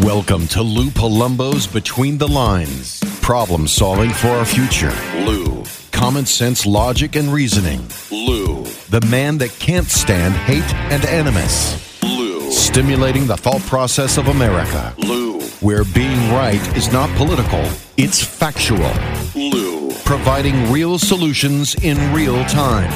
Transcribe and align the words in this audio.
Welcome 0.00 0.48
to 0.48 0.60
Lou 0.60 0.90
Palumbo's 0.90 1.68
Between 1.68 2.18
the 2.18 2.26
Lines. 2.26 3.00
Problem 3.20 3.68
solving 3.68 4.10
for 4.10 4.26
our 4.26 4.44
future. 4.44 4.92
Lou. 5.24 5.62
Common 5.92 6.26
sense 6.26 6.66
logic 6.66 7.14
and 7.14 7.32
reasoning. 7.32 7.80
Lou. 8.10 8.64
The 8.90 9.06
man 9.08 9.38
that 9.38 9.50
can't 9.60 9.86
stand 9.86 10.34
hate 10.34 10.74
and 10.90 11.04
animus. 11.04 12.02
Lou. 12.02 12.50
Stimulating 12.50 13.28
the 13.28 13.36
thought 13.36 13.60
process 13.62 14.18
of 14.18 14.26
America. 14.26 14.92
Lou. 14.98 15.40
Where 15.60 15.84
being 15.84 16.18
right 16.32 16.76
is 16.76 16.92
not 16.92 17.08
political, 17.16 17.64
it's 17.96 18.20
factual. 18.20 18.92
Lou. 19.36 19.92
Providing 20.04 20.72
real 20.72 20.98
solutions 20.98 21.76
in 21.76 22.12
real 22.12 22.44
time. 22.46 22.90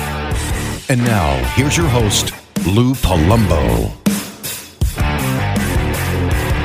And 0.88 1.04
now, 1.04 1.36
here's 1.54 1.76
your 1.76 1.88
host, 1.88 2.32
Lou 2.66 2.94
Palumbo. 2.94 3.97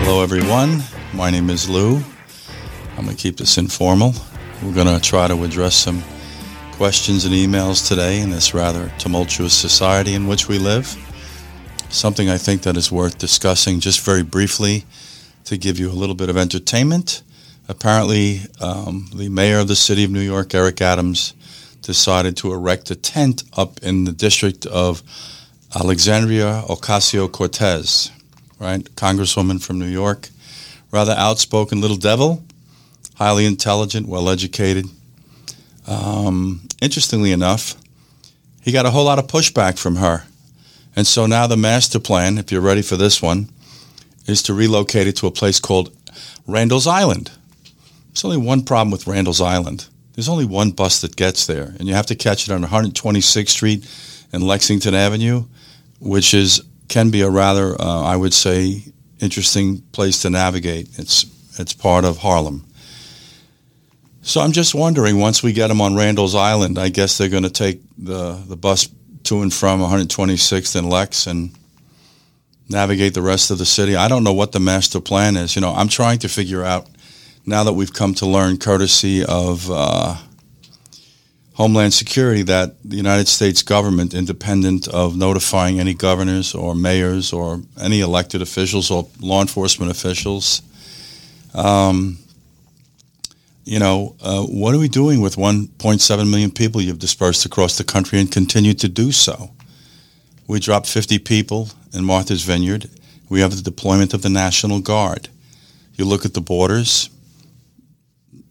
Hello, 0.06 0.22
everyone. 0.22 0.84
My 1.14 1.32
name 1.32 1.50
is 1.50 1.70
Lou. 1.70 1.96
I'm 2.98 3.06
going 3.06 3.16
to 3.16 3.16
keep 3.16 3.38
this 3.38 3.58
informal. 3.58 4.14
We're 4.62 4.74
going 4.74 4.94
to 4.94 5.00
try 5.00 5.30
to 5.30 5.44
address 5.46 5.78
some 5.78 6.04
questions 6.74 7.24
and 7.24 7.34
emails 7.34 7.88
today 7.88 8.20
in 8.20 8.30
this 8.30 8.54
rather 8.54 8.92
tumultuous 9.00 9.54
society 9.54 10.14
in 10.14 10.28
which 10.28 10.50
we 10.50 10.60
live. 10.60 10.88
Something 11.88 12.30
I 12.30 12.38
think 12.38 12.64
that 12.64 12.76
is 12.76 12.92
worth 12.92 13.18
discussing 13.18 13.80
just 13.80 14.02
very 14.02 14.24
briefly 14.24 14.84
to 15.46 15.56
give 15.56 15.80
you 15.80 15.90
a 15.90 15.96
little 15.96 16.16
bit 16.16 16.28
of 16.30 16.36
entertainment. 16.36 17.24
Apparently, 17.70 18.42
um, 18.60 19.08
the 19.16 19.30
mayor 19.30 19.60
of 19.60 19.70
the 19.70 19.76
city 19.76 20.04
of 20.04 20.12
New 20.12 20.20
York, 20.20 20.54
Eric 20.54 20.82
Adams, 20.82 21.34
decided 21.82 22.36
to 22.38 22.52
erect 22.52 22.92
a 22.92 22.96
tent 22.96 23.44
up 23.54 23.82
in 23.82 24.04
the 24.04 24.12
district 24.12 24.66
of 24.66 25.02
Alexandria 25.74 26.62
Ocasio 26.68 27.32
Cortez 27.32 28.12
right? 28.60 28.84
Congresswoman 28.96 29.64
from 29.64 29.80
New 29.80 29.88
York, 29.88 30.30
rather 30.92 31.14
outspoken 31.14 31.82
little 31.82 31.98
devil, 31.98 32.44
highly 33.16 33.46
intelligent, 33.46 34.08
well 34.08 34.30
educated. 34.30 34.86
Um, 35.88 36.68
interestingly 36.82 37.32
enough, 37.32 37.76
he 38.62 38.72
got 38.72 38.86
a 38.86 38.92
whole 38.92 39.06
lot 39.06 39.20
of 39.20 39.28
pushback 39.28 39.78
from 39.78 39.98
her. 39.98 40.24
And 40.96 41.08
so 41.08 41.26
now 41.26 41.48
the 41.48 41.58
master 41.58 42.00
plan, 42.00 42.38
if 42.38 42.52
you're 42.52 42.62
ready 42.62 42.82
for 42.82 42.96
this 42.96 43.22
one, 43.22 43.50
is 44.28 44.42
to 44.44 44.54
relocate 44.54 45.08
it 45.08 45.18
to 45.18 45.28
a 45.28 45.32
place 45.32 45.60
called 45.60 45.92
Randall's 46.48 46.88
Island. 46.88 47.32
There's 48.10 48.24
only 48.24 48.38
one 48.38 48.64
problem 48.64 48.92
with 48.92 49.08
Randall's 49.08 49.42
Island. 49.42 49.88
There's 50.14 50.30
only 50.30 50.46
one 50.46 50.72
bus 50.72 51.02
that 51.02 51.16
gets 51.16 51.48
there, 51.48 51.74
and 51.80 51.88
you 51.88 51.96
have 51.96 52.06
to 52.08 52.16
catch 52.16 52.48
it 52.48 52.54
on 52.54 52.64
126th 52.64 53.50
Street 53.50 53.90
and 54.32 54.44
Lexington 54.44 54.94
Avenue, 54.94 55.46
which 56.00 56.34
is 56.34 56.62
can 56.94 57.10
be 57.10 57.22
a 57.22 57.30
rather, 57.30 57.74
uh, 57.82 58.04
I 58.04 58.16
would 58.16 58.36
say, 58.36 58.84
interesting 59.20 59.82
place 59.94 60.22
to 60.22 60.30
navigate. 60.30 60.90
It's 61.00 61.26
it's 61.60 61.74
part 61.74 62.06
of 62.06 62.20
Harlem. 62.20 62.66
So 64.22 64.42
I'm 64.42 64.52
just 64.52 64.76
wondering, 64.76 65.20
once 65.20 65.42
we 65.42 65.54
get 65.54 65.70
them 65.70 65.82
on 65.82 65.96
Randall's 65.96 66.36
Island, 66.36 66.78
I 66.78 66.90
guess 66.90 67.18
they're 67.18 67.30
going 67.30 67.50
to 67.52 67.64
take 67.66 67.82
the 67.98 68.34
the 68.48 68.56
bus 68.56 68.90
to 69.24 69.42
and 69.42 69.52
from 69.52 69.80
126th 69.80 70.76
and 70.76 70.88
Lex 70.88 71.26
and 71.26 71.52
navigate 72.70 73.16
the 73.16 73.24
rest 73.24 73.50
of 73.50 73.58
the 73.58 73.66
city. 73.66 73.96
I 73.96 74.08
don't 74.08 74.24
know 74.24 74.34
what 74.34 74.52
the 74.52 74.60
master 74.60 75.02
plan 75.02 75.36
is. 75.36 75.56
You 75.56 75.62
know, 75.62 75.74
I'm 75.74 75.88
trying 75.88 76.20
to 76.20 76.30
figure 76.30 76.64
out 76.64 76.88
now 77.44 77.64
that 77.64 77.74
we've 77.74 77.94
come 77.94 78.14
to 78.16 78.28
learn, 78.28 78.58
courtesy 78.58 79.26
of. 79.26 79.68
Uh, 79.72 80.18
Homeland 81.54 81.94
Security 81.94 82.42
that 82.44 82.82
the 82.84 82.96
United 82.96 83.28
States 83.28 83.62
government, 83.62 84.14
independent 84.14 84.88
of 84.88 85.16
notifying 85.16 85.80
any 85.80 85.94
governors 85.94 86.56
or 86.56 86.74
mayors 86.74 87.32
or 87.32 87.62
any 87.80 88.02
elected 88.02 88.42
officials 88.42 88.90
or 88.90 89.08
law 89.20 89.42
enforcement 89.42 89.92
officials, 89.92 90.64
um, 91.54 92.18
you 93.66 93.78
know, 93.78 94.16
uh, 94.22 94.42
what 94.44 94.74
are 94.74 94.80
we 94.80 94.90
doing 94.90 95.22
with 95.22 95.36
1.7 95.36 96.30
million 96.30 96.50
people 96.50 96.82
you've 96.82 97.00
dispersed 97.00 97.46
across 97.46 97.78
the 97.78 97.84
country 97.84 98.20
and 98.20 98.32
continue 98.32 98.74
to 98.74 98.90
do 98.90 99.12
so? 99.12 99.52
We 100.48 100.60
dropped 100.60 100.88
50 100.88 101.20
people 101.20 101.70
in 101.94 102.04
Martha's 102.04 102.44
Vineyard. 102.44 102.90
We 103.30 103.42
have 103.42 103.56
the 103.56 103.62
deployment 103.62 104.14
of 104.14 104.24
the 104.24 104.30
National 104.30 104.82
Guard. 104.82 105.30
You 105.96 106.06
look 106.06 106.26
at 106.26 106.34
the 106.34 106.42
borders, 106.42 107.12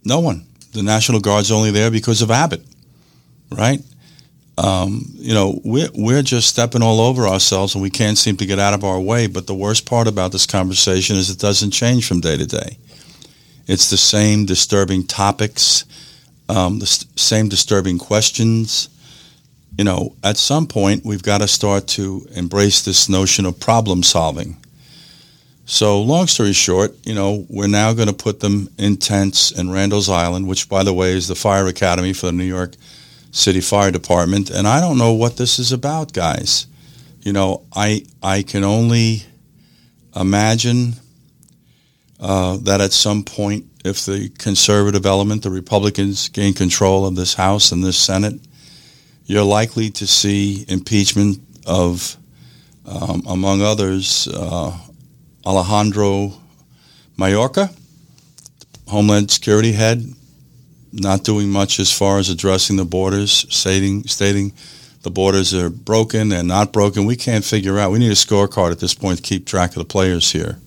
no 0.04 0.20
one. 0.20 0.46
The 0.72 0.82
National 0.82 1.20
Guard's 1.20 1.50
only 1.50 1.72
there 1.72 1.90
because 1.90 2.22
of 2.22 2.30
Abbott 2.30 2.64
right? 3.52 3.80
Um, 4.58 5.06
you 5.14 5.32
know, 5.32 5.60
we're, 5.64 5.88
we're 5.94 6.22
just 6.22 6.48
stepping 6.48 6.82
all 6.82 7.00
over 7.00 7.26
ourselves 7.26 7.74
and 7.74 7.82
we 7.82 7.90
can't 7.90 8.18
seem 8.18 8.36
to 8.36 8.46
get 8.46 8.58
out 8.58 8.74
of 8.74 8.84
our 8.84 9.00
way. 9.00 9.26
But 9.26 9.46
the 9.46 9.54
worst 9.54 9.86
part 9.86 10.06
about 10.06 10.32
this 10.32 10.46
conversation 10.46 11.16
is 11.16 11.30
it 11.30 11.38
doesn't 11.38 11.70
change 11.70 12.06
from 12.06 12.20
day 12.20 12.36
to 12.36 12.46
day. 12.46 12.76
It's 13.66 13.90
the 13.90 13.96
same 13.96 14.44
disturbing 14.44 15.06
topics, 15.06 15.84
um, 16.48 16.80
the 16.80 16.86
st- 16.86 17.18
same 17.18 17.48
disturbing 17.48 17.98
questions. 17.98 18.88
You 19.78 19.84
know, 19.84 20.14
at 20.22 20.36
some 20.36 20.66
point, 20.66 21.04
we've 21.04 21.22
got 21.22 21.38
to 21.38 21.48
start 21.48 21.86
to 21.88 22.26
embrace 22.32 22.82
this 22.82 23.08
notion 23.08 23.46
of 23.46 23.58
problem 23.58 24.02
solving. 24.02 24.58
So, 25.64 26.02
long 26.02 26.26
story 26.26 26.52
short, 26.52 26.94
you 27.06 27.14
know, 27.14 27.46
we're 27.48 27.68
now 27.68 27.94
going 27.94 28.08
to 28.08 28.14
put 28.14 28.40
them 28.40 28.68
in 28.78 28.96
tents 28.96 29.52
in 29.52 29.70
Randall's 29.70 30.10
Island, 30.10 30.46
which, 30.46 30.68
by 30.68 30.82
the 30.82 30.92
way, 30.92 31.12
is 31.12 31.28
the 31.28 31.34
fire 31.34 31.66
academy 31.68 32.12
for 32.12 32.26
the 32.26 32.32
New 32.32 32.44
York 32.44 32.72
City 33.32 33.60
Fire 33.60 33.90
Department, 33.90 34.50
and 34.50 34.68
I 34.68 34.80
don't 34.80 34.98
know 34.98 35.14
what 35.14 35.36
this 35.38 35.58
is 35.58 35.72
about, 35.72 36.12
guys. 36.12 36.66
You 37.22 37.32
know, 37.32 37.64
I 37.74 38.04
I 38.22 38.42
can 38.42 38.62
only 38.62 39.22
imagine 40.14 40.94
uh, 42.20 42.58
that 42.58 42.80
at 42.80 42.92
some 42.92 43.24
point, 43.24 43.64
if 43.84 44.04
the 44.04 44.28
conservative 44.38 45.06
element, 45.06 45.42
the 45.42 45.50
Republicans, 45.50 46.28
gain 46.28 46.52
control 46.52 47.06
of 47.06 47.16
this 47.16 47.34
House 47.34 47.72
and 47.72 47.82
this 47.82 47.96
Senate, 47.96 48.38
you're 49.24 49.42
likely 49.42 49.90
to 49.90 50.06
see 50.06 50.64
impeachment 50.68 51.40
of, 51.66 52.16
um, 52.86 53.22
among 53.26 53.62
others, 53.62 54.28
uh, 54.28 54.76
Alejandro 55.46 56.34
Mayorkas, 57.16 57.74
Homeland 58.88 59.30
Security 59.30 59.72
head, 59.72 60.04
not 60.92 61.24
doing 61.24 61.48
much 61.48 61.80
as 61.80 61.92
far 61.92 62.18
as 62.18 62.28
addressing 62.28 62.76
the 62.76 62.84
borders, 62.84 63.46
stating 63.54 64.04
stating 64.04 64.52
the 65.02 65.10
borders 65.10 65.52
are 65.52 65.70
broken 65.70 66.30
and 66.32 66.46
not 66.46 66.72
broken. 66.72 67.06
We 67.06 67.16
can't 67.16 67.44
figure 67.44 67.78
out. 67.78 67.90
We 67.90 67.98
need 67.98 68.12
a 68.12 68.14
scorecard 68.14 68.70
at 68.70 68.78
this 68.78 68.94
point 68.94 69.18
to 69.18 69.22
keep 69.22 69.46
track 69.46 69.70
of 69.70 69.76
the 69.76 69.84
players 69.84 70.30
here. 70.30 70.58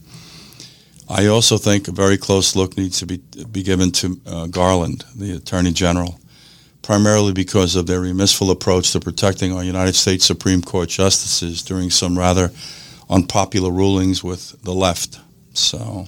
I 1.08 1.28
also 1.28 1.58
think 1.58 1.88
a 1.88 1.92
very 1.92 2.18
close 2.18 2.56
look 2.56 2.78
needs 2.78 3.00
to 3.00 3.06
be 3.06 3.18
be 3.52 3.64
given 3.64 3.92
to 3.92 4.20
uh, 4.26 4.48
Garland, 4.48 5.06
the 5.16 5.36
Attorney 5.38 5.72
General, 5.72 6.20
primarily 6.82 7.32
because 7.32 7.76
of 7.76 7.86
their 7.86 8.02
remissful 8.02 8.50
approach 8.52 8.92
to 8.92 9.00
protecting 9.00 9.54
our 9.54 9.64
United 9.64 9.96
States 9.96 10.26
Supreme 10.26 10.62
Court 10.62 10.90
justices 10.90 11.62
during 11.62 11.92
some 11.92 12.18
rather 12.18 12.52
unpopular 13.10 13.72
rulings 13.72 14.24
with 14.24 14.62
the 14.64 14.74
left. 14.74 15.20
So 15.54 16.08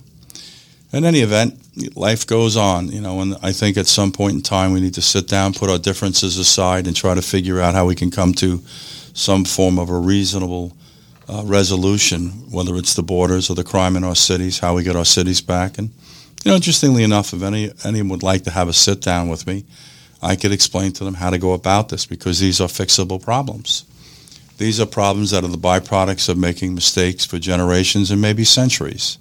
in 0.94 1.03
any 1.03 1.20
event, 1.20 1.56
life 1.96 2.25
goes 2.25 2.56
on, 2.56 2.90
you 2.90 3.02
know, 3.02 3.22
and 3.22 3.36
I 3.42 3.52
think 3.52 3.78
at 3.78 3.88
some 3.88 4.12
point 4.12 4.36
in 4.36 4.42
time 4.42 4.72
we 4.72 4.80
need 4.80 4.94
to 4.94 5.02
sit 5.02 5.28
down, 5.28 5.53
put 5.53 5.70
our 5.70 5.78
differences 5.78 6.38
aside, 6.38 6.88
and 6.88 6.96
try 6.96 7.14
to 7.14 7.22
figure 7.22 7.59
out 7.59 7.75
how 7.75 7.86
we 7.86 7.96
can 7.96 8.09
come 8.09 8.34
to 8.36 8.59
some 9.14 9.44
form 9.44 9.80
of 9.80 9.90
a 9.90 9.98
reasonable 9.98 10.75
uh, 11.28 11.44
resolution, 11.46 12.30
whether 12.52 12.75
it's 12.78 12.94
the 12.94 13.03
borders 13.03 13.50
or 13.50 13.56
the 13.56 13.64
crime 13.64 13.98
in 13.98 14.03
our 14.03 14.16
cities, 14.16 14.59
how 14.59 14.75
we 14.75 14.84
get 14.84 14.96
our 14.96 15.06
cities 15.06 15.42
back. 15.42 15.78
And, 15.78 15.90
you 16.46 16.52
know, 16.52 16.56
interestingly 16.56 17.04
enough, 17.04 17.34
if 17.34 17.44
any 17.44 17.72
anyone 17.84 18.09
would 18.09 18.24
like 18.24 18.44
to 18.44 18.52
have 18.52 18.69
a 18.69 18.74
sit 18.74 19.02
down 19.02 19.28
with 19.28 19.46
me, 19.46 19.66
I 20.22 20.36
could 20.38 20.54
explain 20.54 20.94
to 20.94 21.04
them 21.04 21.16
how 21.16 21.30
to 21.30 21.38
go 21.38 21.54
about 21.54 21.90
this 21.90 22.06
because 22.06 22.40
these 22.40 22.62
are 22.62 22.69
fixable 22.69 23.22
problems. 23.22 23.84
These 24.58 24.80
are 24.80 24.86
problems 24.86 25.31
that 25.31 25.44
are 25.44 25.50
the 25.50 25.58
byproducts 25.58 26.30
of 26.30 26.38
making 26.38 26.74
mistakes 26.74 27.25
for 27.25 27.38
generations 27.38 28.09
and 28.09 28.22
maybe 28.22 28.44
centuries 28.44 29.19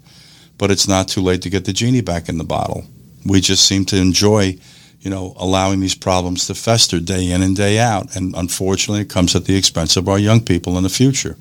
but 0.59 0.71
it's 0.71 0.89
not 0.89 1.09
too 1.09 1.21
late 1.21 1.42
to 1.42 1.51
get 1.51 1.65
the 1.65 1.72
genie 1.72 2.01
back 2.01 2.28
in 2.28 2.39
the 2.39 2.45
bottle. 2.45 2.84
We 3.25 3.41
just 3.41 3.66
seem 3.66 3.84
to 3.86 3.97
enjoy, 3.97 4.59
you 5.01 5.10
know, 5.10 5.34
allowing 5.36 5.80
these 5.80 5.95
problems 5.95 6.47
to 6.47 6.54
fester 6.54 7.01
day 7.01 7.30
in 7.30 7.42
and 7.42 7.57
day 7.57 7.78
out. 7.78 8.15
And 8.16 8.34
unfortunately, 8.36 9.03
it 9.03 9.10
comes 9.10 9.34
at 9.34 9.45
the 9.45 9.57
expense 9.57 9.97
of 9.97 10.09
our 10.09 10.19
young 10.19 10.41
people 10.41 10.77
in 10.77 10.83
the 10.84 10.89
future, 10.89 11.36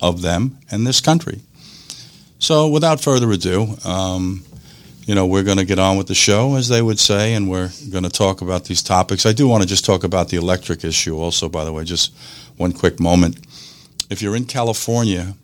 of 0.00 0.22
them 0.22 0.58
and 0.70 0.86
this 0.86 1.00
country. 1.00 1.40
So 2.38 2.68
without 2.68 3.00
further 3.00 3.30
ado, 3.30 3.76
um, 3.84 4.44
you 5.06 5.14
know, 5.14 5.26
we're 5.26 5.42
going 5.42 5.58
to 5.58 5.64
get 5.64 5.78
on 5.78 5.96
with 5.96 6.08
the 6.08 6.14
show, 6.14 6.56
as 6.56 6.68
they 6.68 6.82
would 6.82 6.98
say, 6.98 7.34
and 7.34 7.48
we're 7.48 7.70
going 7.90 8.04
to 8.04 8.10
talk 8.10 8.40
about 8.40 8.64
these 8.64 8.82
topics. 8.82 9.26
I 9.26 9.32
do 9.32 9.48
want 9.48 9.62
to 9.62 9.68
just 9.68 9.84
talk 9.84 10.04
about 10.04 10.28
the 10.28 10.36
electric 10.36 10.84
issue 10.84 11.18
also, 11.18 11.48
by 11.48 11.64
the 11.64 11.72
way, 11.72 11.84
just 11.84 12.14
one 12.56 12.72
quick 12.72 13.00
moment. 13.00 13.38
If 14.10 14.22
you're 14.22 14.36
in 14.36 14.44
California, 14.44 15.34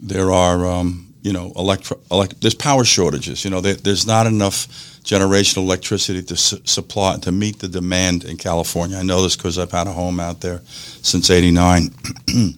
there 0.00 0.32
are 0.32 0.66
um, 0.66 1.05
you 1.26 1.32
know, 1.32 1.52
electro, 1.56 1.98
elect, 2.08 2.40
there's 2.40 2.54
power 2.54 2.84
shortages. 2.84 3.44
You 3.44 3.50
know, 3.50 3.60
there, 3.60 3.74
there's 3.74 4.06
not 4.06 4.28
enough 4.28 4.68
generational 5.02 5.64
electricity 5.64 6.22
to 6.22 6.36
su- 6.36 6.60
supply 6.62 7.16
to 7.18 7.32
meet 7.32 7.58
the 7.58 7.66
demand 7.66 8.22
in 8.22 8.36
California. 8.36 8.96
I 8.96 9.02
know 9.02 9.22
this 9.22 9.34
because 9.34 9.58
I've 9.58 9.72
had 9.72 9.88
a 9.88 9.92
home 9.92 10.20
out 10.20 10.40
there 10.40 10.60
since 11.02 11.28
'89. 11.28 11.90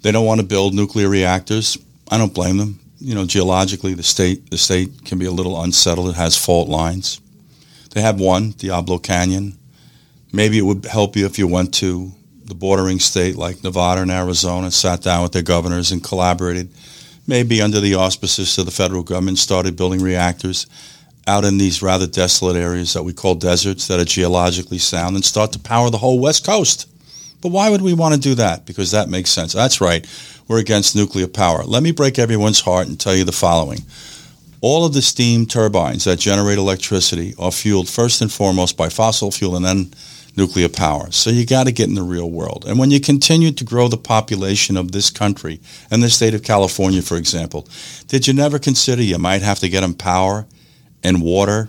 they 0.00 0.10
don't 0.10 0.24
want 0.24 0.40
to 0.40 0.46
build 0.46 0.72
nuclear 0.72 1.10
reactors. 1.10 1.76
I 2.10 2.16
don't 2.16 2.32
blame 2.32 2.56
them. 2.56 2.80
you 2.98 3.14
know, 3.14 3.26
geologically, 3.26 3.92
the 3.92 4.02
state 4.02 4.50
the 4.50 4.56
state 4.56 5.04
can 5.04 5.18
be 5.18 5.26
a 5.26 5.30
little 5.30 5.62
unsettled. 5.62 6.08
It 6.08 6.16
has 6.16 6.34
fault 6.34 6.70
lines. 6.70 7.20
They 7.90 8.00
have 8.00 8.18
one, 8.18 8.52
Diablo 8.52 8.98
Canyon. 8.98 9.58
Maybe 10.32 10.56
it 10.56 10.62
would 10.62 10.86
help 10.86 11.14
you 11.14 11.26
if 11.26 11.38
you 11.38 11.46
went 11.46 11.74
to 11.74 12.10
the 12.44 12.54
bordering 12.54 13.00
state 13.00 13.36
like 13.36 13.62
Nevada 13.62 14.02
and 14.02 14.10
Arizona, 14.10 14.70
sat 14.70 15.02
down 15.02 15.22
with 15.22 15.32
their 15.32 15.42
governors 15.42 15.92
and 15.92 16.02
collaborated, 16.02 16.70
maybe 17.26 17.62
under 17.62 17.80
the 17.80 17.94
auspices 17.94 18.58
of 18.58 18.66
the 18.66 18.72
federal 18.72 19.02
government, 19.02 19.38
started 19.38 19.76
building 19.76 20.02
reactors 20.02 20.66
out 21.26 21.44
in 21.44 21.58
these 21.58 21.82
rather 21.82 22.06
desolate 22.06 22.56
areas 22.56 22.94
that 22.94 23.02
we 23.02 23.12
call 23.12 23.34
deserts 23.34 23.86
that 23.88 24.00
are 24.00 24.04
geologically 24.04 24.78
sound 24.78 25.14
and 25.14 25.24
start 25.24 25.52
to 25.52 25.58
power 25.58 25.88
the 25.90 25.98
whole 25.98 26.18
West 26.18 26.44
Coast. 26.44 26.88
But 27.40 27.50
why 27.50 27.70
would 27.70 27.82
we 27.82 27.94
want 27.94 28.14
to 28.14 28.20
do 28.20 28.34
that? 28.36 28.66
Because 28.66 28.90
that 28.92 29.08
makes 29.08 29.30
sense. 29.30 29.52
That's 29.52 29.80
right. 29.80 30.06
We're 30.48 30.58
against 30.58 30.96
nuclear 30.96 31.28
power. 31.28 31.64
Let 31.64 31.82
me 31.82 31.92
break 31.92 32.18
everyone's 32.18 32.60
heart 32.60 32.88
and 32.88 32.98
tell 32.98 33.14
you 33.14 33.24
the 33.24 33.32
following. 33.32 33.80
All 34.60 34.84
of 34.84 34.94
the 34.94 35.02
steam 35.02 35.46
turbines 35.46 36.04
that 36.04 36.20
generate 36.20 36.58
electricity 36.58 37.34
are 37.38 37.50
fueled 37.50 37.88
first 37.88 38.20
and 38.20 38.32
foremost 38.32 38.76
by 38.76 38.88
fossil 38.88 39.32
fuel 39.32 39.56
and 39.56 39.64
then 39.64 39.92
nuclear 40.36 40.68
power. 40.68 41.10
So 41.10 41.30
you 41.30 41.44
got 41.44 41.64
to 41.64 41.72
get 41.72 41.88
in 41.88 41.94
the 41.94 42.02
real 42.02 42.30
world. 42.30 42.64
And 42.66 42.78
when 42.78 42.90
you 42.90 43.00
continue 43.00 43.52
to 43.52 43.64
grow 43.64 43.88
the 43.88 43.96
population 43.96 44.76
of 44.76 44.92
this 44.92 45.10
country 45.10 45.60
and 45.90 46.02
the 46.02 46.10
state 46.10 46.34
of 46.34 46.42
California, 46.42 47.02
for 47.02 47.16
example, 47.16 47.68
did 48.06 48.26
you 48.26 48.32
never 48.32 48.58
consider 48.58 49.02
you 49.02 49.18
might 49.18 49.42
have 49.42 49.58
to 49.60 49.68
get 49.68 49.82
them 49.82 49.94
power 49.94 50.46
and 51.02 51.22
water 51.22 51.68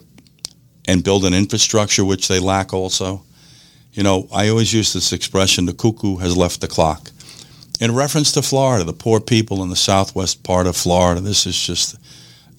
and 0.87 1.03
build 1.03 1.25
an 1.25 1.33
infrastructure 1.33 2.05
which 2.05 2.27
they 2.27 2.39
lack 2.39 2.73
also? 2.73 3.23
You 3.91 4.03
know, 4.03 4.27
I 4.33 4.49
always 4.49 4.73
use 4.73 4.93
this 4.93 5.13
expression 5.13 5.65
the 5.65 5.73
cuckoo 5.73 6.17
has 6.17 6.35
left 6.35 6.61
the 6.61 6.67
clock. 6.67 7.11
In 7.79 7.93
reference 7.93 8.31
to 8.33 8.41
Florida, 8.41 8.83
the 8.83 8.93
poor 8.93 9.19
people 9.19 9.61
in 9.61 9.69
the 9.69 9.75
southwest 9.75 10.43
part 10.43 10.67
of 10.67 10.77
Florida, 10.77 11.19
this 11.21 11.45
is 11.45 11.59
just 11.59 11.97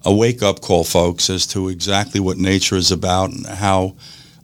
a 0.05 0.15
wake 0.15 0.43
up 0.43 0.61
call, 0.61 0.85
folks, 0.85 1.31
as 1.31 1.47
to 1.49 1.69
exactly 1.71 2.21
what 2.21 2.37
nature 2.37 2.77
is 2.77 2.93
about 2.93 3.31
and 3.31 3.47
how 3.47 3.97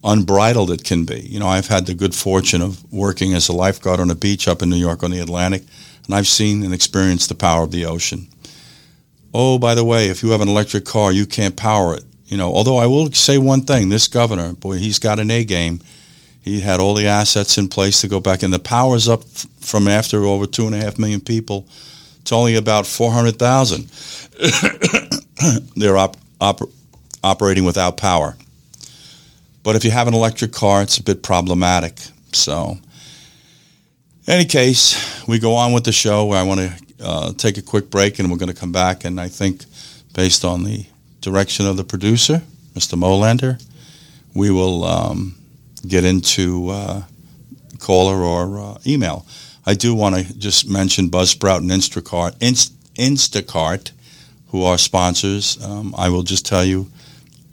unbridled 0.02 0.70
it 0.70 0.84
can 0.84 1.04
be. 1.04 1.20
You 1.20 1.38
know, 1.40 1.48
I've 1.48 1.68
had 1.68 1.86
the 1.86 1.94
good 1.94 2.14
fortune 2.14 2.62
of 2.62 2.90
working 2.92 3.34
as 3.34 3.48
a 3.48 3.52
lifeguard 3.52 4.00
on 4.00 4.10
a 4.10 4.14
beach 4.14 4.48
up 4.48 4.62
in 4.62 4.70
New 4.70 4.76
York 4.76 5.02
on 5.02 5.10
the 5.10 5.20
Atlantic, 5.20 5.62
and 6.06 6.14
I've 6.14 6.26
seen 6.26 6.62
and 6.62 6.72
experienced 6.72 7.28
the 7.28 7.34
power 7.34 7.62
of 7.62 7.70
the 7.70 7.84
ocean. 7.84 8.28
Oh, 9.32 9.58
by 9.58 9.74
the 9.74 9.84
way, 9.84 10.08
if 10.08 10.22
you 10.22 10.30
have 10.30 10.40
an 10.40 10.48
electric 10.48 10.84
car, 10.84 11.12
you 11.12 11.26
can't 11.26 11.56
power 11.56 11.94
it. 11.94 12.04
You 12.26 12.36
know, 12.36 12.52
although 12.52 12.78
I 12.78 12.86
will 12.86 13.12
say 13.12 13.38
one 13.38 13.62
thing, 13.62 13.88
this 13.88 14.08
governor, 14.08 14.52
boy, 14.54 14.78
he's 14.78 14.98
got 14.98 15.18
an 15.18 15.30
A 15.30 15.44
game. 15.44 15.80
He 16.40 16.60
had 16.60 16.80
all 16.80 16.94
the 16.94 17.06
assets 17.06 17.58
in 17.58 17.68
place 17.68 18.00
to 18.00 18.08
go 18.08 18.20
back, 18.20 18.42
and 18.42 18.52
the 18.52 18.58
power's 18.58 19.08
up 19.08 19.24
from 19.60 19.86
after 19.86 20.24
over 20.24 20.46
two 20.46 20.66
and 20.66 20.74
a 20.74 20.78
half 20.78 20.98
million 20.98 21.20
people 21.20 21.68
to 22.24 22.34
only 22.34 22.54
about 22.54 22.86
400,000. 22.86 23.84
They're 25.76 25.98
op- 25.98 26.16
op- 26.40 26.70
operating 27.22 27.64
without 27.64 27.96
power. 27.96 28.36
But 29.62 29.76
if 29.76 29.84
you 29.84 29.90
have 29.90 30.08
an 30.08 30.14
electric 30.14 30.52
car, 30.52 30.82
it's 30.82 30.98
a 30.98 31.02
bit 31.02 31.22
problematic. 31.22 31.98
So, 32.32 32.78
any 34.26 34.44
case, 34.44 35.26
we 35.26 35.38
go 35.38 35.54
on 35.54 35.72
with 35.72 35.84
the 35.84 35.92
show. 35.92 36.30
I 36.30 36.42
want 36.42 36.60
to 36.60 36.72
uh, 37.00 37.32
take 37.34 37.58
a 37.58 37.62
quick 37.62 37.90
break, 37.90 38.18
and 38.18 38.30
we're 38.30 38.38
going 38.38 38.52
to 38.52 38.58
come 38.58 38.72
back. 38.72 39.04
And 39.04 39.20
I 39.20 39.28
think, 39.28 39.64
based 40.14 40.44
on 40.44 40.64
the 40.64 40.86
direction 41.20 41.66
of 41.66 41.76
the 41.76 41.84
producer, 41.84 42.42
Mr. 42.74 42.98
Molander, 42.98 43.62
we 44.34 44.50
will 44.50 44.84
um, 44.84 45.34
get 45.86 46.04
into 46.04 46.70
uh, 46.70 47.02
caller 47.78 48.22
or 48.22 48.58
uh, 48.58 48.78
email. 48.86 49.26
I 49.66 49.74
do 49.74 49.94
want 49.94 50.16
to 50.16 50.38
just 50.38 50.68
mention 50.68 51.10
Buzzsprout 51.10 51.58
and 51.58 51.70
Instacart, 51.70 52.36
Inst- 52.40 52.72
Instacart, 52.94 53.90
who 54.48 54.64
are 54.64 54.78
sponsors. 54.78 55.62
Um, 55.62 55.94
I 55.96 56.08
will 56.08 56.22
just 56.22 56.46
tell 56.46 56.64
you 56.64 56.90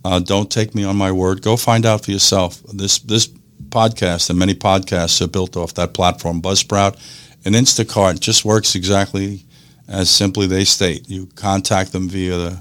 uh, 0.08 0.20
don't 0.20 0.50
take 0.50 0.74
me 0.74 0.86
on 0.86 0.96
my 0.96 1.12
word. 1.12 1.42
Go 1.42 1.58
find 1.58 1.86
out 1.86 2.06
for 2.06 2.12
yourself. 2.12 2.64
This 2.64 3.00
this 3.00 3.28
podcast 3.70 4.30
and 4.30 4.40
many 4.40 4.56
podcasts 4.56 5.20
are 5.22 5.28
built 5.28 5.58
off 5.58 5.74
that 5.74 5.94
platform. 5.94 6.42
Buzzsprout 6.42 6.96
and 7.44 7.54
Instacart 7.54 8.22
just 8.22 8.46
works 8.46 8.74
exactly 8.74 9.44
as 9.86 10.10
simply 10.10 10.48
they 10.48 10.64
state. 10.64 11.10
You 11.10 11.26
contact 11.36 11.92
them 11.92 12.08
via 12.08 12.38
the 12.38 12.52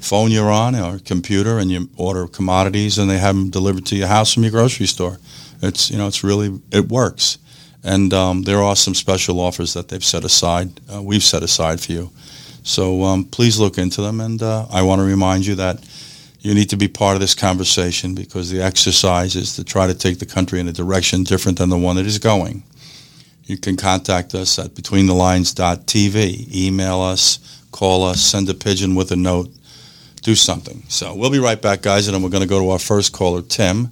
phone 0.00 0.32
you're 0.32 0.50
on 0.50 0.74
or 0.74 0.98
computer, 0.98 1.58
and 1.58 1.70
you 1.70 1.88
order 1.96 2.26
commodities, 2.26 2.98
and 2.98 3.08
they 3.08 3.18
have 3.18 3.36
them 3.36 3.50
delivered 3.50 3.86
to 3.86 3.96
your 3.96 4.08
house 4.08 4.34
from 4.34 4.42
your 4.42 4.50
grocery 4.50 4.86
store. 4.86 5.18
It's 5.62 5.92
you 5.92 5.96
know 5.96 6.08
it's 6.08 6.24
really 6.24 6.60
it 6.72 6.88
works, 6.88 7.38
and 7.84 8.12
um, 8.12 8.42
there 8.42 8.62
are 8.62 8.74
some 8.74 8.96
special 8.96 9.38
offers 9.38 9.74
that 9.74 9.86
they've 9.88 10.04
set 10.04 10.24
aside. 10.24 10.80
Uh, 10.92 11.00
we've 11.00 11.22
set 11.22 11.44
aside 11.44 11.80
for 11.80 11.92
you. 11.92 12.10
So 12.64 13.04
um, 13.04 13.24
please 13.26 13.60
look 13.60 13.78
into 13.78 14.02
them, 14.02 14.20
and 14.20 14.42
uh, 14.42 14.66
I 14.72 14.82
want 14.82 14.98
to 14.98 15.04
remind 15.04 15.46
you 15.46 15.54
that 15.54 15.78
you 16.40 16.54
need 16.54 16.70
to 16.70 16.76
be 16.76 16.88
part 16.88 17.14
of 17.14 17.20
this 17.20 17.34
conversation 17.34 18.14
because 18.14 18.50
the 18.50 18.62
exercise 18.62 19.36
is 19.36 19.56
to 19.56 19.64
try 19.64 19.86
to 19.86 19.94
take 19.94 20.18
the 20.18 20.26
country 20.26 20.58
in 20.58 20.68
a 20.68 20.72
direction 20.72 21.22
different 21.22 21.58
than 21.58 21.68
the 21.68 21.78
one 21.78 21.98
it 21.98 22.06
is 22.06 22.18
going. 22.18 22.62
You 23.44 23.58
can 23.58 23.76
contact 23.76 24.34
us 24.34 24.58
at 24.58 24.74
betweenthelines.tv, 24.74 26.54
email 26.54 27.00
us, 27.00 27.62
call 27.72 28.04
us, 28.04 28.20
send 28.20 28.48
a 28.48 28.54
pigeon 28.54 28.94
with 28.94 29.10
a 29.10 29.16
note, 29.16 29.50
do 30.22 30.34
something. 30.34 30.82
So 30.88 31.14
we'll 31.14 31.30
be 31.30 31.38
right 31.38 31.60
back, 31.60 31.82
guys, 31.82 32.06
and 32.06 32.14
then 32.14 32.22
we're 32.22 32.30
going 32.30 32.42
to 32.42 32.48
go 32.48 32.60
to 32.60 32.70
our 32.70 32.78
first 32.78 33.12
caller, 33.12 33.42
Tim 33.42 33.90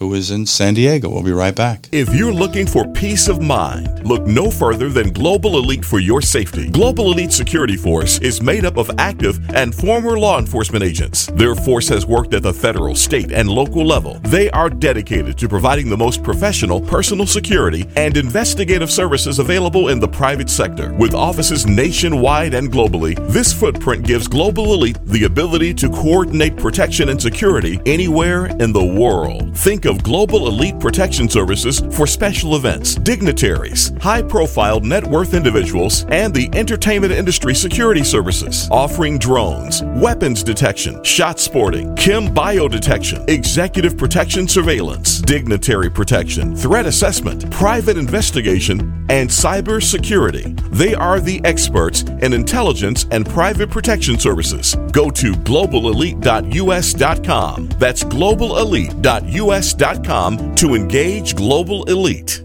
who 0.00 0.14
is 0.14 0.30
in 0.30 0.46
San 0.46 0.72
Diego. 0.72 1.10
We'll 1.10 1.22
be 1.22 1.30
right 1.30 1.54
back. 1.54 1.86
If 1.92 2.14
you're 2.14 2.32
looking 2.32 2.66
for 2.66 2.88
peace 2.88 3.28
of 3.28 3.42
mind, 3.42 4.02
look 4.02 4.26
no 4.26 4.50
further 4.50 4.88
than 4.88 5.12
Global 5.12 5.58
Elite 5.58 5.84
for 5.84 5.98
your 5.98 6.22
safety. 6.22 6.70
Global 6.70 7.12
Elite 7.12 7.32
Security 7.32 7.76
Force 7.76 8.18
is 8.20 8.40
made 8.40 8.64
up 8.64 8.78
of 8.78 8.90
active 8.96 9.38
and 9.54 9.74
former 9.74 10.18
law 10.18 10.38
enforcement 10.38 10.82
agents. 10.82 11.26
Their 11.34 11.54
force 11.54 11.86
has 11.88 12.06
worked 12.06 12.32
at 12.32 12.42
the 12.42 12.52
federal, 12.52 12.94
state, 12.94 13.30
and 13.30 13.50
local 13.50 13.84
level. 13.86 14.18
They 14.24 14.50
are 14.52 14.70
dedicated 14.70 15.36
to 15.36 15.48
providing 15.50 15.90
the 15.90 15.98
most 15.98 16.22
professional 16.22 16.80
personal 16.80 17.26
security 17.26 17.86
and 17.94 18.16
investigative 18.16 18.90
services 18.90 19.38
available 19.38 19.90
in 19.90 20.00
the 20.00 20.08
private 20.08 20.48
sector. 20.48 20.94
With 20.94 21.12
offices 21.12 21.66
nationwide 21.66 22.54
and 22.54 22.72
globally, 22.72 23.16
this 23.28 23.52
footprint 23.52 24.06
gives 24.06 24.28
Global 24.28 24.72
Elite 24.72 24.98
the 25.04 25.24
ability 25.24 25.74
to 25.74 25.90
coordinate 25.90 26.56
protection 26.56 27.10
and 27.10 27.20
security 27.20 27.78
anywhere 27.84 28.46
in 28.46 28.72
the 28.72 28.82
world. 28.82 29.54
Think 29.54 29.89
of 29.90 30.02
Global 30.04 30.46
Elite 30.46 30.78
Protection 30.78 31.28
Services 31.28 31.80
for 31.94 32.06
special 32.06 32.54
events, 32.54 32.94
dignitaries, 32.94 33.92
high 34.00 34.22
profile 34.22 34.78
net 34.80 35.04
worth 35.04 35.34
individuals, 35.34 36.06
and 36.08 36.32
the 36.32 36.48
entertainment 36.54 37.12
industry 37.12 37.52
security 37.54 38.04
services, 38.04 38.68
offering 38.70 39.18
drones, 39.18 39.82
weapons 39.96 40.44
detection, 40.44 41.02
shot 41.02 41.40
spotting, 41.40 41.96
chem 41.96 42.32
bio 42.32 42.68
detection, 42.68 43.24
executive 43.28 43.98
protection 43.98 44.46
surveillance, 44.46 45.20
dignitary 45.20 45.90
protection, 45.90 46.54
threat 46.56 46.86
assessment, 46.86 47.50
private 47.50 47.98
investigation, 47.98 48.80
and 49.10 49.28
cyber 49.28 49.82
security. 49.82 50.54
They 50.70 50.94
are 50.94 51.18
the 51.18 51.44
experts 51.44 52.02
in 52.02 52.32
intelligence 52.32 53.06
and 53.10 53.26
private 53.26 53.70
protection 53.70 54.20
services. 54.20 54.76
Go 54.92 55.10
to 55.10 55.32
globalelite.us.com. 55.32 57.68
That's 57.78 58.04
globalelite.us.com 58.04 59.79
to 59.80 60.74
engage 60.74 61.34
Global 61.34 61.84
Elite. 61.84 62.44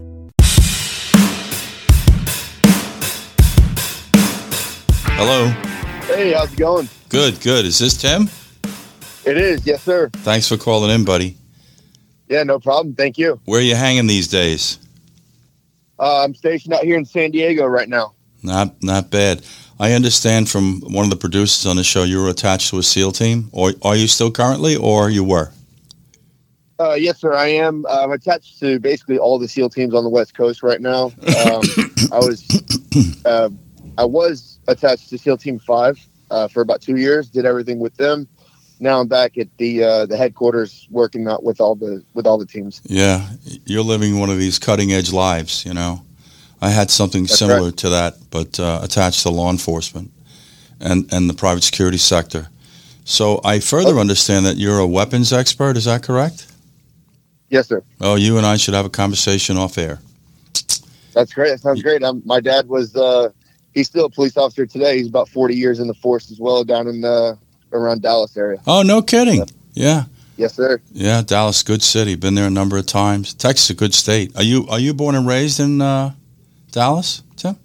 Hello. 5.12 5.48
Hey, 6.06 6.32
how's 6.32 6.50
it 6.50 6.58
going? 6.58 6.88
Good, 7.10 7.38
good. 7.42 7.66
Is 7.66 7.78
this 7.78 7.94
Tim? 7.98 8.30
It 9.26 9.36
is, 9.36 9.66
yes, 9.66 9.82
sir. 9.82 10.08
Thanks 10.14 10.48
for 10.48 10.56
calling 10.56 10.90
in, 10.90 11.04
buddy. 11.04 11.36
Yeah, 12.26 12.42
no 12.44 12.58
problem. 12.58 12.94
Thank 12.94 13.18
you. 13.18 13.38
Where 13.44 13.60
are 13.60 13.62
you 13.62 13.74
hanging 13.74 14.06
these 14.06 14.28
days? 14.28 14.78
Uh, 15.98 16.24
I'm 16.24 16.34
stationed 16.34 16.72
out 16.72 16.84
here 16.84 16.96
in 16.96 17.04
San 17.04 17.32
Diego 17.32 17.66
right 17.66 17.88
now. 17.88 18.14
Not, 18.42 18.82
not 18.82 19.10
bad. 19.10 19.44
I 19.78 19.92
understand 19.92 20.48
from 20.48 20.80
one 20.80 21.04
of 21.04 21.10
the 21.10 21.16
producers 21.16 21.66
on 21.66 21.76
the 21.76 21.84
show 21.84 22.04
you 22.04 22.22
were 22.22 22.30
attached 22.30 22.70
to 22.70 22.78
a 22.78 22.82
SEAL 22.82 23.12
team, 23.12 23.50
or 23.52 23.72
are 23.82 23.94
you 23.94 24.08
still 24.08 24.30
currently, 24.30 24.74
or 24.74 25.10
you 25.10 25.22
were? 25.22 25.52
Uh, 26.78 26.92
yes, 26.92 27.20
sir. 27.20 27.32
I 27.32 27.46
am. 27.46 27.86
I'm 27.88 28.12
attached 28.12 28.58
to 28.60 28.78
basically 28.78 29.18
all 29.18 29.38
the 29.38 29.48
SEAL 29.48 29.70
teams 29.70 29.94
on 29.94 30.04
the 30.04 30.10
West 30.10 30.34
Coast 30.36 30.62
right 30.62 30.80
now. 30.80 31.04
Um, 31.06 31.12
I 32.12 32.18
was, 32.18 33.22
uh, 33.24 33.48
I 33.96 34.04
was 34.04 34.58
attached 34.68 35.08
to 35.10 35.18
SEAL 35.18 35.38
Team 35.38 35.58
Five 35.58 35.98
uh, 36.30 36.48
for 36.48 36.60
about 36.60 36.82
two 36.82 36.96
years. 36.96 37.30
Did 37.30 37.46
everything 37.46 37.78
with 37.78 37.96
them. 37.96 38.28
Now 38.78 39.00
I'm 39.00 39.08
back 39.08 39.38
at 39.38 39.48
the 39.56 39.82
uh, 39.82 40.06
the 40.06 40.18
headquarters, 40.18 40.86
working 40.90 41.26
out 41.28 41.42
with 41.42 41.62
all 41.62 41.74
the 41.76 42.04
with 42.12 42.26
all 42.26 42.36
the 42.36 42.44
teams. 42.44 42.82
Yeah, 42.84 43.26
you're 43.64 43.82
living 43.82 44.18
one 44.20 44.28
of 44.28 44.38
these 44.38 44.58
cutting 44.58 44.92
edge 44.92 45.12
lives. 45.12 45.64
You 45.64 45.72
know, 45.72 46.04
I 46.60 46.68
had 46.68 46.90
something 46.90 47.22
That's 47.22 47.38
similar 47.38 47.68
right. 47.70 47.76
to 47.78 47.88
that, 47.88 48.16
but 48.30 48.60
uh, 48.60 48.80
attached 48.82 49.22
to 49.22 49.30
law 49.30 49.50
enforcement 49.50 50.10
and 50.78 51.10
and 51.10 51.30
the 51.30 51.34
private 51.34 51.64
security 51.64 51.96
sector. 51.96 52.48
So 53.04 53.40
I 53.44 53.60
further 53.60 53.94
Oh. 53.94 54.00
understand 54.00 54.44
that 54.44 54.58
you're 54.58 54.78
a 54.78 54.86
weapons 54.86 55.32
expert. 55.32 55.78
Is 55.78 55.86
that 55.86 56.02
correct? 56.02 56.48
Yes, 57.48 57.68
sir. 57.68 57.82
Oh, 58.00 58.16
you 58.16 58.38
and 58.38 58.46
I 58.46 58.56
should 58.56 58.74
have 58.74 58.86
a 58.86 58.90
conversation 58.90 59.56
off 59.56 59.78
air. 59.78 60.00
That's 61.12 61.32
great. 61.32 61.50
That 61.50 61.60
sounds 61.60 61.82
great. 61.82 62.02
Um, 62.02 62.22
my 62.24 62.40
dad 62.40 62.68
was 62.68 62.94
uh, 62.96 63.30
he's 63.72 63.86
still 63.86 64.06
a 64.06 64.10
police 64.10 64.36
officer 64.36 64.66
today. 64.66 64.98
He's 64.98 65.08
about 65.08 65.28
40 65.28 65.54
years 65.54 65.78
in 65.78 65.86
the 65.86 65.94
force 65.94 66.30
as 66.30 66.38
well, 66.40 66.64
down 66.64 66.88
in 66.88 67.00
the 67.00 67.38
around 67.72 68.02
Dallas 68.02 68.36
area. 68.36 68.60
Oh, 68.66 68.82
no 68.82 69.00
kidding. 69.00 69.46
Yeah. 69.72 70.04
Yes, 70.36 70.54
sir. 70.54 70.80
Yeah, 70.92 71.22
Dallas, 71.22 71.62
good 71.62 71.82
city. 71.82 72.14
Been 72.14 72.34
there 72.34 72.46
a 72.46 72.50
number 72.50 72.76
of 72.76 72.86
times. 72.86 73.32
Texas, 73.32 73.70
a 73.70 73.74
good 73.74 73.94
state. 73.94 74.36
Are 74.36 74.42
you 74.42 74.66
are 74.68 74.78
you 74.78 74.92
born 74.92 75.14
and 75.14 75.26
raised 75.26 75.60
in 75.60 75.80
uh, 75.80 76.12
Dallas, 76.72 77.22
Tim? 77.36 77.56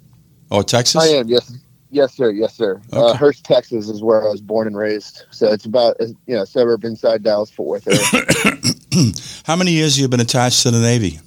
Or 0.49 0.63
Texas? 0.63 1.01
I 1.01 1.07
am. 1.07 1.27
Yes, 1.27 1.53
yes, 1.91 2.15
sir. 2.15 2.31
Yes, 2.31 2.55
sir. 2.55 2.81
Uh, 2.91 3.09
Okay. 3.09 3.17
Hurst, 3.17 3.43
Texas, 3.43 3.87
is 3.89 4.01
where 4.01 4.23
I 4.23 4.29
was 4.29 4.41
born 4.41 4.67
and 4.67 4.75
raised. 4.77 5.23
So 5.31 5.51
it's 5.51 5.65
about 5.65 5.97
uh, 5.99 6.05
you 6.25 6.35
know 6.35 6.45
suburb 6.45 6.83
inside 6.83 7.23
Dallas, 7.23 7.51
Fort 7.51 7.85
Worth 7.85 7.87
area. 7.87 9.11
How 9.45 9.55
many 9.55 9.71
years 9.71 9.95
have 9.95 10.01
you 10.01 10.07
been 10.07 10.19
attached 10.19 10.63
to 10.63 10.71
the 10.71 10.79
Navy? 10.79 11.19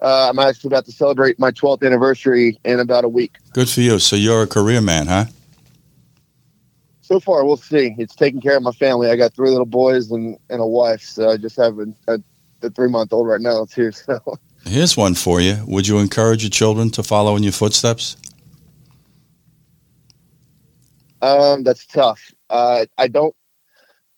uh, 0.00 0.28
I'm 0.30 0.38
actually 0.38 0.68
about 0.68 0.84
to 0.86 0.92
celebrate 0.92 1.38
my 1.38 1.50
12th 1.50 1.84
anniversary 1.84 2.58
in 2.64 2.78
about 2.80 3.04
a 3.04 3.08
week. 3.08 3.36
Good 3.52 3.68
for 3.68 3.80
you. 3.80 3.98
So 3.98 4.14
you're 4.16 4.42
a 4.42 4.46
career 4.46 4.80
man, 4.80 5.06
huh? 5.08 5.24
So 7.00 7.18
far, 7.20 7.44
we'll 7.44 7.56
see. 7.56 7.94
It's 7.98 8.14
taking 8.14 8.40
care 8.40 8.56
of 8.56 8.62
my 8.62 8.70
family. 8.72 9.10
I 9.10 9.16
got 9.16 9.32
three 9.32 9.50
little 9.50 9.66
boys 9.66 10.10
and, 10.10 10.36
and 10.50 10.60
a 10.60 10.66
wife. 10.66 11.02
So 11.02 11.30
I 11.30 11.36
just 11.38 11.56
have 11.56 11.78
a, 11.78 11.86
a, 12.06 12.18
a 12.62 12.70
three 12.70 12.88
month 12.88 13.12
old 13.12 13.26
right 13.26 13.40
now 13.40 13.64
too. 13.64 13.90
So 14.06 14.38
Here's 14.66 14.96
one 14.96 15.14
for 15.14 15.40
you. 15.40 15.64
Would 15.66 15.88
you 15.88 15.98
encourage 15.98 16.42
your 16.42 16.50
children 16.50 16.90
to 16.90 17.02
follow 17.02 17.36
in 17.36 17.42
your 17.42 17.52
footsteps? 17.52 18.16
Um, 21.22 21.62
that's 21.62 21.86
tough. 21.86 22.32
Uh, 22.50 22.86
I 22.96 23.08
don't, 23.08 23.34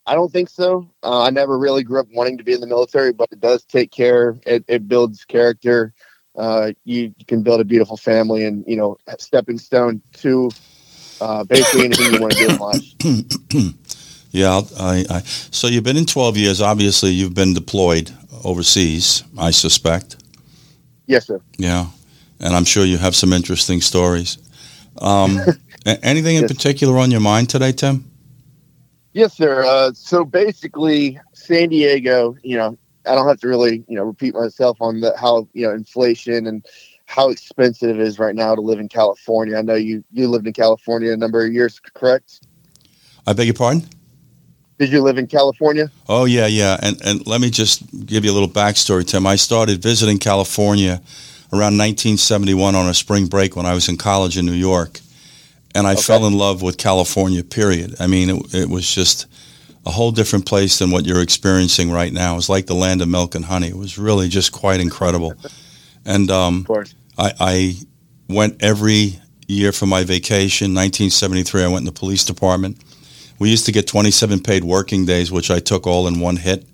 I 0.07 0.14
don't 0.14 0.33
think 0.33 0.49
so. 0.49 0.90
Uh, 1.02 1.23
I 1.23 1.30
never 1.30 1.59
really 1.59 1.83
grew 1.83 2.00
up 2.00 2.09
wanting 2.12 2.38
to 2.38 2.45
be 2.45 2.52
in 2.52 2.61
the 2.61 2.66
military, 2.66 3.12
but 3.12 3.28
it 3.33 3.40
does 3.40 3.64
take 3.64 3.90
care. 3.90 4.38
It, 4.47 4.64
it 4.69 4.88
builds 4.88 5.25
character. 5.25 5.92
Uh, 6.37 6.73
you, 6.85 7.14
you 7.16 7.25
can 7.26 7.42
build 7.42 7.61
a 7.61 7.64
beautiful 7.64 7.97
family, 7.97 8.45
and 8.45 8.64
you 8.66 8.76
know, 8.76 8.97
a 9.07 9.16
stepping 9.19 9.59
stone 9.59 10.00
to 10.14 10.50
uh, 11.21 11.45
basically 11.45 11.87
anything 11.87 12.14
you 12.14 12.21
want 12.21 12.33
to 12.33 12.38
do 12.38 12.49
in 12.49 12.59
life. 12.59 13.75
Yeah, 14.33 14.61
I, 14.78 15.04
I. 15.11 15.21
So 15.23 15.66
you've 15.66 15.83
been 15.83 15.97
in 15.97 16.07
12 16.07 16.37
years. 16.37 16.61
Obviously, 16.61 17.11
you've 17.11 17.35
been 17.35 17.52
deployed 17.52 18.12
overseas. 18.45 19.25
I 19.37 19.50
suspect. 19.50 20.23
Yes, 21.07 21.26
sir. 21.26 21.40
Yeah, 21.59 21.87
and 22.38 22.54
I'm 22.54 22.64
sure 22.64 22.85
you 22.85 22.99
have 22.99 23.16
some 23.16 23.33
interesting 23.33 23.80
stories. 23.80 24.38
Um, 24.99 25.40
a- 25.87 26.04
anything 26.04 26.37
in 26.37 26.42
Yes. 26.42 26.52
particular 26.52 26.99
on 26.99 27.10
your 27.10 27.20
mind 27.20 27.49
today, 27.49 27.72
Tim? 27.72 28.04
Yes, 29.12 29.37
sir. 29.37 29.64
Uh, 29.64 29.92
so 29.94 30.25
basically, 30.25 31.18
San 31.32 31.68
Diego, 31.70 32.37
you 32.42 32.56
know, 32.56 32.76
I 33.06 33.14
don't 33.14 33.26
have 33.26 33.40
to 33.40 33.49
really, 33.49 33.82
you 33.88 33.96
know, 33.96 34.04
repeat 34.04 34.34
myself 34.34 34.76
on 34.80 35.00
the 35.00 35.16
how 35.16 35.49
you 35.52 35.66
know 35.66 35.72
inflation 35.72 36.46
and 36.46 36.64
how 37.06 37.28
expensive 37.30 37.99
it 37.99 38.00
is 38.00 38.18
right 38.18 38.34
now 38.37 38.54
to 38.54 38.60
live 38.60 38.78
in 38.78 38.88
California. 38.88 39.56
I 39.56 39.62
know 39.62 39.75
you 39.75 40.04
you 40.12 40.28
lived 40.28 40.46
in 40.46 40.52
California 40.52 41.12
a 41.12 41.16
number 41.16 41.44
of 41.44 41.52
years, 41.52 41.80
correct? 41.94 42.40
I 43.26 43.32
beg 43.32 43.46
your 43.46 43.54
pardon? 43.54 43.88
Did 44.78 44.92
you 44.92 45.02
live 45.02 45.18
in 45.18 45.26
California? 45.26 45.90
Oh 46.08 46.25
yeah, 46.25 46.46
yeah. 46.46 46.78
And 46.82 47.00
and 47.04 47.26
let 47.26 47.40
me 47.40 47.50
just 47.50 47.82
give 48.06 48.25
you 48.25 48.30
a 48.30 48.34
little 48.34 48.49
backstory, 48.49 49.06
Tim. 49.06 49.26
I 49.26 49.37
started 49.37 49.82
visiting 49.82 50.18
California 50.18 51.02
around 51.52 51.76
1971 51.76 52.75
on 52.76 52.88
a 52.88 52.94
spring 52.94 53.26
break 53.26 53.56
when 53.56 53.66
I 53.66 53.75
was 53.75 53.88
in 53.88 53.96
college 53.96 54.38
in 54.38 54.46
New 54.46 54.52
York, 54.52 55.00
and 55.74 55.86
I 55.86 55.92
Okay. 55.92 56.02
fell 56.02 56.26
in 56.26 56.34
love 56.36 56.62
with 56.62 56.76
California. 56.78 57.42
Period. 57.44 57.96
I 58.00 58.06
mean, 58.06 58.30
it, 58.30 58.54
it 58.54 58.68
was 58.70 58.92
just 58.92 59.26
a 59.86 59.90
whole 59.90 60.12
different 60.12 60.44
place 60.46 60.78
than 60.78 60.90
what 60.90 61.06
you're 61.06 61.22
experiencing 61.22 61.90
right 61.90 62.12
now. 62.12 62.34
It 62.34 62.36
was 62.36 62.48
like 62.48 62.66
the 62.66 62.74
land 62.74 63.00
of 63.02 63.08
milk 63.08 63.34
and 63.34 63.44
honey. 63.44 63.68
It 63.68 63.76
was 63.76 63.96
really 63.98 64.28
just 64.28 64.52
quite 64.52 64.80
incredible. 64.80 65.34
And 66.06 66.30
um, 66.30 66.60
Of 66.60 66.66
course. 66.66 66.94
I, 67.18 67.32
I 67.38 67.74
went 68.26 68.62
every 68.62 69.20
year 69.48 69.70
for 69.70 69.84
my 69.84 70.02
vacation. 70.02 70.68
1973, 70.74 71.62
I 71.62 71.66
went 71.66 71.80
in 71.80 71.84
the 71.84 71.92
police 71.92 72.24
department. 72.24 72.78
We 73.38 73.50
used 73.50 73.66
to 73.66 73.72
get 73.72 73.86
27 73.86 74.40
paid 74.40 74.64
working 74.64 75.04
days, 75.04 75.30
which 75.30 75.50
I 75.50 75.60
took 75.60 75.86
all 75.86 76.08
in 76.08 76.18
one 76.18 76.36
hit. 76.36 76.66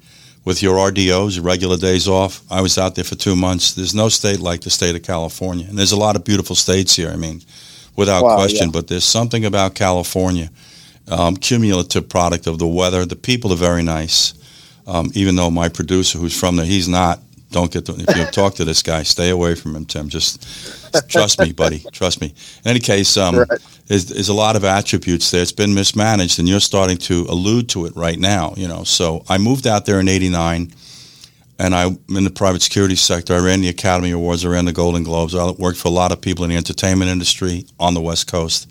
With 0.44 0.62
your 0.62 0.76
RDOs, 0.76 1.34
your 1.34 1.44
regular 1.44 1.76
days 1.76 2.06
off, 2.06 2.40
I 2.48 2.60
was 2.60 2.78
out 2.78 2.94
there 2.94 3.02
for 3.02 3.16
two 3.16 3.34
months. 3.34 3.74
There's 3.74 3.96
no 3.96 4.08
state 4.08 4.38
like 4.38 4.60
the 4.60 4.70
state 4.70 4.94
of 4.94 5.02
California. 5.02 5.66
And 5.68 5.76
there's 5.76 5.90
a 5.90 5.96
lot 5.98 6.14
of 6.14 6.22
beautiful 6.22 6.54
states 6.54 6.94
here, 6.94 7.10
I 7.10 7.16
mean, 7.16 7.42
without 7.96 8.22
Wow, 8.24 8.36
question. 8.36 8.66
yeah. 8.68 8.72
But 8.72 8.88
there's 8.88 9.04
something 9.04 9.44
about 9.44 9.74
California, 9.74 10.50
um, 11.08 11.36
cumulative 11.36 12.08
product 12.08 12.46
of 12.46 12.58
the 12.58 12.66
weather. 12.66 13.04
The 13.06 13.16
people 13.16 13.52
are 13.52 13.56
very 13.56 13.82
nice. 13.82 14.34
Um, 14.86 15.10
even 15.14 15.34
though 15.36 15.50
my 15.50 15.68
producer, 15.68 16.18
who's 16.18 16.38
from 16.38 16.56
there, 16.56 16.66
he's 16.66 16.88
not. 16.88 17.20
Don't 17.52 17.70
get 17.72 17.86
to, 17.86 17.92
if 17.96 18.16
you 18.16 18.24
talk 18.26 18.54
to 18.56 18.64
this 18.64 18.82
guy, 18.82 19.02
stay 19.04 19.30
away 19.30 19.54
from 19.54 19.74
him, 19.74 19.84
Tim. 19.84 20.08
Just 20.08 20.44
trust 21.08 21.38
me, 21.38 21.52
buddy. 21.52 21.82
Trust 21.92 22.20
me. 22.20 22.34
In 22.64 22.70
any 22.70 22.80
case, 22.80 23.16
um, 23.16 23.36
Right. 23.36 23.48
there's, 23.86 24.06
there's 24.06 24.28
a 24.28 24.34
lot 24.34 24.56
of 24.56 24.64
attributes 24.64 25.30
there. 25.30 25.42
It's 25.42 25.52
been 25.52 25.72
mismanaged, 25.72 26.38
and 26.40 26.48
you're 26.48 26.60
starting 26.60 26.96
to 26.98 27.24
allude 27.28 27.68
to 27.70 27.86
it 27.86 27.94
right 27.96 28.18
now. 28.18 28.52
You 28.56 28.66
know, 28.68 28.82
so 28.84 29.24
I 29.28 29.38
moved 29.38 29.66
out 29.66 29.86
there 29.86 30.00
in 30.00 30.08
'89, 30.08 30.72
and 31.58 31.74
I'm 31.74 31.98
in 32.08 32.24
the 32.24 32.30
private 32.30 32.62
security 32.62 32.96
sector. 32.96 33.34
I 33.34 33.38
ran 33.38 33.60
the 33.60 33.68
Academy 33.68 34.10
Awards, 34.10 34.44
I 34.44 34.48
ran 34.48 34.64
the 34.64 34.72
Golden 34.72 35.02
Globes. 35.02 35.34
I 35.34 35.50
worked 35.52 35.78
for 35.78 35.88
a 35.88 35.92
lot 35.92 36.12
of 36.12 36.20
people 36.20 36.44
in 36.44 36.50
the 36.50 36.56
entertainment 36.56 37.10
industry 37.10 37.66
on 37.78 37.94
the 37.94 38.00
West 38.00 38.30
Coast, 38.30 38.70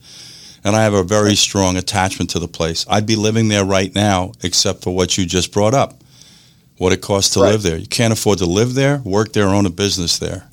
and 0.63 0.75
I 0.75 0.83
have 0.83 0.93
a 0.93 1.03
very 1.03 1.35
strong 1.35 1.77
attachment 1.77 2.29
to 2.31 2.39
the 2.39 2.47
place. 2.47 2.85
I'd 2.89 3.05
be 3.05 3.15
living 3.15 3.47
there 3.47 3.65
right 3.65 3.93
now, 3.93 4.33
except 4.43 4.83
for 4.83 4.95
what 4.95 5.17
you 5.17 5.25
just 5.25 5.51
brought 5.51 5.73
up, 5.73 6.03
what 6.77 6.93
it 6.93 7.01
costs 7.01 7.33
to 7.33 7.41
Right. 7.41 7.51
live 7.51 7.63
there. 7.63 7.77
You 7.77 7.87
can't 7.87 8.13
afford 8.13 8.39
to 8.39 8.45
live 8.45 8.73
there, 8.73 9.01
work 9.03 9.33
there, 9.33 9.47
own 9.47 9.65
a 9.65 9.69
business 9.69 10.17
there 10.19 10.45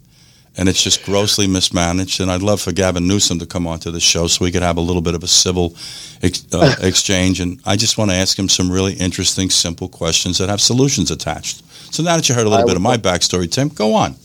and 0.56 0.68
it's 0.68 0.82
just 0.82 1.04
grossly 1.04 1.46
mismanaged. 1.46 2.20
And 2.20 2.30
I'd 2.30 2.42
love 2.42 2.60
for 2.60 2.72
Gavin 2.72 3.06
Newsom 3.06 3.38
to 3.38 3.46
come 3.46 3.66
onto 3.66 3.90
the 3.90 4.00
show 4.00 4.26
so 4.26 4.44
we 4.44 4.52
could 4.52 4.62
have 4.62 4.76
a 4.76 4.82
little 4.82 5.02
bit 5.02 5.14
of 5.14 5.22
a 5.22 5.28
civil 5.28 5.74
ex- 6.22 6.46
uh, 6.52 6.76
exchange. 6.80 7.40
And 7.40 7.60
I 7.64 7.76
just 7.76 7.98
want 7.98 8.10
to 8.10 8.16
ask 8.16 8.38
him 8.38 8.48
some 8.48 8.70
really 8.70 8.94
interesting, 8.94 9.50
simple 9.50 9.88
questions 9.88 10.38
that 10.38 10.48
have 10.48 10.60
solutions 10.60 11.10
attached. 11.10 11.62
So 11.94 12.02
now 12.02 12.16
that 12.16 12.28
you 12.28 12.34
heard 12.34 12.46
a 12.46 12.50
little 12.50 12.64
I 12.64 12.68
bit 12.68 12.76
of 12.76 12.82
my 12.82 12.96
backstory, 12.96 13.50
Tim, 13.50 13.68
go 13.68 13.94
on. 13.94 14.16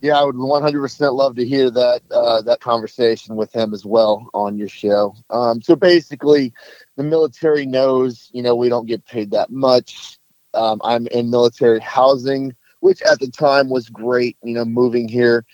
Yeah, 0.00 0.18
I 0.18 0.24
would 0.24 0.34
100% 0.34 1.14
love 1.14 1.36
to 1.36 1.46
hear 1.46 1.70
that 1.70 2.02
uh, 2.10 2.42
that 2.42 2.58
conversation 2.58 3.36
with 3.36 3.52
him 3.54 3.72
as 3.72 3.86
well 3.86 4.28
on 4.34 4.58
your 4.58 4.68
show. 4.68 5.14
Um, 5.30 5.62
so 5.62 5.76
basically, 5.76 6.52
the 6.96 7.04
military 7.04 7.66
knows, 7.66 8.28
you 8.32 8.42
know, 8.42 8.56
we 8.56 8.68
don't 8.68 8.86
get 8.86 9.06
paid 9.06 9.30
that 9.30 9.50
much. 9.50 10.18
Um, 10.54 10.80
I'm 10.82 11.06
in 11.06 11.30
military 11.30 11.78
housing, 11.78 12.52
which 12.82 13.00
at 13.02 13.20
the 13.20 13.30
time 13.30 13.68
was 13.68 13.88
great. 13.88 14.36
You 14.42 14.54
know, 14.54 14.64
moving 14.64 15.08
here, 15.08 15.44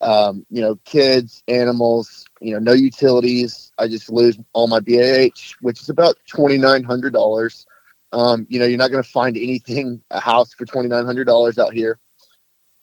um, 0.00 0.44
you 0.50 0.62
know, 0.62 0.76
kids, 0.84 1.42
animals, 1.48 2.24
you 2.40 2.52
know, 2.52 2.58
no 2.58 2.72
utilities. 2.72 3.72
I 3.78 3.88
just 3.88 4.10
lose 4.10 4.38
all 4.54 4.68
my 4.68 4.80
BAH, 4.80 5.54
which 5.60 5.80
is 5.80 5.90
about 5.90 6.16
twenty 6.26 6.56
nine 6.56 6.82
hundred 6.82 7.12
dollars. 7.12 7.66
Um, 8.12 8.46
you 8.48 8.58
know, 8.58 8.64
you're 8.64 8.78
not 8.78 8.90
going 8.90 9.02
to 9.02 9.08
find 9.08 9.36
anything 9.36 10.02
a 10.10 10.18
house 10.18 10.54
for 10.54 10.64
twenty 10.64 10.88
nine 10.88 11.04
hundred 11.04 11.24
dollars 11.26 11.58
out 11.58 11.74
here. 11.74 11.98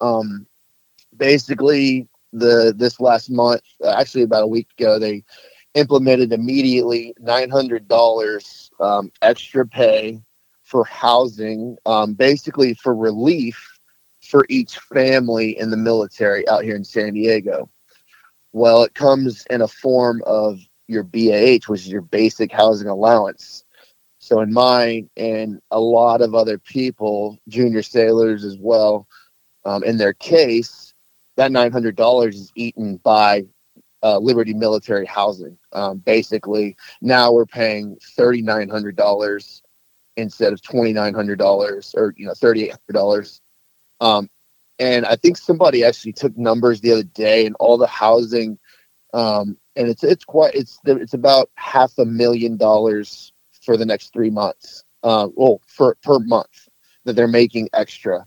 Um, 0.00 0.46
basically 1.16 2.08
the 2.32 2.74
this 2.76 3.00
last 3.00 3.30
month 3.30 3.62
actually 3.86 4.22
about 4.22 4.42
a 4.42 4.46
week 4.46 4.68
ago 4.78 4.98
they 4.98 5.24
implemented 5.74 6.32
immediately 6.32 7.14
$900 7.22 8.70
um, 8.80 9.10
extra 9.22 9.66
pay 9.66 10.20
for 10.62 10.84
housing 10.84 11.76
um, 11.86 12.14
basically 12.14 12.74
for 12.74 12.94
relief 12.94 13.75
for 14.26 14.46
each 14.48 14.78
family 14.78 15.58
in 15.58 15.70
the 15.70 15.76
military 15.76 16.46
out 16.48 16.64
here 16.64 16.76
in 16.76 16.84
san 16.84 17.14
diego 17.14 17.68
well 18.52 18.82
it 18.82 18.94
comes 18.94 19.46
in 19.50 19.62
a 19.62 19.68
form 19.68 20.22
of 20.26 20.58
your 20.88 21.02
bah 21.02 21.58
which 21.66 21.80
is 21.80 21.88
your 21.88 22.02
basic 22.02 22.52
housing 22.52 22.88
allowance 22.88 23.64
so 24.18 24.40
in 24.40 24.52
mine 24.52 25.08
and 25.16 25.60
a 25.70 25.80
lot 25.80 26.20
of 26.20 26.34
other 26.34 26.58
people 26.58 27.38
junior 27.48 27.82
sailors 27.82 28.44
as 28.44 28.56
well 28.58 29.06
um, 29.64 29.82
in 29.84 29.96
their 29.98 30.14
case 30.14 30.94
that 31.36 31.52
nine 31.52 31.70
hundred 31.70 31.96
dollars 31.96 32.36
is 32.36 32.52
eaten 32.54 32.96
by 32.98 33.44
uh, 34.02 34.18
Liberty 34.18 34.54
Military 34.54 35.06
Housing. 35.06 35.58
Um, 35.72 35.98
basically, 35.98 36.76
now 37.00 37.32
we're 37.32 37.46
paying 37.46 37.96
thirty 38.16 38.42
nine 38.42 38.68
hundred 38.68 38.96
dollars 38.96 39.62
instead 40.16 40.52
of 40.52 40.62
twenty 40.62 40.92
nine 40.92 41.14
hundred 41.14 41.38
dollars, 41.38 41.94
or 41.96 42.14
you 42.16 42.26
know 42.26 42.34
thirty 42.34 42.64
eight 42.64 42.70
hundred 42.70 42.98
dollars. 42.98 43.40
Um, 44.00 44.28
and 44.78 45.06
I 45.06 45.16
think 45.16 45.38
somebody 45.38 45.84
actually 45.84 46.12
took 46.12 46.36
numbers 46.36 46.80
the 46.80 46.92
other 46.92 47.02
day, 47.02 47.46
and 47.46 47.56
all 47.58 47.78
the 47.78 47.86
housing, 47.86 48.58
um, 49.14 49.56
and 49.74 49.88
it's 49.88 50.04
it's 50.04 50.24
quite 50.24 50.54
it's 50.54 50.78
it's 50.84 51.14
about 51.14 51.50
half 51.54 51.96
a 51.98 52.04
million 52.04 52.56
dollars 52.56 53.32
for 53.62 53.76
the 53.76 53.86
next 53.86 54.12
three 54.12 54.30
months. 54.30 54.84
Uh, 55.02 55.28
well, 55.34 55.60
for 55.66 55.96
per 56.02 56.18
month 56.18 56.68
that 57.04 57.14
they're 57.14 57.28
making 57.28 57.68
extra 57.72 58.26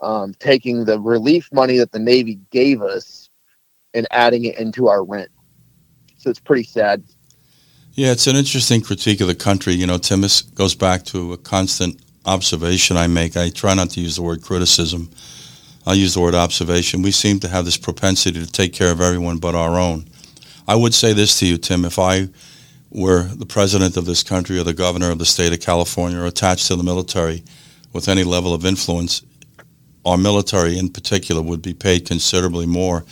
um, 0.00 0.34
taking 0.38 0.84
the 0.84 1.00
relief 1.00 1.48
money 1.52 1.78
that 1.78 1.92
the 1.92 1.98
Navy 1.98 2.38
gave 2.50 2.82
us 2.82 3.30
and 3.94 4.06
adding 4.10 4.44
it 4.44 4.58
into 4.58 4.88
our 4.88 5.04
rent. 5.04 5.30
So 6.18 6.30
it's 6.30 6.40
pretty 6.40 6.64
sad. 6.64 7.02
Yeah, 7.92 8.12
it's 8.12 8.26
an 8.26 8.36
interesting 8.36 8.80
critique 8.80 9.20
of 9.20 9.26
the 9.26 9.34
country. 9.34 9.72
You 9.72 9.86
know, 9.86 9.98
Tim, 9.98 10.20
this 10.20 10.42
goes 10.42 10.74
back 10.74 11.04
to 11.06 11.32
a 11.32 11.36
constant 11.36 12.00
observation 12.24 12.96
I 12.96 13.06
make. 13.06 13.36
I 13.36 13.50
try 13.50 13.74
not 13.74 13.90
to 13.90 14.00
use 14.00 14.16
the 14.16 14.22
word 14.22 14.42
criticism. 14.42 15.10
I'll 15.86 15.94
use 15.94 16.14
the 16.14 16.20
word 16.20 16.34
observation. 16.34 17.02
We 17.02 17.12
seem 17.12 17.40
to 17.40 17.48
have 17.48 17.64
this 17.64 17.76
propensity 17.76 18.44
to 18.44 18.50
take 18.50 18.72
care 18.72 18.92
of 18.92 19.00
everyone 19.00 19.38
but 19.38 19.54
our 19.54 19.78
own. 19.78 20.04
I 20.66 20.76
would 20.76 20.92
say 20.92 21.14
this 21.14 21.38
to 21.38 21.46
you, 21.46 21.56
Tim. 21.56 21.84
If 21.84 21.98
I 21.98 22.28
were 22.90 23.22
the 23.22 23.46
president 23.46 23.96
of 23.96 24.04
this 24.04 24.22
country 24.22 24.58
or 24.58 24.64
the 24.64 24.74
governor 24.74 25.10
of 25.10 25.18
the 25.18 25.24
state 25.24 25.52
of 25.52 25.60
California 25.60 26.18
or 26.18 26.26
attached 26.26 26.66
to 26.66 26.76
the 26.76 26.82
military 26.82 27.42
with 27.92 28.08
any 28.08 28.24
level 28.24 28.52
of 28.52 28.66
influence, 28.66 29.22
our 30.04 30.18
military 30.18 30.78
in 30.78 30.90
particular 30.90 31.40
would 31.40 31.62
be 31.62 31.74
paid 31.74 32.06
considerably 32.06 32.66
more. 32.66 33.04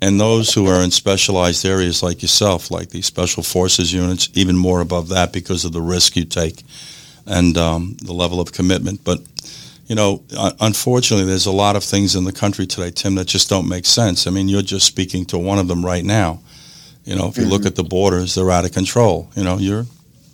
And 0.00 0.20
those 0.20 0.54
who 0.54 0.66
are 0.66 0.82
in 0.82 0.92
specialized 0.92 1.64
areas 1.64 2.02
like 2.02 2.22
yourself, 2.22 2.70
like 2.70 2.90
these 2.90 3.06
special 3.06 3.42
forces 3.42 3.92
units, 3.92 4.28
even 4.34 4.56
more 4.56 4.80
above 4.80 5.08
that 5.08 5.32
because 5.32 5.64
of 5.64 5.72
the 5.72 5.80
risk 5.80 6.16
you 6.16 6.24
take 6.24 6.62
and 7.28 7.56
um, 7.56 7.96
the 8.02 8.12
level 8.12 8.40
of 8.40 8.52
commitment. 8.52 9.04
But 9.04 9.20
you 9.86 9.94
know, 9.94 10.22
unfortunately, 10.60 11.26
there's 11.26 11.46
a 11.46 11.52
lot 11.52 11.74
of 11.74 11.82
things 11.82 12.14
in 12.14 12.24
the 12.24 12.32
country 12.32 12.66
today, 12.66 12.90
Tim, 12.90 13.14
that 13.14 13.26
just 13.26 13.48
don't 13.48 13.68
make 13.68 13.86
sense. 13.86 14.26
I 14.26 14.30
mean, 14.30 14.48
you're 14.48 14.60
just 14.60 14.86
speaking 14.86 15.24
to 15.26 15.38
one 15.38 15.58
of 15.58 15.66
them 15.66 15.84
right 15.84 16.04
now. 16.04 16.40
You 17.04 17.16
know, 17.16 17.26
if 17.28 17.38
you 17.38 17.44
mm-hmm. 17.44 17.52
look 17.52 17.64
at 17.64 17.74
the 17.74 17.84
borders, 17.84 18.34
they're 18.34 18.50
out 18.50 18.66
of 18.66 18.72
control. 18.72 19.30
You 19.34 19.44
know, 19.44 19.56
you're 19.56 19.86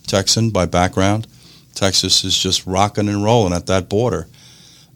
Texan 0.09 0.51
by 0.51 0.67
background. 0.67 1.29
Texas 1.75 2.25
is 2.25 2.37
just 2.37 2.67
rocking 2.67 3.09
and 3.09 3.23
rolling 3.23 3.53
at 3.53 3.67
that 3.67 3.89
border. 3.89 4.27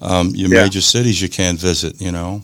Um, 0.00 0.30
your 0.34 0.48
yeah. 0.52 0.64
major 0.64 0.80
cities 0.80 1.22
you 1.22 1.28
can't 1.28 1.58
visit. 1.58 2.00
You 2.00 2.10
know, 2.10 2.42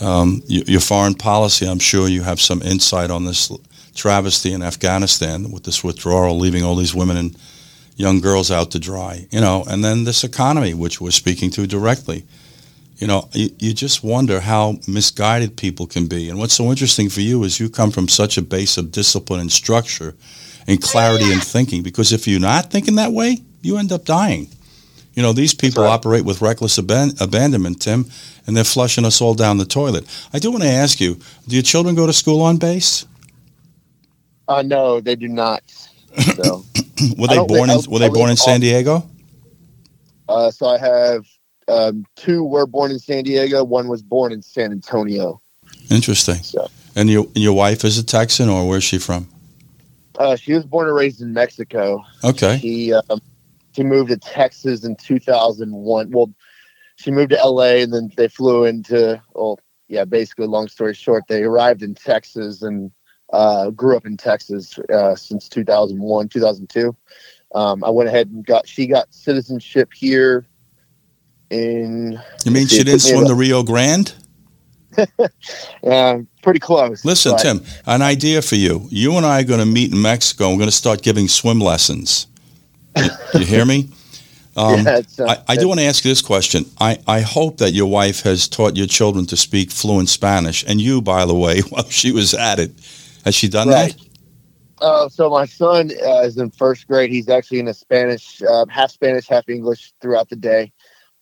um, 0.00 0.42
your, 0.48 0.64
your 0.64 0.80
foreign 0.80 1.14
policy. 1.14 1.68
I'm 1.68 1.78
sure 1.78 2.08
you 2.08 2.22
have 2.22 2.40
some 2.40 2.62
insight 2.62 3.12
on 3.12 3.26
this 3.26 3.52
travesty 3.94 4.52
in 4.52 4.62
Afghanistan 4.62 5.52
with 5.52 5.62
this 5.62 5.84
withdrawal, 5.84 6.36
leaving 6.36 6.64
all 6.64 6.74
these 6.74 6.96
women 6.96 7.16
and 7.16 7.36
young 7.96 8.20
girls 8.20 8.50
out 8.50 8.70
to 8.72 8.78
dry. 8.78 9.26
You 9.30 9.40
know, 9.40 9.64
and 9.68 9.84
then 9.84 10.04
this 10.04 10.24
economy, 10.24 10.74
which 10.74 11.00
we're 11.00 11.10
speaking 11.10 11.50
to 11.50 11.66
directly 11.66 12.24
you 12.96 13.06
know, 13.08 13.28
you, 13.32 13.50
you, 13.58 13.74
just 13.74 14.04
wonder 14.04 14.40
how 14.40 14.78
misguided 14.86 15.56
people 15.56 15.86
can 15.86 16.06
be. 16.06 16.30
And 16.30 16.38
what's 16.38 16.54
so 16.54 16.70
interesting 16.70 17.08
for 17.08 17.20
you 17.20 17.42
is 17.42 17.58
you 17.58 17.68
come 17.68 17.90
from 17.90 18.08
such 18.08 18.38
a 18.38 18.42
base 18.42 18.76
of 18.76 18.92
discipline 18.92 19.40
and 19.40 19.50
structure 19.50 20.14
and 20.66 20.80
clarity 20.80 21.32
in 21.32 21.40
thinking. 21.40 21.82
Because 21.82 22.12
if 22.12 22.28
you're 22.28 22.40
not 22.40 22.70
thinking 22.70 22.94
that 22.96 23.12
way, 23.12 23.38
you 23.62 23.78
end 23.78 23.90
up 23.90 24.04
dying. 24.04 24.48
You 25.14 25.22
know, 25.22 25.32
these 25.32 25.54
people 25.54 25.84
right. 25.84 25.90
operate 25.90 26.24
with 26.24 26.40
reckless 26.40 26.78
aban- 26.78 27.20
abandonment, 27.20 27.82
Tim, 27.82 28.06
and 28.46 28.56
they're 28.56 28.64
flushing 28.64 29.04
us 29.04 29.20
all 29.20 29.34
down 29.34 29.58
the 29.58 29.64
toilet. 29.64 30.06
I 30.32 30.38
do 30.38 30.50
want 30.50 30.62
to 30.62 30.68
ask 30.68 31.00
you: 31.00 31.18
Do 31.46 31.56
your 31.56 31.62
children 31.62 31.94
go 31.94 32.06
to 32.06 32.12
school 32.12 32.42
on 32.42 32.56
base? 32.56 33.06
Uh, 34.48 34.62
no, 34.62 35.00
they 35.00 35.16
do 35.16 35.28
not. 35.28 35.62
So. 36.36 36.64
were 37.18 37.28
they 37.28 37.44
born 37.44 37.70
in 37.70 37.80
Were 37.88 37.98
they 37.98 38.08
born 38.08 38.30
in 38.30 38.36
San 38.36 38.60
Diego? 38.60 39.08
Uh, 40.28 40.50
so 40.50 40.66
I 40.66 40.78
have 40.78 41.26
um, 41.68 42.06
two 42.16 42.44
were 42.44 42.66
born 42.66 42.90
in 42.90 42.98
San 42.98 43.24
Diego. 43.24 43.64
One 43.64 43.88
was 43.88 44.02
born 44.02 44.32
in 44.32 44.42
San 44.42 44.72
Antonio. 44.72 45.40
Interesting. 45.90 46.36
So, 46.36 46.68
and 46.94 47.10
your 47.10 47.24
and 47.24 47.38
your 47.38 47.54
wife 47.54 47.84
is 47.84 47.98
a 47.98 48.04
Texan, 48.04 48.48
or 48.48 48.68
where's 48.68 48.84
she 48.84 48.98
from? 48.98 49.28
Uh, 50.18 50.36
she 50.36 50.52
was 50.52 50.64
born 50.64 50.86
and 50.86 50.96
raised 50.96 51.20
in 51.20 51.32
Mexico. 51.32 52.04
Okay. 52.22 52.58
She 52.58 52.92
um, 52.92 53.20
she 53.72 53.82
moved 53.82 54.10
to 54.10 54.16
Texas 54.16 54.84
in 54.84 54.96
2001. 54.96 56.10
Well, 56.10 56.32
she 56.96 57.10
moved 57.10 57.30
to 57.30 57.36
LA, 57.44 57.82
and 57.82 57.92
then 57.92 58.10
they 58.16 58.28
flew 58.28 58.64
into. 58.64 59.20
Well, 59.34 59.58
yeah. 59.88 60.04
Basically, 60.04 60.46
long 60.46 60.68
story 60.68 60.94
short, 60.94 61.24
they 61.28 61.42
arrived 61.42 61.82
in 61.82 61.94
Texas 61.94 62.62
and 62.62 62.90
uh, 63.34 63.70
grew 63.70 63.96
up 63.96 64.06
in 64.06 64.16
Texas 64.16 64.78
uh, 64.92 65.16
since 65.16 65.48
2001, 65.48 66.28
2002. 66.28 66.96
Um, 67.54 67.84
I 67.84 67.90
went 67.90 68.08
ahead 68.08 68.28
and 68.28 68.44
got 68.46 68.66
she 68.66 68.86
got 68.86 69.12
citizenship 69.12 69.90
here 69.94 70.46
in. 71.50 72.20
You 72.44 72.50
mean 72.50 72.66
she 72.66 72.82
didn't 72.84 73.00
swim 73.00 73.26
the 73.26 73.34
Rio 73.34 73.62
Grande? 73.62 74.14
uh, 75.84 76.18
pretty 76.42 76.60
close. 76.60 77.04
Listen, 77.04 77.32
but. 77.32 77.38
Tim, 77.38 77.64
an 77.86 78.02
idea 78.02 78.40
for 78.42 78.54
you. 78.54 78.86
You 78.90 79.16
and 79.16 79.26
I 79.26 79.40
are 79.40 79.44
going 79.44 79.60
to 79.60 79.66
meet 79.66 79.92
in 79.92 80.00
Mexico. 80.00 80.50
We're 80.50 80.58
going 80.58 80.68
to 80.68 80.72
start 80.72 81.02
giving 81.02 81.26
swim 81.26 81.58
lessons. 81.58 82.28
You, 82.96 83.10
you 83.34 83.44
hear 83.44 83.64
me? 83.64 83.90
Um, 84.56 84.84
yeah, 84.84 85.00
I, 85.18 85.38
I, 85.48 85.56
do 85.56 85.66
want 85.66 85.80
to 85.80 85.86
ask 85.86 86.04
you 86.04 86.12
this 86.12 86.22
question. 86.22 86.64
I, 86.78 87.00
I 87.08 87.22
hope 87.22 87.58
that 87.58 87.72
your 87.72 87.88
wife 87.88 88.20
has 88.20 88.46
taught 88.46 88.76
your 88.76 88.86
children 88.86 89.26
to 89.26 89.36
speak 89.36 89.72
fluent 89.72 90.08
Spanish, 90.08 90.64
and 90.68 90.80
you, 90.80 91.02
by 91.02 91.26
the 91.26 91.34
way, 91.34 91.58
while 91.70 91.88
she 91.90 92.12
was 92.12 92.34
at 92.34 92.60
it. 92.60 92.70
Has 93.24 93.34
she 93.34 93.48
done 93.48 93.68
right. 93.68 93.96
that? 93.96 94.84
Uh, 94.84 95.08
so 95.08 95.30
my 95.30 95.46
son 95.46 95.90
uh, 96.04 96.20
is 96.20 96.36
in 96.36 96.50
first 96.50 96.86
grade. 96.86 97.10
He's 97.10 97.28
actually 97.28 97.60
in 97.60 97.68
a 97.68 97.74
Spanish, 97.74 98.42
uh, 98.42 98.66
half 98.68 98.90
Spanish, 98.90 99.26
half 99.26 99.48
English 99.48 99.92
throughout 100.00 100.28
the 100.28 100.36
day. 100.36 100.72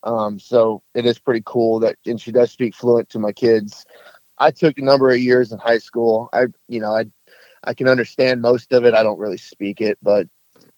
Um, 0.03 0.37
so 0.37 0.83
it 0.93 1.05
is 1.05 1.17
pretty 1.17 1.43
cool 1.45 1.79
that, 1.79 1.95
and 2.05 2.19
she 2.19 2.31
does 2.31 2.51
speak 2.51 2.75
fluent 2.75 3.09
to 3.09 3.19
my 3.19 3.31
kids. 3.31 3.85
I 4.37 4.51
took 4.51 4.77
a 4.77 4.81
number 4.81 5.11
of 5.11 5.19
years 5.19 5.51
in 5.53 5.59
high 5.59 5.77
school. 5.77 6.29
I, 6.33 6.47
you 6.67 6.81
know, 6.81 6.93
I, 6.93 7.05
I 7.63 7.73
can 7.73 7.87
understand 7.87 8.41
most 8.41 8.73
of 8.73 8.83
it. 8.83 8.93
I 8.93 9.03
don't 9.03 9.19
really 9.19 9.37
speak 9.37 9.79
it, 9.79 9.97
but 10.01 10.27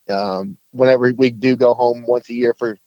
um, 0.10 0.58
whenever 0.72 1.12
we 1.14 1.32
do 1.32 1.56
go 1.56 1.74
home 1.74 2.06
once 2.08 2.30
a 2.30 2.34
year 2.34 2.54
for 2.54 2.78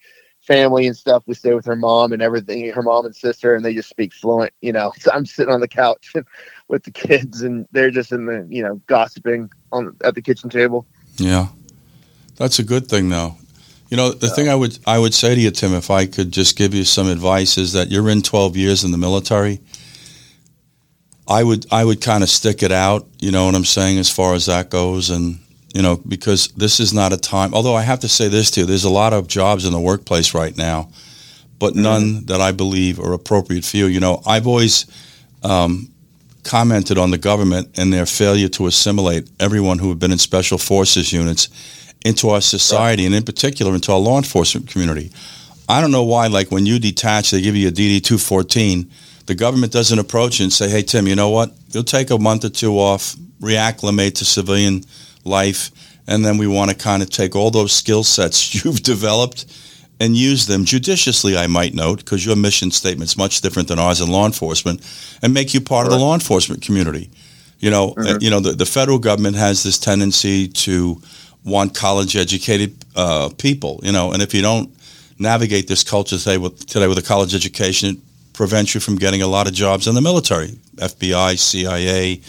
family 0.49 0.87
and 0.87 0.97
stuff, 0.97 1.23
we 1.27 1.35
stay 1.35 1.53
with 1.55 1.67
her 1.67 1.77
mom 1.77 2.13
and 2.13 2.23
everything, 2.23 2.73
her 2.73 2.83
mom 2.83 3.05
and 3.05 3.15
sister, 3.15 3.55
and 3.55 3.65
they 3.65 3.75
just 3.75 3.91
speak 3.91 4.15
fluent. 4.15 4.53
You 4.63 4.73
know, 4.73 4.93
so 4.99 5.13
I'm 5.13 5.27
sitting 5.27 5.53
on 5.53 5.61
the 5.61 5.69
couch 5.69 6.15
with 6.69 6.83
the 6.85 6.91
kids, 6.91 7.43
and 7.43 7.69
they're 7.71 7.91
just 7.91 8.11
in 8.11 8.25
the, 8.27 8.47
you 8.49 8.63
know, 8.63 8.81
gossiping 8.87 9.51
on 9.71 9.95
at 10.03 10.15
the 10.15 10.23
kitchen 10.23 10.49
table. 10.49 10.87
Yeah, 11.19 11.49
that's 12.37 12.59
a 12.59 12.65
good 12.65 12.89
thing, 12.89 13.11
though. 13.11 13.37
You 13.91 13.97
know, 13.97 14.11
the 14.11 14.29
thing 14.29 14.49
I 14.49 14.55
would 14.55 14.79
I 14.87 14.99
would 14.99 15.15
say 15.15 15.35
to 15.35 15.41
you, 15.41 15.51
Tim, 15.51 15.75
if 15.75 15.91
I 15.91 16.07
could 16.07 16.33
just 16.33 16.57
give 16.57 16.75
you 16.75 16.85
some 16.85 17.09
advice, 17.09 17.59
is 17.59 17.75
that 17.75 17.91
you're 17.91 18.09
in 18.09 18.23
12 18.23 18.57
years 18.57 18.85
in 18.85 18.91
the 18.91 18.99
military. 18.99 19.61
I 21.29 21.45
would 21.45 21.67
I 21.71 21.85
would 21.85 22.01
kind 22.01 22.23
of 22.23 22.31
stick 22.31 22.63
it 22.63 22.73
out. 22.73 23.07
You 23.19 23.33
know 23.33 23.47
what 23.47 23.55
I'm 23.55 23.67
saying, 23.67 23.99
as 23.99 24.11
far 24.11 24.35
as 24.35 24.47
that 24.47 24.71
goes, 24.71 25.11
and 25.11 25.41
you 25.75 25.83
know, 25.83 25.97
because 25.97 26.49
this 26.49 26.81
is 26.81 26.95
not 26.95 27.13
a 27.13 27.17
time. 27.17 27.53
Although 27.55 27.75
I 27.75 27.83
have 27.83 28.01
to 28.01 28.09
say 28.09 28.29
this 28.29 28.51
to 28.53 28.61
you, 28.61 28.67
there's 28.67 28.85
a 28.85 28.91
lot 28.91 29.13
of 29.13 29.29
jobs 29.29 29.65
in 29.65 29.73
the 29.73 29.81
workplace 29.81 30.35
right 30.35 30.57
now, 30.57 30.91
but 31.59 31.73
mm-hmm. 31.73 31.83
none 31.83 32.25
that 32.27 32.41
I 32.41 32.53
believe 32.53 32.99
are 32.99 33.13
appropriate 33.13 33.65
for 33.65 33.77
you. 33.77 33.87
You 33.87 34.01
know, 34.01 34.23
I've 34.27 34.47
always 34.47 34.87
um, 35.43 35.91
commented 36.43 36.97
on 36.97 37.11
the 37.11 37.19
government 37.19 37.79
and 37.79 37.93
their 37.93 38.07
failure 38.07 38.49
to 38.49 38.67
assimilate 38.67 39.29
everyone 39.39 39.79
who 39.79 39.91
have 39.91 39.99
been 39.99 40.13
in 40.13 40.19
special 40.19 40.59
forces 40.59 41.13
units 41.13 41.49
into 42.05 42.31
our 42.31 42.41
society 42.41 43.05
and 43.05 43.15
in 43.15 43.25
particular 43.25 43.75
into 43.75 43.93
our 43.93 43.99
law 43.99 44.17
enforcement 44.17 44.69
community. 44.69 45.11
I 45.69 45.83
don't 45.83 45.91
know 45.91 46.05
why, 46.05 46.29
like 46.29 46.51
when 46.51 46.65
you 46.65 46.79
detach, 46.79 47.31
they 47.31 47.43
give 47.43 47.55
you 47.55 47.69
a 47.69 47.71
DD 47.71 48.03
214. 48.03 48.91
The 49.27 49.35
government 49.35 49.73
doesn't 49.73 49.99
approach 49.99 50.39
you 50.39 50.45
and 50.45 50.53
say, 50.53 50.71
hey, 50.71 50.83
Tim, 50.83 51.07
you 51.07 51.15
know 51.15 51.29
what? 51.29 51.53
You'll 51.73 51.85
take 51.85 52.11
a 52.11 52.19
month 52.19 52.47
or 52.47 52.49
two 52.49 52.79
off, 52.79 53.15
reacclimate 53.41 54.15
to 54.15 54.25
civilian 54.25 54.85
life, 55.29 55.71
and 56.07 56.25
then 56.25 56.39
we 56.39 56.47
want 56.47 56.71
to 56.71 56.77
kind 56.77 57.03
of 57.03 57.11
take 57.11 57.37
all 57.37 57.51
those 57.51 57.73
skill 57.73 58.03
sets 58.03 58.55
you've 58.65 58.83
developed 58.83 59.47
and 60.01 60.17
use 60.17 60.47
them 60.47 60.65
judiciously, 60.65 61.37
I 61.37 61.49
might 61.49 61.75
note, 61.75 61.99
because 61.99 62.25
your 62.25 62.37
mission 62.37 62.71
statement's 62.71 63.17
much 63.17 63.41
different 63.41 63.69
than 63.69 63.79
ours 63.79 64.01
in 64.01 64.11
law 64.11 64.27
enforcement, 64.27 64.81
and 65.23 65.35
make 65.35 65.55
you 65.55 65.61
part 65.61 65.87
right. 65.87 65.93
of 65.93 65.99
the 65.99 66.05
law 66.05 66.15
enforcement 66.15 66.63
community. 66.63 67.11
You 67.59 67.71
know, 67.71 67.95
mm-hmm. 67.95 68.23
you 68.23 68.31
know, 68.31 68.41
the, 68.41 68.53
the 68.53 68.67
federal 68.67 68.99
government 68.99 69.37
has 69.37 69.65
this 69.65 69.79
tendency 69.79 70.47
to 70.49 71.03
want 71.45 71.75
college 71.75 72.15
educated 72.17 72.77
uh, 72.95 73.31
people, 73.39 73.81
you 73.83 73.93
know, 73.93 74.13
and 74.13 74.23
if 74.23 74.35
you 74.35 74.43
don't 74.43 74.73
navigate 75.19 75.67
this 75.67 75.83
culture 75.83 76.17
today 76.17 76.39
with, 76.39 76.65
today 76.67 76.87
with 76.87 76.99
a 76.99 77.03
college 77.03 77.35
education, 77.35 77.97
it 77.97 77.99
prevents 78.33 78.75
you 78.75 78.81
from 78.81 78.97
getting 78.97 79.23
a 79.23 79.27
lot 79.27 79.49
of 79.49 79.53
jobs 79.53 79.89
in 79.89 79.95
the 79.95 80.01
military, 80.01 80.49
FBI, 80.77 81.37
CIA, 81.39 82.21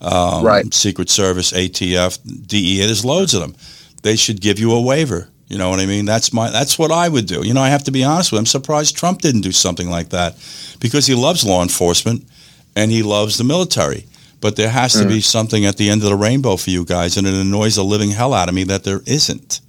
um, 0.00 0.44
right. 0.44 0.72
Secret 0.72 1.10
Service, 1.10 1.52
ATF, 1.52 2.46
DEA. 2.46 2.86
There's 2.86 3.04
loads 3.04 3.34
of 3.34 3.40
them. 3.40 3.54
They 4.02 4.16
should 4.16 4.40
give 4.40 4.58
you 4.58 4.72
a 4.72 4.80
waiver. 4.80 5.28
You 5.48 5.56
know 5.56 5.70
what 5.70 5.80
I 5.80 5.86
mean? 5.86 6.04
That's 6.04 6.32
my. 6.32 6.50
That's 6.50 6.78
what 6.78 6.92
I 6.92 7.08
would 7.08 7.26
do. 7.26 7.44
You 7.44 7.54
know, 7.54 7.62
I 7.62 7.70
have 7.70 7.84
to 7.84 7.90
be 7.90 8.04
honest 8.04 8.30
with. 8.30 8.36
You. 8.36 8.40
I'm 8.40 8.46
surprised 8.46 8.96
Trump 8.96 9.22
didn't 9.22 9.40
do 9.40 9.52
something 9.52 9.88
like 9.88 10.10
that, 10.10 10.34
because 10.78 11.06
he 11.06 11.14
loves 11.14 11.44
law 11.44 11.62
enforcement 11.62 12.24
and 12.76 12.90
he 12.90 13.02
loves 13.02 13.38
the 13.38 13.44
military. 13.44 14.04
But 14.40 14.56
there 14.56 14.68
has 14.68 14.92
to 14.92 15.04
mm. 15.04 15.08
be 15.08 15.20
something 15.20 15.64
at 15.64 15.78
the 15.78 15.90
end 15.90 16.02
of 16.02 16.10
the 16.10 16.16
rainbow 16.16 16.56
for 16.56 16.70
you 16.70 16.84
guys, 16.84 17.16
and 17.16 17.26
it 17.26 17.34
annoys 17.34 17.76
the 17.76 17.82
living 17.82 18.10
hell 18.10 18.34
out 18.34 18.48
of 18.48 18.54
me 18.54 18.64
that 18.64 18.84
there 18.84 19.00
isn't. 19.06 19.60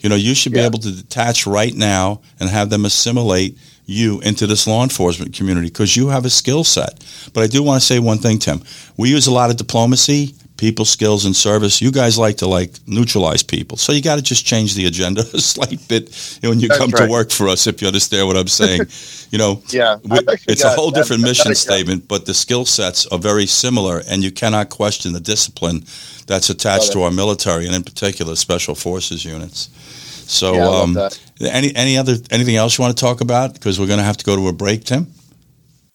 You 0.00 0.08
know, 0.08 0.14
you 0.14 0.34
should 0.34 0.52
be 0.52 0.60
yeah. 0.60 0.66
able 0.66 0.78
to 0.78 0.92
detach 0.94 1.46
right 1.46 1.74
now 1.74 2.20
and 2.38 2.48
have 2.48 2.70
them 2.70 2.84
assimilate 2.84 3.58
you 3.86 4.20
into 4.20 4.46
this 4.46 4.66
law 4.66 4.82
enforcement 4.82 5.34
community 5.34 5.68
because 5.68 5.96
you 5.96 6.08
have 6.08 6.24
a 6.24 6.30
skill 6.30 6.64
set. 6.64 7.04
But 7.32 7.44
I 7.44 7.46
do 7.46 7.62
want 7.62 7.80
to 7.80 7.86
say 7.86 7.98
one 7.98 8.18
thing, 8.18 8.38
Tim. 8.38 8.62
We 8.96 9.08
use 9.08 9.26
a 9.26 9.32
lot 9.32 9.50
of 9.50 9.56
diplomacy 9.56 10.34
people 10.56 10.84
skills 10.84 11.24
and 11.24 11.36
service. 11.36 11.80
You 11.80 11.90
guys 11.90 12.18
like 12.18 12.38
to 12.38 12.46
like 12.46 12.72
neutralize 12.86 13.42
people, 13.42 13.76
so 13.76 13.92
you 13.92 14.02
got 14.02 14.16
to 14.16 14.22
just 14.22 14.44
change 14.46 14.74
the 14.74 14.86
agenda 14.86 15.20
a 15.34 15.38
slight 15.38 15.86
bit 15.88 16.38
when 16.42 16.60
you 16.60 16.68
That's 16.68 16.80
come 16.80 16.90
right. 16.90 17.06
to 17.06 17.10
work 17.10 17.30
for 17.30 17.48
us. 17.48 17.66
If 17.66 17.80
you 17.80 17.88
understand 17.88 18.26
what 18.26 18.36
I'm 18.36 18.48
saying, 18.48 18.82
you 19.30 19.38
know, 19.38 19.62
yeah, 19.68 19.98
it's 20.48 20.62
got, 20.62 20.72
a 20.72 20.76
whole 20.76 20.90
different 20.90 21.22
mission 21.22 21.54
statement, 21.54 22.08
but 22.08 22.26
the 22.26 22.34
skill 22.34 22.64
sets 22.64 23.06
are 23.06 23.18
very 23.18 23.46
similar, 23.46 24.02
and 24.08 24.22
you 24.22 24.30
cannot 24.30 24.70
question 24.70 25.12
the 25.12 25.20
discipline 25.20 25.84
that's 26.26 26.50
attached 26.50 26.92
to 26.92 27.02
our 27.02 27.10
military, 27.10 27.66
and 27.66 27.74
in 27.74 27.84
particular, 27.84 28.34
special 28.34 28.74
forces 28.74 29.24
units. 29.24 29.70
So, 30.28 30.54
yeah, 30.54 30.68
um, 30.68 30.94
any 31.40 31.74
any 31.74 31.96
other 31.96 32.16
anything 32.30 32.56
else 32.56 32.78
you 32.78 32.82
want 32.82 32.96
to 32.96 33.00
talk 33.00 33.20
about? 33.20 33.54
Because 33.54 33.78
we're 33.78 33.86
going 33.86 33.98
to 33.98 34.04
have 34.04 34.16
to 34.18 34.24
go 34.24 34.36
to 34.36 34.48
a 34.48 34.52
break, 34.52 34.84
Tim. 34.84 35.06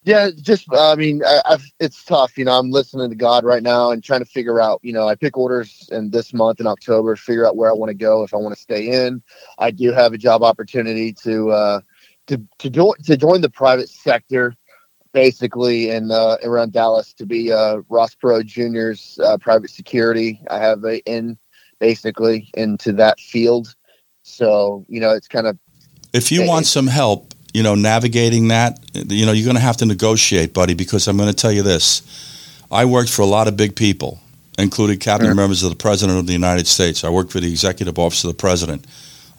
Yeah, 0.03 0.29
just 0.41 0.67
I 0.73 0.95
mean, 0.95 1.21
I, 1.23 1.41
I've, 1.45 1.63
it's 1.79 2.03
tough. 2.03 2.35
You 2.35 2.45
know, 2.45 2.57
I'm 2.57 2.71
listening 2.71 3.09
to 3.11 3.15
God 3.15 3.43
right 3.43 3.61
now 3.61 3.91
and 3.91 4.03
trying 4.03 4.21
to 4.21 4.25
figure 4.25 4.59
out. 4.59 4.79
You 4.81 4.93
know, 4.93 5.07
I 5.07 5.13
pick 5.15 5.37
orders 5.37 5.87
in 5.91 6.09
this 6.09 6.33
month 6.33 6.59
in 6.59 6.65
October, 6.65 7.15
figure 7.15 7.47
out 7.47 7.55
where 7.55 7.69
I 7.69 7.73
want 7.73 7.91
to 7.91 7.95
go 7.95 8.23
if 8.23 8.33
I 8.33 8.37
want 8.37 8.55
to 8.55 8.61
stay 8.61 9.05
in. 9.05 9.21
I 9.59 9.69
do 9.69 9.91
have 9.91 10.13
a 10.13 10.17
job 10.17 10.41
opportunity 10.41 11.13
to 11.23 11.51
uh, 11.51 11.81
to 12.27 12.41
to 12.57 12.69
join 12.71 12.95
to 13.03 13.15
join 13.15 13.41
the 13.41 13.49
private 13.49 13.89
sector, 13.89 14.55
basically 15.13 15.91
in 15.91 16.09
uh, 16.09 16.37
around 16.43 16.73
Dallas 16.73 17.13
to 17.13 17.27
be 17.27 17.51
uh, 17.51 17.81
Ross 17.87 18.15
Perot 18.15 18.45
Jr.'s 18.45 19.19
uh, 19.23 19.37
private 19.37 19.69
security. 19.69 20.41
I 20.49 20.57
have 20.57 20.83
a 20.83 20.97
in 21.03 21.37
basically 21.79 22.49
into 22.55 22.91
that 22.93 23.19
field. 23.19 23.75
So 24.31 24.85
you 24.87 24.99
know, 24.99 25.11
it's 25.11 25.27
kind 25.27 25.47
of 25.47 25.57
If 26.13 26.31
you 26.31 26.43
It- 26.43 26.47
want 26.47 26.65
some 26.67 26.87
help, 26.87 27.33
you 27.53 27.63
know, 27.63 27.75
navigating 27.75 28.49
that, 28.49 28.79
you 28.93 29.25
know, 29.25 29.31
you're 29.31 29.45
going 29.45 29.55
to 29.55 29.61
have 29.61 29.77
to 29.77 29.85
negotiate, 29.85 30.53
buddy, 30.53 30.73
because 30.73 31.07
I'm 31.07 31.15
going 31.17 31.29
to 31.29 31.33
tell 31.35 31.51
you 31.53 31.63
this. 31.63 32.01
I 32.69 32.83
worked 32.85 33.09
for 33.09 33.21
a 33.21 33.25
lot 33.37 33.47
of 33.47 33.55
big 33.55 33.75
people, 33.75 34.19
including 34.57 34.99
cabinet 34.99 35.29
Sure. 35.29 35.35
members 35.35 35.63
of 35.63 35.69
the 35.69 35.75
President 35.75 36.17
of 36.19 36.27
the 36.27 36.33
United 36.33 36.67
States. 36.67 37.03
I 37.03 37.09
worked 37.09 37.31
for 37.31 37.39
the 37.39 37.49
Executive 37.49 37.97
Office 37.99 38.23
of 38.25 38.29
the 38.29 38.33
President. 38.47 38.83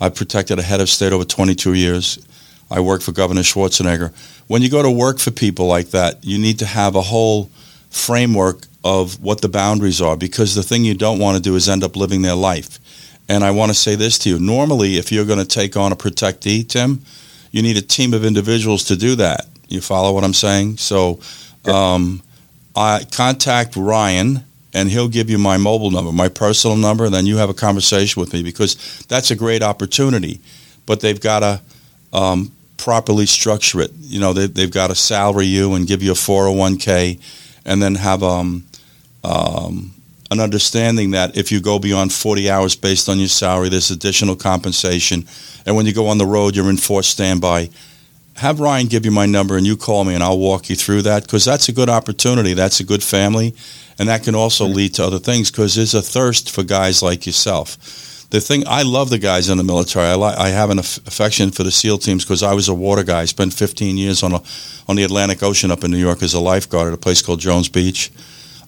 I 0.01 0.09
protected 0.09 0.59
a 0.59 0.63
head 0.63 0.81
of 0.81 0.89
state 0.89 1.13
over 1.13 1.25
22 1.25 1.75
years. 1.75 2.19
I 2.71 2.81
worked 2.81 3.05
for 3.05 3.13
Governor 3.13 3.43
Schwarzenegger. 3.43 4.11
When 4.49 4.63
you 4.63 4.69
go 4.71 4.83
to 4.83 4.91
work 4.91 5.19
for 5.19 5.31
people 5.31 5.67
like 5.67 5.91
that, 5.91 6.19
you 6.25 6.39
need 6.39 6.59
to 6.61 6.67
have 6.67 6.95
a 6.97 7.03
whole 7.03 7.51
framework 7.91 8.67
of 8.85 9.21
what 9.23 9.41
the 9.43 9.49
boundaries 9.49 10.01
are 10.01 10.17
because 10.17 10.55
the 10.55 10.63
thing 10.63 10.85
you 10.85 10.95
don't 10.95 11.19
want 11.19 11.37
to 11.37 11.43
do 11.43 11.55
is 11.55 11.69
end 11.69 11.85
up 11.85 11.97
living 11.97 12.23
their 12.23 12.35
life. 12.35 12.79
And 13.29 13.45
I 13.45 13.51
want 13.51 13.71
to 13.71 13.75
say 13.75 13.95
this 13.95 14.19
to 14.21 14.29
you. 14.29 14.39
Normally, 14.39 14.97
if 14.97 15.13
you're 15.13 15.25
going 15.25 15.39
to 15.39 15.45
take 15.45 15.77
on 15.77 15.93
a 15.93 15.97
protectee, 15.97 16.69
Tim, 16.69 17.01
you 17.51 17.63
need 17.63 17.77
a 17.77 17.83
team 17.83 18.15
of 18.15 18.25
individuals 18.25 18.85
to 18.85 18.97
do 18.97 19.15
that. 19.17 19.47
You 19.69 19.81
follow 19.81 20.13
what 20.13 20.25
I'm 20.25 20.35
saying? 20.35 20.79
So, 20.79 21.21
um, 21.65 22.23
I 22.75 23.05
contact 23.13 23.77
Ryan, 23.77 24.45
and 24.75 24.89
he'll 24.89 25.09
give 25.09 25.29
you 25.29 25.39
my 25.39 25.59
mobile 25.59 25.91
number, 25.91 26.13
my 26.13 26.29
personal 26.29 26.77
number, 26.77 27.05
and 27.05 27.15
then 27.15 27.27
you 27.27 27.37
have 27.37 27.51
a 27.51 27.55
conversation 27.55 28.21
with 28.21 28.33
me 28.33 28.43
because 28.43 29.05
that's 29.09 29.31
a 29.31 29.37
great 29.37 29.63
opportunity. 29.63 30.41
But 30.87 31.01
they've 31.01 31.21
got 31.21 31.41
to 31.41 31.61
um, 32.13 32.53
properly 32.79 33.27
structure 33.27 33.81
it. 33.81 33.93
You 34.01 34.21
know, 34.21 34.33
they, 34.33 34.47
they've 34.47 34.71
got 34.71 34.89
to 34.89 34.95
salary 34.95 35.47
you 35.47 35.75
and 35.75 35.87
give 35.87 36.03
you 36.03 36.13
a 36.13 36.15
401k, 36.15 37.21
and 37.65 37.83
then 37.83 37.95
have 37.95 38.23
um, 38.23 38.65
um, 39.23 39.93
an 40.33 40.41
understanding 40.41 41.11
that 41.11 41.37
if 41.37 41.53
you 41.53 41.61
go 41.61 41.79
beyond 41.79 42.13
40 42.13 42.51
hours 42.51 42.75
based 42.75 43.09
on 43.09 43.19
your 43.19 43.29
salary, 43.29 43.69
there's 43.69 43.91
additional 43.91 44.35
compensation. 44.35 45.27
And 45.67 45.77
when 45.77 45.85
you 45.85 45.93
go 45.93 46.09
on 46.09 46.17
the 46.17 46.27
road, 46.27 46.57
you're 46.57 46.71
in 46.71 46.79
forced 46.79 47.11
standby. 47.11 47.69
Have 48.37 48.59
Ryan 48.59 48.87
give 48.87 49.05
you 49.05 49.11
my 49.11 49.27
number 49.27 49.59
and 49.59 49.67
you 49.67 49.77
call 49.77 50.05
me 50.05 50.15
and 50.15 50.23
I'll 50.23 50.39
walk 50.39 50.71
you 50.71 50.77
through 50.77 51.03
that 51.03 51.25
because 51.25 51.45
that's 51.45 51.69
a 51.69 51.73
good 51.73 51.91
opportunity. 51.91 52.55
That's 52.55 52.81
a 52.81 52.85
good 52.85 53.03
family. 53.03 53.55
And 53.99 54.09
that 54.09 54.25
can 54.25 54.35
also 54.35 54.65
lead 54.65 54.95
to 54.95 55.05
other 55.05 55.19
things 55.19 55.51
because 55.51 55.75
there's 55.75 55.95
a 55.95 56.01
thirst 56.01 56.51
for 56.51 56.63
guys 56.63 57.03
like 57.03 57.27
yourself. 57.27 57.77
The 58.31 58.41
thing, 58.41 58.65
I 58.67 58.85
love 58.85 59.11
the 59.11 59.19
guys 59.19 59.51
in 59.51 59.59
the 59.59 59.65
military. 59.65 60.07
I, 60.07 60.15
li- 60.15 60.35
I 60.39 60.49
have 60.49 60.71
an 60.71 60.79
aff- 60.79 61.07
affection 61.07 61.51
for 61.51 61.63
the 61.63 61.71
SEAL 61.71 61.99
teams 61.99 62.25
because 62.25 62.43
I 62.43 62.55
was 62.55 62.71
a 62.71 62.75
water 62.75 63.05
guy. 63.05 63.21
I 63.21 63.25
spent 63.27 63.53
15 63.53 63.99
years 63.99 64.23
on, 64.23 64.33
a, 64.33 64.41
on 64.89 64.97
the 64.97 65.03
Atlantic 65.03 65.43
Ocean 65.43 65.71
up 65.71 65.85
in 65.85 65.91
New 65.91 65.99
York 65.99 66.23
as 66.23 66.33
a 66.33 66.41
lifeguard 66.41 66.89
at 66.89 66.95
a 66.95 66.97
place 66.97 67.21
called 67.21 67.41
Jones 67.41 67.69
Beach. 67.69 68.11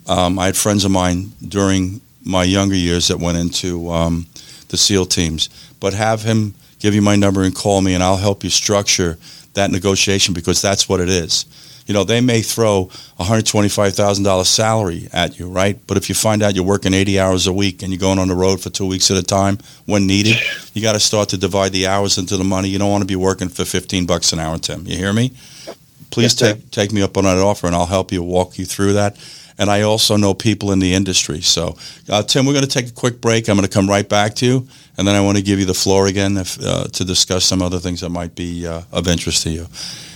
Um, 0.07 0.39
I 0.39 0.47
had 0.47 0.57
friends 0.57 0.85
of 0.85 0.91
mine 0.91 1.33
during 1.47 2.01
my 2.25 2.45
younger 2.45 2.75
years 2.75 3.09
that 3.09 3.19
went 3.19 3.39
into 3.39 3.91
um, 3.91 4.27
the 4.69 4.77
SEAL 4.77 5.07
teams. 5.07 5.49
But 5.81 5.95
have 5.95 6.23
him 6.23 6.55
give 6.79 6.95
you 6.95 7.03
my 7.03 7.17
number 7.17 7.43
and 7.43 7.55
call 7.55 7.81
me, 7.81 7.95
and 7.95 8.03
I'll 8.03 8.17
help 8.17 8.45
you 8.45 8.51
structure 8.51 9.19
that 9.55 9.71
negotiation 9.71 10.35
because 10.35 10.61
that's 10.61 10.89
what 10.89 11.01
it 11.01 11.09
is. 11.09 11.47
You 11.87 11.93
know, 11.93 12.03
they 12.05 12.23
may 12.23 12.41
throw 12.41 12.91
a 13.19 13.25
$125,000 13.25 14.47
salary 14.47 15.09
at 15.13 15.39
you, 15.39 15.49
right? 15.51 15.79
But 15.87 15.99
if 15.99 16.09
you 16.09 16.15
find 16.15 16.43
out 16.43 16.55
you're 16.55 16.65
working 16.65 16.95
80 16.95 17.21
hours 17.21 17.47
a 17.47 17.53
week 17.53 17.83
and 17.83 17.93
you're 17.93 18.01
going 18.01 18.19
on 18.19 18.29
the 18.29 18.35
road 18.35 18.61
for 18.63 18.71
two 18.71 18.87
weeks 18.87 19.11
at 19.11 19.19
a 19.19 19.23
time 19.23 19.59
when 19.85 20.07
needed, 20.07 20.37
you 20.73 20.81
got 20.81 20.95
to 20.95 21.01
start 21.01 21.29
to 21.31 21.37
divide 21.37 21.73
the 21.73 21.87
hours 21.87 22.17
into 22.17 22.39
the 22.39 22.45
money. 22.45 22.69
You 22.71 22.79
don't 22.79 22.91
want 22.91 23.03
to 23.03 23.07
be 23.07 23.17
working 23.17 23.51
for 23.51 23.67
15 23.67 24.07
bucks 24.07 24.33
an 24.33 24.39
hour, 24.39 24.57
Tim. 24.59 24.87
You 24.87 24.97
hear 24.97 25.13
me? 25.13 25.33
Please 26.11 26.33
Yes, 26.33 26.37
sir. 26.39 26.55
take 26.55 26.71
take 26.71 26.93
me 26.93 27.03
up 27.03 27.17
on 27.19 27.25
that 27.25 27.39
offer, 27.39 27.67
and 27.67 27.77
I'll 27.77 27.87
help 27.87 28.13
you 28.13 28.23
walk 28.23 28.57
you 28.59 28.65
through 28.65 28.95
that. 28.95 29.17
And 29.59 29.71
I 29.71 29.83
also 29.83 30.17
know 30.17 30.35
people 30.35 30.73
in 30.73 30.81
the 30.81 30.95
industry. 30.95 31.41
So, 31.41 31.77
uh, 32.09 32.23
Tim, 32.23 32.45
we're 32.47 32.55
going 32.55 32.65
to 32.67 32.71
take 32.71 32.89
a 32.89 32.93
quick 32.93 33.21
break. 33.21 33.49
I'm 33.49 33.57
going 33.57 33.67
to 33.69 33.73
come 33.73 33.89
right 33.89 34.09
back 34.09 34.35
to 34.37 34.47
you, 34.47 34.69
and 34.99 35.07
then 35.07 35.15
I 35.15 35.21
want 35.21 35.37
to 35.39 35.43
give 35.45 35.59
you 35.61 35.65
the 35.65 35.75
floor 35.75 36.07
again 36.09 36.37
if, 36.37 36.59
uh, 36.61 36.85
to 36.85 37.05
discuss 37.05 37.45
some 37.45 37.63
other 37.63 37.79
things 37.79 38.01
that 38.01 38.11
might 38.11 38.35
be 38.35 38.67
uh, 38.67 38.83
of 38.93 39.07
interest 39.09 39.43
to 39.45 39.51
you. 39.51 39.67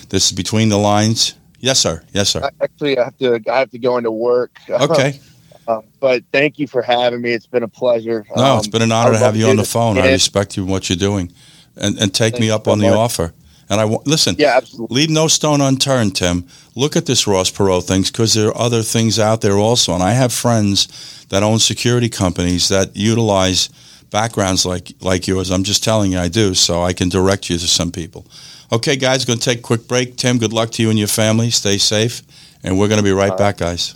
This 0.08 0.26
is 0.26 0.32
between 0.32 0.68
the 0.70 0.78
lines. 0.78 1.34
Yes, 1.60 1.78
sir. 1.78 2.02
Yes, 2.12 2.30
sir. 2.30 2.50
Actually 2.60 2.98
I 2.98 3.04
have 3.04 3.18
to 3.18 3.40
I 3.50 3.58
have 3.60 3.70
to 3.70 3.78
go 3.78 3.96
into 3.96 4.10
work. 4.10 4.58
Okay. 4.70 5.20
Uh, 5.66 5.82
but 6.00 6.24
thank 6.32 6.58
you 6.58 6.66
for 6.66 6.80
having 6.80 7.20
me. 7.20 7.32
It's 7.32 7.46
been 7.46 7.62
a 7.62 7.68
pleasure. 7.68 8.24
No, 8.34 8.42
Um, 8.54 8.58
it's 8.58 8.68
been 8.68 8.80
an 8.82 8.90
honor 8.90 9.12
to 9.12 9.18
have 9.18 9.36
you 9.36 9.48
on 9.48 9.56
the 9.56 9.64
phone. 9.64 9.98
I 9.98 10.12
respect 10.12 10.56
you 10.56 10.62
and 10.62 10.72
what 10.72 10.88
you're 10.88 10.96
doing, 10.96 11.30
and 11.76 11.98
and 11.98 12.14
take 12.14 12.34
Thank 12.34 12.40
me 12.40 12.50
up 12.50 12.64
so 12.64 12.72
on 12.72 12.78
the 12.78 12.88
much. 12.88 12.96
offer. 12.96 13.34
And 13.70 13.80
I 13.80 13.84
listen. 14.06 14.36
Yeah, 14.38 14.56
absolutely. 14.56 14.94
Leave 14.94 15.10
no 15.10 15.28
stone 15.28 15.60
unturned, 15.60 16.16
Tim. 16.16 16.46
Look 16.74 16.96
at 16.96 17.06
this 17.06 17.26
Ross 17.26 17.50
Perot 17.50 17.86
things 17.86 18.10
because 18.10 18.34
there 18.34 18.48
are 18.48 18.56
other 18.56 18.82
things 18.82 19.18
out 19.18 19.40
there 19.40 19.56
also. 19.58 19.94
And 19.94 20.02
I 20.02 20.12
have 20.12 20.32
friends 20.32 21.26
that 21.28 21.42
own 21.42 21.58
security 21.58 22.08
companies 22.08 22.68
that 22.68 22.96
utilize 22.96 23.68
backgrounds 24.10 24.64
like 24.64 24.92
like 25.00 25.26
yours. 25.26 25.50
I'm 25.50 25.64
just 25.64 25.84
telling 25.84 26.12
you, 26.12 26.18
I 26.18 26.28
do. 26.28 26.54
So 26.54 26.82
I 26.82 26.92
can 26.92 27.08
direct 27.08 27.50
you 27.50 27.58
to 27.58 27.66
some 27.66 27.92
people. 27.92 28.26
Okay, 28.70 28.96
guys, 28.96 29.24
going 29.24 29.38
to 29.38 29.44
take 29.44 29.60
a 29.60 29.62
quick 29.62 29.88
break. 29.88 30.16
Tim, 30.16 30.38
good 30.38 30.52
luck 30.52 30.70
to 30.72 30.82
you 30.82 30.90
and 30.90 30.98
your 30.98 31.08
family. 31.08 31.50
Stay 31.50 31.78
safe, 31.78 32.22
and 32.62 32.78
we're 32.78 32.88
going 32.88 32.98
to 32.98 33.04
be 33.04 33.12
right 33.12 33.30
All 33.30 33.38
back, 33.38 33.56
guys. 33.56 33.94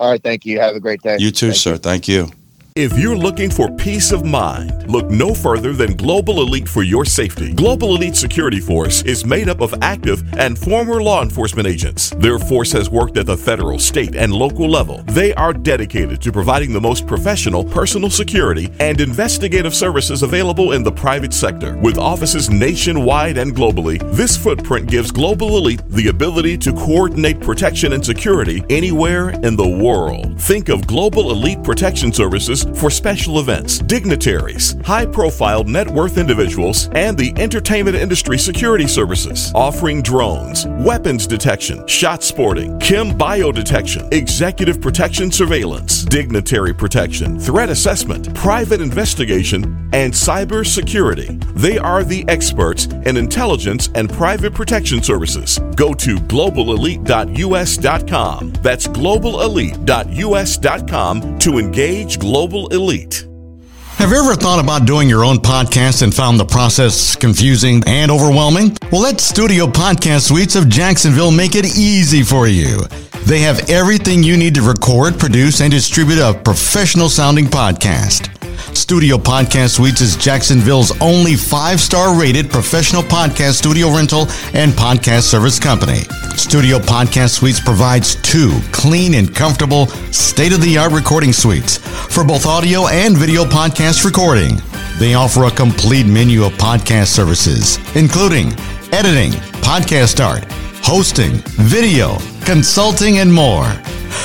All 0.00 0.10
right, 0.10 0.22
thank 0.22 0.46
you. 0.46 0.58
Have 0.58 0.74
a 0.74 0.80
great 0.80 1.02
day. 1.02 1.16
You 1.18 1.30
too, 1.30 1.48
Thank 1.48 1.58
sir. 1.58 1.76
Thank 1.76 2.08
you. 2.08 2.30
If 2.76 2.98
you're 2.98 3.16
looking 3.16 3.50
for 3.52 3.70
peace 3.70 4.10
of 4.10 4.24
mind, 4.24 4.90
look 4.90 5.08
no 5.08 5.32
further 5.32 5.74
than 5.74 5.94
Global 5.94 6.40
Elite 6.40 6.68
for 6.68 6.82
your 6.82 7.04
safety. 7.04 7.52
Global 7.52 7.94
Elite 7.94 8.16
Security 8.16 8.58
Force 8.58 9.02
is 9.02 9.24
made 9.24 9.48
up 9.48 9.60
of 9.60 9.72
active 9.80 10.24
and 10.36 10.58
former 10.58 11.00
law 11.00 11.22
enforcement 11.22 11.68
agents. 11.68 12.10
Their 12.18 12.40
force 12.40 12.72
has 12.72 12.90
worked 12.90 13.16
at 13.16 13.26
the 13.26 13.36
federal, 13.36 13.78
state, 13.78 14.16
and 14.16 14.34
local 14.34 14.68
level. 14.68 15.04
They 15.06 15.32
are 15.34 15.52
dedicated 15.52 16.20
to 16.22 16.32
providing 16.32 16.72
the 16.72 16.80
most 16.80 17.06
professional 17.06 17.62
personal 17.62 18.10
security 18.10 18.68
and 18.80 19.00
investigative 19.00 19.72
services 19.72 20.24
available 20.24 20.72
in 20.72 20.82
the 20.82 20.90
private 20.90 21.32
sector. 21.32 21.76
With 21.76 21.96
offices 21.96 22.50
nationwide 22.50 23.38
and 23.38 23.54
globally, 23.54 24.00
this 24.16 24.36
footprint 24.36 24.90
gives 24.90 25.12
Global 25.12 25.58
Elite 25.58 25.88
the 25.90 26.08
ability 26.08 26.58
to 26.58 26.72
coordinate 26.72 27.40
protection 27.40 27.92
and 27.92 28.04
security 28.04 28.64
anywhere 28.68 29.30
in 29.44 29.54
the 29.54 29.68
world. 29.68 30.40
Think 30.40 30.70
of 30.70 30.88
Global 30.88 31.30
Elite 31.30 31.62
Protection 31.62 32.12
Services 32.12 32.63
for 32.78 32.90
special 32.90 33.40
events, 33.40 33.78
dignitaries, 33.78 34.76
high 34.84 35.06
profile 35.06 35.64
net 35.64 35.88
worth 35.88 36.18
individuals, 36.18 36.88
and 36.92 37.16
the 37.16 37.32
entertainment 37.36 37.96
industry 37.96 38.36
security 38.38 38.86
services, 38.86 39.50
offering 39.54 40.02
drones, 40.02 40.66
weapons 40.80 41.26
detection, 41.26 41.86
shot 41.86 42.22
spotting, 42.22 42.78
chem 42.80 43.16
bio 43.16 43.50
detection, 43.52 44.06
executive 44.12 44.78
protection 44.80 45.30
surveillance, 45.30 46.04
dignitary 46.04 46.74
protection, 46.74 47.38
threat 47.40 47.70
assessment, 47.70 48.34
private 48.34 48.80
investigation, 48.80 49.64
and 49.92 50.12
cyber 50.12 50.66
security. 50.66 51.38
They 51.54 51.78
are 51.78 52.02
the 52.04 52.24
experts 52.28 52.86
in 52.86 53.16
intelligence 53.16 53.90
and 53.94 54.10
private 54.10 54.52
protection 54.54 55.02
services. 55.02 55.58
Go 55.76 55.94
to 55.94 56.16
globalelite.us.com. 56.16 58.52
That's 58.62 58.88
globalelite.us.com 58.88 61.38
to 61.38 61.58
engage 61.58 62.18
Global 62.18 62.53
Elite. 62.54 63.26
Have 63.96 64.10
you 64.10 64.16
ever 64.22 64.34
thought 64.34 64.62
about 64.62 64.86
doing 64.86 65.08
your 65.08 65.24
own 65.24 65.38
podcast 65.38 66.02
and 66.02 66.14
found 66.14 66.38
the 66.38 66.44
process 66.44 67.16
confusing 67.16 67.82
and 67.86 68.10
overwhelming? 68.10 68.76
Well, 68.90 69.02
let 69.02 69.20
Studio 69.20 69.66
Podcast 69.66 70.28
Suites 70.28 70.56
of 70.56 70.68
Jacksonville 70.68 71.30
make 71.30 71.54
it 71.54 71.64
easy 71.64 72.22
for 72.22 72.46
you. 72.46 72.80
They 73.26 73.40
have 73.40 73.70
everything 73.70 74.22
you 74.22 74.36
need 74.36 74.54
to 74.56 74.62
record, 74.62 75.18
produce, 75.18 75.60
and 75.60 75.70
distribute 75.70 76.18
a 76.18 76.34
professional 76.34 77.08
sounding 77.08 77.46
podcast. 77.46 78.30
Studio 78.74 79.16
Podcast 79.16 79.76
Suites 79.76 80.00
is 80.00 80.16
Jacksonville's 80.16 80.92
only 81.00 81.36
five 81.36 81.80
star 81.80 82.18
rated 82.18 82.50
professional 82.50 83.02
podcast 83.02 83.54
studio 83.54 83.88
rental 83.94 84.22
and 84.52 84.72
podcast 84.72 85.22
service 85.22 85.58
company. 85.58 86.00
Studio 86.36 86.78
Podcast 86.78 87.30
Suites 87.30 87.60
provides 87.60 88.16
two 88.16 88.52
clean 88.72 89.14
and 89.14 89.34
comfortable, 89.34 89.86
state 90.12 90.52
of 90.52 90.60
the 90.60 90.76
art 90.76 90.92
recording 90.92 91.32
suites 91.32 91.78
for 91.78 92.24
both 92.24 92.46
audio 92.46 92.86
and 92.88 93.16
video 93.16 93.44
podcast 93.44 94.04
recording. 94.04 94.56
They 94.98 95.14
offer 95.14 95.44
a 95.44 95.50
complete 95.50 96.06
menu 96.06 96.44
of 96.44 96.52
podcast 96.52 97.06
services, 97.06 97.78
including 97.96 98.52
editing, 98.92 99.32
podcast 99.62 100.22
art, 100.24 100.44
hosting, 100.82 101.32
video, 101.62 102.18
consulting, 102.44 103.18
and 103.18 103.32
more. 103.32 103.66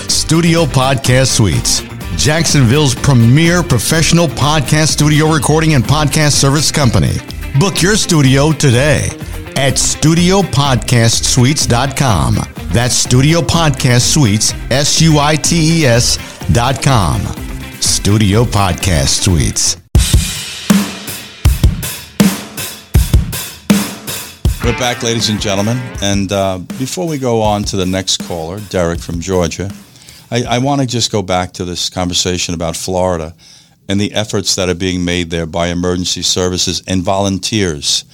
Studio 0.07 0.65
Podcast 0.65 1.27
Suites. 1.27 1.88
Jacksonville's 2.19 2.93
premier 2.95 3.63
professional 3.63 4.27
podcast 4.27 4.89
studio 4.89 5.33
recording 5.33 5.73
and 5.75 5.83
podcast 5.85 6.33
service 6.33 6.69
company. 6.69 7.13
Book 7.57 7.81
your 7.81 7.95
studio 7.95 8.51
today 8.51 9.05
at 9.55 9.75
studiopodcastsuites.com. 9.75 12.35
That's 12.73 12.95
Studio 12.95 13.39
Podcast 13.39 14.01
Suites, 14.13 14.53
S 14.69 14.99
U 15.01 15.17
I 15.17 15.37
T 15.37 15.79
E 15.79 15.85
S 15.85 16.17
dot 16.51 16.83
com. 16.83 17.21
Studio 17.79 18.43
Podcast 18.43 19.23
Suites. 19.23 19.77
We're 24.65 24.77
back, 24.77 25.03
ladies 25.03 25.29
and 25.29 25.39
gentlemen. 25.39 25.77
And 26.01 26.29
uh, 26.33 26.57
before 26.77 27.07
we 27.07 27.17
go 27.17 27.41
on 27.41 27.63
to 27.63 27.77
the 27.77 27.85
next 27.85 28.17
caller, 28.27 28.59
Derek 28.69 28.99
from 28.99 29.21
Georgia, 29.21 29.71
I, 30.31 30.43
I 30.43 30.57
want 30.59 30.81
to 30.81 30.87
just 30.87 31.11
go 31.11 31.21
back 31.21 31.53
to 31.53 31.65
this 31.65 31.89
conversation 31.89 32.53
about 32.53 32.75
Florida 32.75 33.35
and 33.87 33.99
the 33.99 34.13
efforts 34.13 34.55
that 34.55 34.69
are 34.69 34.75
being 34.75 35.03
made 35.03 35.31
there 35.31 35.47
by 35.47 35.67
emergency 35.67 36.21
services 36.21 36.83
and 36.87 37.01
volunteers. 37.01 38.05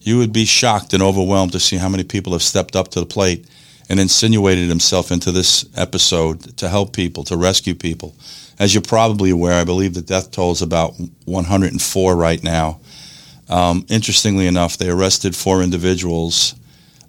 You 0.00 0.18
would 0.18 0.32
be 0.32 0.44
shocked 0.44 0.94
and 0.94 1.02
overwhelmed 1.02 1.52
to 1.52 1.60
see 1.60 1.76
how 1.76 1.88
many 1.88 2.04
people 2.04 2.32
have 2.32 2.42
stepped 2.42 2.76
up 2.76 2.88
to 2.88 3.00
the 3.00 3.06
plate 3.06 3.46
and 3.88 3.98
insinuated 3.98 4.68
himself 4.68 5.10
into 5.10 5.32
this 5.32 5.66
episode 5.76 6.56
to 6.58 6.68
help 6.68 6.92
people, 6.92 7.24
to 7.24 7.36
rescue 7.36 7.74
people. 7.74 8.14
As 8.58 8.72
you're 8.72 8.82
probably 8.82 9.30
aware, 9.30 9.60
I 9.60 9.64
believe 9.64 9.94
the 9.94 10.02
death 10.02 10.30
toll 10.30 10.52
is 10.52 10.62
about 10.62 10.94
104 11.24 12.16
right 12.16 12.42
now. 12.42 12.80
Um, 13.48 13.84
interestingly 13.88 14.46
enough, 14.46 14.76
they 14.76 14.88
arrested 14.88 15.34
four 15.34 15.62
individuals 15.62 16.54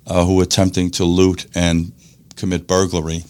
uh, 0.08 0.26
who 0.26 0.36
were 0.38 0.44
attempting 0.44 0.90
to 0.92 1.04
loot 1.04 1.46
and 1.54 1.92
commit 2.36 2.68
burglary. 2.68 3.24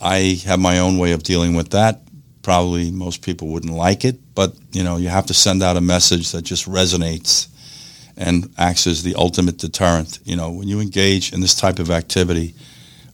I 0.00 0.40
have 0.46 0.60
my 0.60 0.78
own 0.78 0.98
way 0.98 1.12
of 1.12 1.22
dealing 1.22 1.54
with 1.54 1.70
that. 1.70 2.02
Probably 2.42 2.90
most 2.90 3.22
people 3.22 3.48
wouldn't 3.48 3.72
like 3.72 4.04
it, 4.04 4.34
but 4.34 4.54
you 4.72 4.82
know 4.84 4.96
you 4.96 5.08
have 5.08 5.26
to 5.26 5.34
send 5.34 5.62
out 5.62 5.76
a 5.76 5.80
message 5.80 6.32
that 6.32 6.42
just 6.42 6.66
resonates 6.66 7.48
and 8.16 8.52
acts 8.58 8.86
as 8.86 9.02
the 9.02 9.14
ultimate 9.14 9.58
deterrent. 9.58 10.18
You 10.24 10.36
know, 10.36 10.50
when 10.50 10.68
you 10.68 10.80
engage 10.80 11.32
in 11.32 11.40
this 11.40 11.54
type 11.54 11.78
of 11.78 11.90
activity 11.90 12.54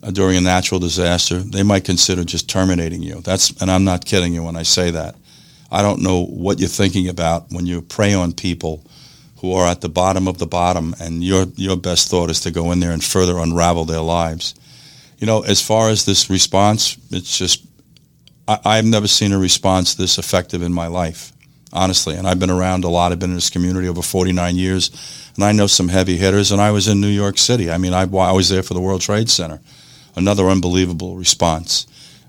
uh, 0.03 0.11
during 0.11 0.37
a 0.37 0.41
natural 0.41 0.81
disaster, 0.81 1.39
they 1.39 1.63
might 1.63 1.85
consider 1.85 2.25
just 2.25 2.49
terminating 2.49 3.03
you. 3.03 3.21
That's 3.21 3.51
and 3.61 3.71
I'm 3.71 3.85
not 3.85 4.05
kidding 4.05 4.35
you 4.35 4.45
when 4.45 4.57
I 4.57 4.63
say 4.63 4.91
that. 4.91 5.15
I 5.71 5.83
don't 5.83 6.03
know 6.03 6.25
what 6.27 6.61
you're 6.61 6.69
thinking 6.69 7.09
about 7.09 7.51
when 7.51 7.67
you 7.67 7.83
prey 7.83 8.15
on 8.15 8.33
people 8.33 8.85
who 9.39 9.53
are 9.53 9.67
at 9.67 9.81
the 9.81 9.89
bottom 9.89 10.29
of 10.29 10.39
the 10.39 10.47
bottom, 10.47 10.95
and 11.01 11.25
your 11.25 11.47
your 11.57 11.77
best 11.77 12.09
thought 12.09 12.31
is 12.31 12.41
to 12.41 12.51
go 12.51 12.73
in 12.73 12.81
there 12.81 12.93
and 12.93 13.05
further 13.05 13.39
unravel 13.39 13.85
their 13.85 14.01
lives. 14.01 14.55
You 15.25 15.27
know, 15.27 15.41
as 15.41 15.63
far 15.63 15.89
as 15.89 16.05
this 16.05 16.29
response, 16.29 16.99
it's 17.11 17.39
just 17.39 17.65
I, 18.47 18.59
I've 18.63 18.85
never 18.85 19.09
seen 19.09 19.33
a 19.33 19.39
response 19.39 19.95
this 19.95 20.19
effective 20.19 20.61
in 20.61 20.71
my 20.71 20.87
life, 20.87 21.33
honestly. 21.73 22.15
And 22.15 22.29
I've 22.29 22.39
been 22.39 22.51
around 22.51 22.85
a 22.85 22.91
lot. 22.91 23.11
I've 23.11 23.21
been 23.21 23.31
in 23.31 23.37
this 23.37 23.49
community 23.49 23.89
over 23.89 24.03
49 24.03 24.57
years, 24.57 24.91
and 25.35 25.43
I 25.43 25.53
know 25.53 25.67
some 25.67 25.89
heavy 25.89 26.19
hitters. 26.19 26.53
And 26.53 26.61
I 26.61 26.73
was 26.73 26.89
in 26.89 27.01
New 27.01 27.09
York 27.09 27.39
City. 27.39 27.71
I 27.71 27.79
mean, 27.79 27.95
I, 27.95 28.03
I 28.03 28.33
was 28.33 28.51
there 28.51 28.63
for 28.63 28.75
the 28.75 28.83
World 28.83 29.01
Trade 29.01 29.31
Center. 29.31 29.63
Another 30.15 30.47
unbelievable 30.51 31.17
response. 31.17 31.87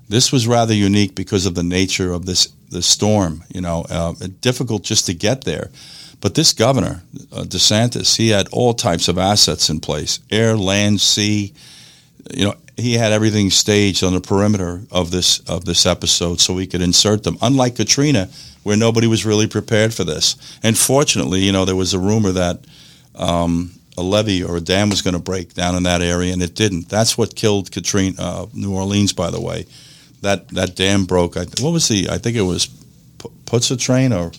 This 0.08 0.32
was 0.32 0.46
rather 0.46 0.72
unique 0.72 1.14
because 1.14 1.44
of 1.44 1.54
the 1.54 1.62
nature 1.62 2.14
of 2.14 2.24
this 2.24 2.46
the 2.70 2.80
storm. 2.80 3.44
You 3.52 3.60
know, 3.60 3.84
uh, 3.90 4.14
difficult 4.40 4.84
just 4.84 5.04
to 5.04 5.12
get 5.12 5.44
there. 5.44 5.68
But 6.22 6.34
this 6.34 6.54
governor, 6.54 7.02
uh, 7.30 7.42
DeSantis, 7.42 8.16
he 8.16 8.30
had 8.30 8.48
all 8.52 8.72
types 8.72 9.06
of 9.08 9.18
assets 9.18 9.68
in 9.68 9.80
place 9.80 10.18
air, 10.30 10.56
land, 10.56 11.02
sea. 11.02 11.52
You 12.34 12.46
know, 12.46 12.54
he 12.76 12.94
had 12.94 13.12
everything 13.12 13.50
staged 13.50 14.04
on 14.04 14.12
the 14.12 14.20
perimeter 14.20 14.82
of 14.90 15.10
this 15.10 15.40
of 15.40 15.64
this 15.64 15.86
episode 15.86 16.40
so 16.40 16.56
he 16.56 16.66
could 16.66 16.82
insert 16.82 17.22
them. 17.22 17.38
Unlike 17.40 17.76
Katrina, 17.76 18.28
where 18.62 18.76
nobody 18.76 19.06
was 19.06 19.24
really 19.24 19.46
prepared 19.46 19.94
for 19.94 20.04
this. 20.04 20.36
And 20.62 20.76
fortunately, 20.76 21.40
you 21.40 21.52
know, 21.52 21.64
there 21.64 21.76
was 21.76 21.94
a 21.94 21.98
rumor 21.98 22.32
that 22.32 22.64
um, 23.14 23.72
a 23.96 24.02
levee 24.02 24.42
or 24.42 24.56
a 24.56 24.60
dam 24.60 24.90
was 24.90 25.02
going 25.02 25.14
to 25.14 25.20
break 25.20 25.54
down 25.54 25.74
in 25.74 25.84
that 25.84 26.02
area, 26.02 26.32
and 26.32 26.42
it 26.42 26.54
didn't. 26.54 26.88
That's 26.88 27.16
what 27.16 27.34
killed 27.34 27.70
Katrina, 27.70 28.16
uh, 28.18 28.46
New 28.52 28.74
Orleans, 28.74 29.12
by 29.12 29.30
the 29.30 29.40
way. 29.40 29.66
That 30.22 30.48
that 30.48 30.74
dam 30.76 31.04
broke. 31.04 31.36
I, 31.36 31.44
what 31.60 31.72
was 31.72 31.88
the? 31.88 32.08
I 32.10 32.18
think 32.18 32.36
it 32.36 32.42
was 32.42 32.66
P- 33.46 33.76
train 33.76 34.12
or 34.12 34.32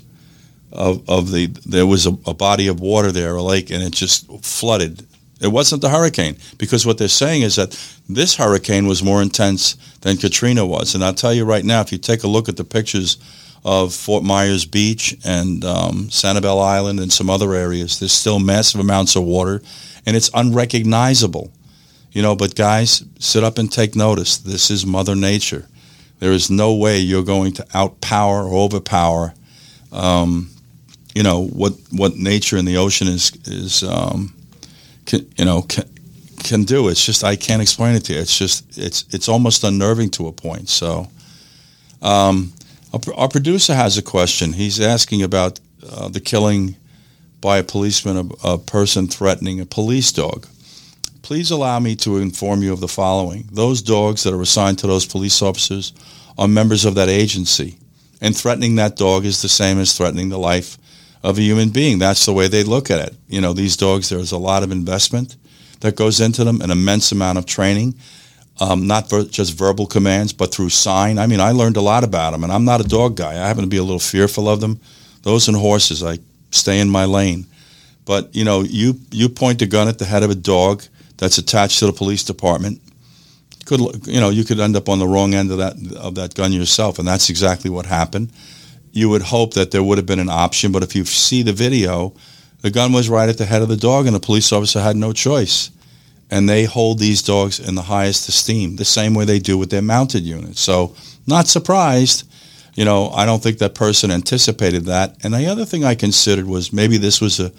of, 0.71 1.09
of 1.09 1.31
the 1.31 1.47
there 1.65 1.87
was 1.87 2.05
a, 2.05 2.17
a, 2.25 2.33
body 2.33 2.67
of 2.67 2.79
water 2.79 3.11
there, 3.11 3.35
a 3.35 3.41
lake, 3.41 3.71
and 3.71 3.81
it 3.81 3.93
just 3.93 4.29
flooded. 4.43 5.05
It 5.39 5.47
wasn't 5.47 5.81
the 5.81 5.89
hurricane 5.89 6.37
because 6.57 6.85
what 6.85 6.97
they're 6.97 7.07
saying 7.07 7.43
is 7.43 7.55
that 7.55 7.73
this 8.09 8.35
hurricane 8.35 8.87
was 8.87 9.03
more 9.03 9.21
intense 9.21 9.73
than 10.01 10.17
Katrina 10.17 10.65
was. 10.65 10.95
And 10.95 11.03
I'll 11.03 11.13
tell 11.13 11.33
you 11.33 11.45
right 11.45 11.65
now, 11.65 11.81
if 11.81 11.91
you 11.91 11.97
take 11.97 12.23
a 12.23 12.27
look 12.27 12.47
at 12.47 12.57
the 12.57 12.63
pictures 12.63 13.17
of 13.65 13.93
Fort 13.93 14.23
Myers 14.23 14.65
Beach 14.65 15.17
and 15.25 15.63
um, 15.65 16.07
Sanibel 16.07 16.63
Island 16.63 16.99
and 16.99 17.11
some 17.11 17.29
other 17.29 17.53
areas, 17.53 17.99
there's 17.99 18.13
still 18.13 18.39
massive 18.39 18.79
amounts 18.79 19.15
of 19.15 19.23
water, 19.23 19.61
and 20.05 20.15
it's 20.15 20.29
unrecognizable. 20.33 21.51
You 22.11 22.21
know, 22.21 22.35
but 22.35 22.55
guys, 22.55 23.03
sit 23.19 23.43
up 23.43 23.57
and 23.57 23.71
take 23.71 23.95
notice. 23.95 24.37
This 24.37 24.71
is 24.71 24.85
Mother 24.85 25.15
Nature. 25.15 25.67
There 26.19 26.31
is 26.31 26.49
no 26.49 26.73
way 26.73 26.97
you're 26.99 27.23
going 27.23 27.51
to 27.53 27.63
outpower 27.65 28.49
or 28.49 28.53
overpower 28.53 29.33
um, 29.91 30.49
you 31.13 31.23
know 31.23 31.47
what 31.47 31.73
what 31.91 32.15
nature 32.15 32.57
in 32.57 32.65
the 32.65 32.77
ocean 32.77 33.07
is 33.07 33.31
is 33.45 33.83
um, 33.83 34.35
can, 35.05 35.27
you 35.37 35.45
know 35.45 35.63
can, 35.63 35.85
can 36.47 36.63
do. 36.63 36.87
It's 36.87 37.05
just 37.05 37.23
I 37.23 37.35
can't 37.35 37.61
explain 37.61 37.95
it 37.95 38.05
to 38.05 38.13
you. 38.13 38.19
It's 38.19 38.37
just 38.37 38.77
it's 38.77 39.05
it's 39.11 39.27
almost 39.27 39.63
unnerving 39.63 40.09
to 40.11 40.27
a 40.27 40.31
point. 40.31 40.69
So, 40.69 41.07
um, 42.01 42.53
our, 43.15 43.27
producer 43.29 43.75
has 43.75 43.97
a 43.97 44.01
question. 44.01 44.53
He's 44.53 44.79
asking 44.79 45.21
about 45.21 45.59
uh, 45.87 46.07
the 46.07 46.19
killing 46.19 46.75
by 47.41 47.59
a 47.59 47.63
policeman 47.63 48.17
of 48.17 48.31
a 48.43 48.57
person 48.57 49.07
threatening 49.07 49.59
a 49.59 49.65
police 49.65 50.11
dog. 50.11 50.47
Please 51.21 51.51
allow 51.51 51.79
me 51.79 51.95
to 51.97 52.17
inform 52.17 52.63
you 52.63 52.73
of 52.73 52.79
the 52.79 52.87
following: 52.87 53.49
those 53.51 53.81
dogs 53.81 54.23
that 54.23 54.33
are 54.33 54.41
assigned 54.41 54.79
to 54.79 54.87
those 54.87 55.05
police 55.05 55.41
officers 55.41 55.93
are 56.37 56.47
members 56.47 56.85
of 56.85 56.95
that 56.95 57.09
agency, 57.09 57.77
and 58.21 58.35
threatening 58.35 58.75
that 58.75 58.95
dog 58.95 59.25
is 59.25 59.41
the 59.41 59.49
same 59.49 59.79
as 59.79 59.97
threatening 59.97 60.29
the 60.29 60.39
life 60.39 60.77
of 61.23 61.37
a 61.37 61.41
human 61.41 61.69
being. 61.69 61.99
That's 61.99 62.25
the 62.25 62.33
way 62.33 62.47
they 62.47 62.63
look 62.63 62.89
at 62.89 63.05
it. 63.07 63.15
You 63.27 63.41
know, 63.41 63.53
these 63.53 63.75
dogs, 63.75 64.09
there's 64.09 64.31
a 64.31 64.37
lot 64.37 64.63
of 64.63 64.71
investment 64.71 65.35
that 65.81 65.95
goes 65.95 66.19
into 66.19 66.43
them, 66.43 66.61
an 66.61 66.71
immense 66.71 67.11
amount 67.11 67.37
of 67.37 67.45
training, 67.45 67.95
um, 68.59 68.87
not 68.87 69.09
just 69.29 69.53
verbal 69.53 69.85
commands, 69.85 70.33
but 70.33 70.53
through 70.53 70.69
sign. 70.69 71.19
I 71.19 71.27
mean, 71.27 71.39
I 71.39 71.51
learned 71.51 71.77
a 71.77 71.81
lot 71.81 72.03
about 72.03 72.31
them, 72.31 72.43
and 72.43 72.51
I'm 72.51 72.65
not 72.65 72.81
a 72.81 72.87
dog 72.87 73.15
guy. 73.15 73.33
I 73.33 73.47
happen 73.47 73.63
to 73.63 73.69
be 73.69 73.77
a 73.77 73.83
little 73.83 73.99
fearful 73.99 74.49
of 74.49 74.61
them. 74.61 74.79
Those 75.23 75.47
and 75.47 75.57
horses, 75.57 76.03
I 76.03 76.19
stay 76.51 76.79
in 76.79 76.89
my 76.89 77.05
lane. 77.05 77.45
But 78.05 78.35
you 78.35 78.45
know, 78.45 78.61
you 78.61 78.99
you 79.11 79.29
point 79.29 79.61
a 79.61 79.65
gun 79.65 79.87
at 79.87 79.99
the 79.99 80.05
head 80.05 80.23
of 80.23 80.31
a 80.31 80.35
dog 80.35 80.83
that's 81.17 81.37
attached 81.37 81.79
to 81.79 81.85
the 81.87 81.93
police 81.93 82.23
department. 82.23 82.81
Could 83.65 84.07
you 84.07 84.21
know 84.21 84.29
you 84.29 84.45
could 84.45 84.59
end 84.59 84.75
up 84.75 84.87
on 84.87 84.99
the 84.99 85.07
wrong 85.07 85.33
end 85.33 85.51
of 85.51 85.57
that 85.57 85.75
of 85.97 86.15
that 86.15 86.33
gun 86.33 86.53
yourself, 86.53 86.99
and 86.99 87.07
that's 87.07 87.29
exactly 87.29 87.69
what 87.69 87.85
happened 87.85 88.31
you 88.97 89.09
would 89.09 89.21
hope 89.21 89.53
that 89.53 89.69
there 89.71 89.83
would 89.83 89.97
have 89.97 90.07
been 90.07 90.19
an 90.19 90.29
option. 90.29 90.71
But 90.71 90.83
if 90.83 90.95
you 90.95 91.05
see 91.05 91.43
the 91.43 91.53
video, 91.53 92.13
the 92.67 92.71
gun 92.71 92.91
was 92.91 93.07
right 93.07 93.29
at 93.29 93.37
the 93.37 93.45
head 93.45 93.61
of 93.61 93.69
the 93.69 93.77
dog, 93.77 94.07
and 94.07 94.13
the 94.13 94.19
police 94.19 94.51
officer 94.51 94.81
had 94.81 94.97
no 94.97 95.13
choice. 95.13 95.71
And 96.29 96.49
they 96.49 96.65
hold 96.65 96.99
these 96.99 97.21
dogs 97.21 97.61
in 97.61 97.75
the 97.75 97.83
highest 97.83 98.27
esteem, 98.27 98.75
the 98.75 98.83
same 98.83 99.13
way 99.13 99.23
they 99.23 99.39
do 99.39 99.57
with 99.57 99.69
their 99.69 99.81
mounted 99.81 100.23
units. 100.23 100.59
So, 100.59 100.93
not 101.25 101.47
surprised. 101.47 102.29
You 102.75 102.83
know, 102.83 103.09
I 103.11 103.25
don't 103.25 103.41
think 103.41 103.59
that 103.59 103.73
person 103.73 104.11
anticipated 104.11 104.83
that. 104.83 105.15
And 105.23 105.33
the 105.33 105.45
other 105.45 105.63
thing 105.63 105.85
I 105.85 105.95
considered 105.95 106.45
was 106.45 106.73
maybe 106.73 106.97
this 106.97 107.21
was 107.21 107.39
a, 107.39 107.53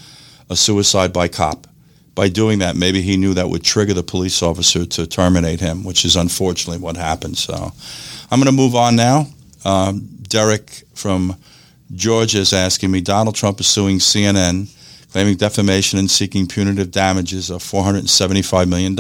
a 0.51 0.57
suicide 0.57 1.11
by 1.11 1.29
cop. 1.29 1.66
By 2.14 2.29
doing 2.29 2.59
that, 2.59 2.77
maybe 2.77 3.01
he 3.01 3.16
knew 3.16 3.33
that 3.33 3.49
would 3.49 3.64
trigger 3.64 3.94
the 3.94 4.03
police 4.03 4.42
officer 4.42 4.85
to 4.85 5.07
terminate 5.07 5.61
him, 5.61 5.85
which 5.85 6.05
is 6.05 6.16
unfortunately 6.16 6.83
what 6.83 6.99
happened. 6.99 7.38
So, 7.38 7.73
I'm 8.31 8.38
going 8.38 8.55
to 8.55 8.62
move 8.62 8.75
on 8.75 8.94
now. 8.94 9.29
Um, 9.64 10.07
Derek 10.29 10.83
from 10.92 11.35
Georgia 11.94 12.40
is 12.40 12.53
asking 12.53 12.90
me 12.90 13.01
Donald 13.01 13.37
Trump 13.37 13.59
is 13.61 13.68
suing 13.68 14.01
CNN, 14.01 14.68
claiming 15.11 15.37
defamation 15.37 15.99
and 15.99 16.11
seeking 16.11 16.47
punitive 16.47 16.90
damages 16.90 17.51
of 17.51 17.62
$475 17.62 18.68
million. 18.68 18.97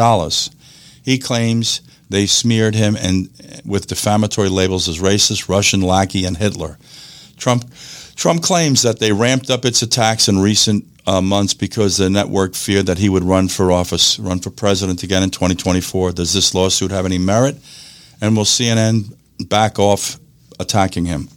He 1.04 1.18
claims 1.18 1.80
they 2.10 2.26
smeared 2.26 2.74
him 2.74 2.96
and 2.96 3.28
with 3.64 3.86
defamatory 3.86 4.48
labels 4.48 4.88
as 4.88 5.00
racist, 5.00 5.48
Russian, 5.48 5.82
lackey, 5.82 6.24
and 6.24 6.36
Hitler. 6.36 6.78
Trump 7.36 7.64
Trump 8.16 8.42
claims 8.42 8.82
that 8.82 8.98
they 8.98 9.12
ramped 9.12 9.48
up 9.48 9.64
its 9.64 9.82
attacks 9.82 10.26
in 10.26 10.40
recent 10.40 10.84
uh, 11.06 11.20
months 11.22 11.54
because 11.54 11.96
the 11.96 12.10
network 12.10 12.54
feared 12.54 12.86
that 12.86 12.98
he 12.98 13.08
would 13.08 13.22
run 13.22 13.46
for 13.46 13.70
office, 13.70 14.18
run 14.18 14.40
for 14.40 14.50
president 14.50 15.04
again 15.04 15.22
in 15.22 15.30
2024. 15.30 16.12
Does 16.12 16.32
this 16.32 16.52
lawsuit 16.52 16.90
have 16.90 17.06
any 17.06 17.18
merit? 17.18 17.56
And 18.20 18.36
will 18.36 18.44
CNN 18.44 19.14
back 19.48 19.78
off 19.78 20.18
attacking 20.58 21.06
him. 21.06 21.28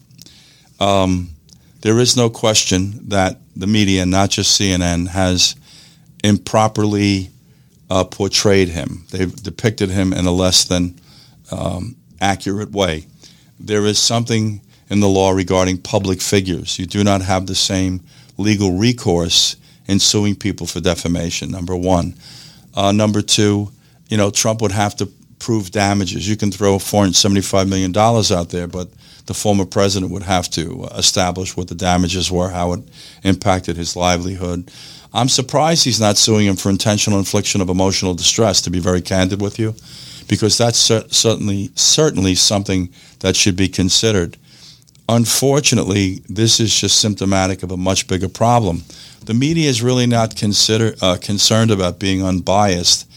Um, 0.79 1.29
there 1.81 1.99
is 1.99 2.15
no 2.15 2.29
question 2.29 3.09
that 3.09 3.37
the 3.55 3.67
media, 3.67 4.05
not 4.05 4.29
just 4.29 4.59
CNN, 4.59 5.07
has 5.09 5.55
improperly 6.23 7.29
uh, 7.89 8.03
portrayed 8.03 8.69
him. 8.69 9.05
They've 9.11 9.35
depicted 9.35 9.89
him 9.89 10.13
in 10.13 10.25
a 10.25 10.31
less 10.31 10.63
than 10.63 10.99
um, 11.51 11.95
accurate 12.19 12.71
way. 12.71 13.07
There 13.59 13.85
is 13.85 13.99
something 13.99 14.61
in 14.89 14.99
the 14.99 15.09
law 15.09 15.31
regarding 15.31 15.79
public 15.79 16.21
figures. 16.21 16.77
You 16.77 16.85
do 16.85 17.03
not 17.03 17.21
have 17.21 17.47
the 17.47 17.55
same 17.55 18.01
legal 18.37 18.77
recourse 18.77 19.55
in 19.87 19.99
suing 19.99 20.35
people 20.35 20.67
for 20.67 20.79
defamation. 20.79 21.51
Number 21.51 21.75
one. 21.75 22.15
Uh, 22.73 22.91
number 22.91 23.21
two, 23.21 23.71
you 24.09 24.17
know, 24.17 24.29
Trump 24.29 24.61
would 24.61 24.71
have 24.71 24.95
to 24.97 25.11
prove 25.41 25.71
damages. 25.71 26.29
You 26.29 26.37
can 26.37 26.51
throw 26.51 26.77
$475 26.77 27.67
million 27.67 27.95
out 27.97 28.49
there, 28.49 28.67
but 28.67 28.89
the 29.25 29.33
former 29.33 29.65
president 29.65 30.11
would 30.11 30.23
have 30.23 30.49
to 30.51 30.85
establish 30.95 31.57
what 31.57 31.67
the 31.67 31.75
damages 31.75 32.31
were, 32.31 32.49
how 32.49 32.73
it 32.73 32.81
impacted 33.23 33.75
his 33.75 33.95
livelihood. 33.95 34.71
I'm 35.13 35.29
surprised 35.29 35.83
he's 35.83 35.99
not 35.99 36.17
suing 36.17 36.45
him 36.45 36.55
for 36.55 36.69
intentional 36.69 37.19
infliction 37.19 37.59
of 37.59 37.69
emotional 37.69 38.13
distress, 38.13 38.61
to 38.61 38.69
be 38.69 38.79
very 38.79 39.01
candid 39.01 39.41
with 39.41 39.57
you, 39.57 39.73
because 40.27 40.57
that's 40.57 40.77
cer- 40.77 41.09
certainly 41.09 41.71
certainly 41.75 42.35
something 42.35 42.89
that 43.19 43.35
should 43.35 43.55
be 43.55 43.67
considered. 43.67 44.37
Unfortunately, 45.09 46.21
this 46.29 46.59
is 46.59 46.73
just 46.73 47.01
symptomatic 47.01 47.63
of 47.63 47.71
a 47.71 47.77
much 47.77 48.07
bigger 48.07 48.29
problem. 48.29 48.83
The 49.25 49.33
media 49.33 49.69
is 49.69 49.81
really 49.81 50.07
not 50.07 50.35
consider, 50.35 50.95
uh, 51.01 51.17
concerned 51.19 51.71
about 51.71 51.99
being 51.99 52.23
unbiased. 52.23 53.10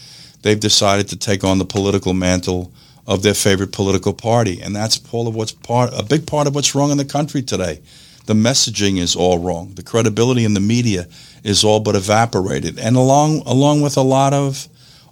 They've 0.45 0.59
decided 0.59 1.07
to 1.07 1.15
take 1.15 1.43
on 1.43 1.57
the 1.57 1.65
political 1.65 2.13
mantle 2.13 2.71
of 3.07 3.23
their 3.23 3.33
favorite 3.33 3.71
political 3.71 4.13
party, 4.13 4.61
and 4.61 4.75
that's 4.75 4.95
part 4.95 5.25
of 5.25 5.33
what's 5.33 5.51
part 5.51 5.89
a 5.91 6.03
big 6.03 6.27
part 6.27 6.45
of 6.45 6.53
what's 6.53 6.75
wrong 6.75 6.91
in 6.91 6.97
the 6.97 7.03
country 7.03 7.41
today. 7.41 7.81
The 8.27 8.35
messaging 8.35 8.99
is 8.99 9.15
all 9.15 9.39
wrong. 9.39 9.73
The 9.73 9.81
credibility 9.81 10.45
in 10.45 10.53
the 10.53 10.59
media 10.59 11.07
is 11.43 11.63
all 11.63 11.79
but 11.79 11.95
evaporated, 11.95 12.77
and 12.77 12.95
along 12.95 13.41
along 13.47 13.81
with 13.81 13.97
a 13.97 14.03
lot 14.03 14.33
of 14.33 14.67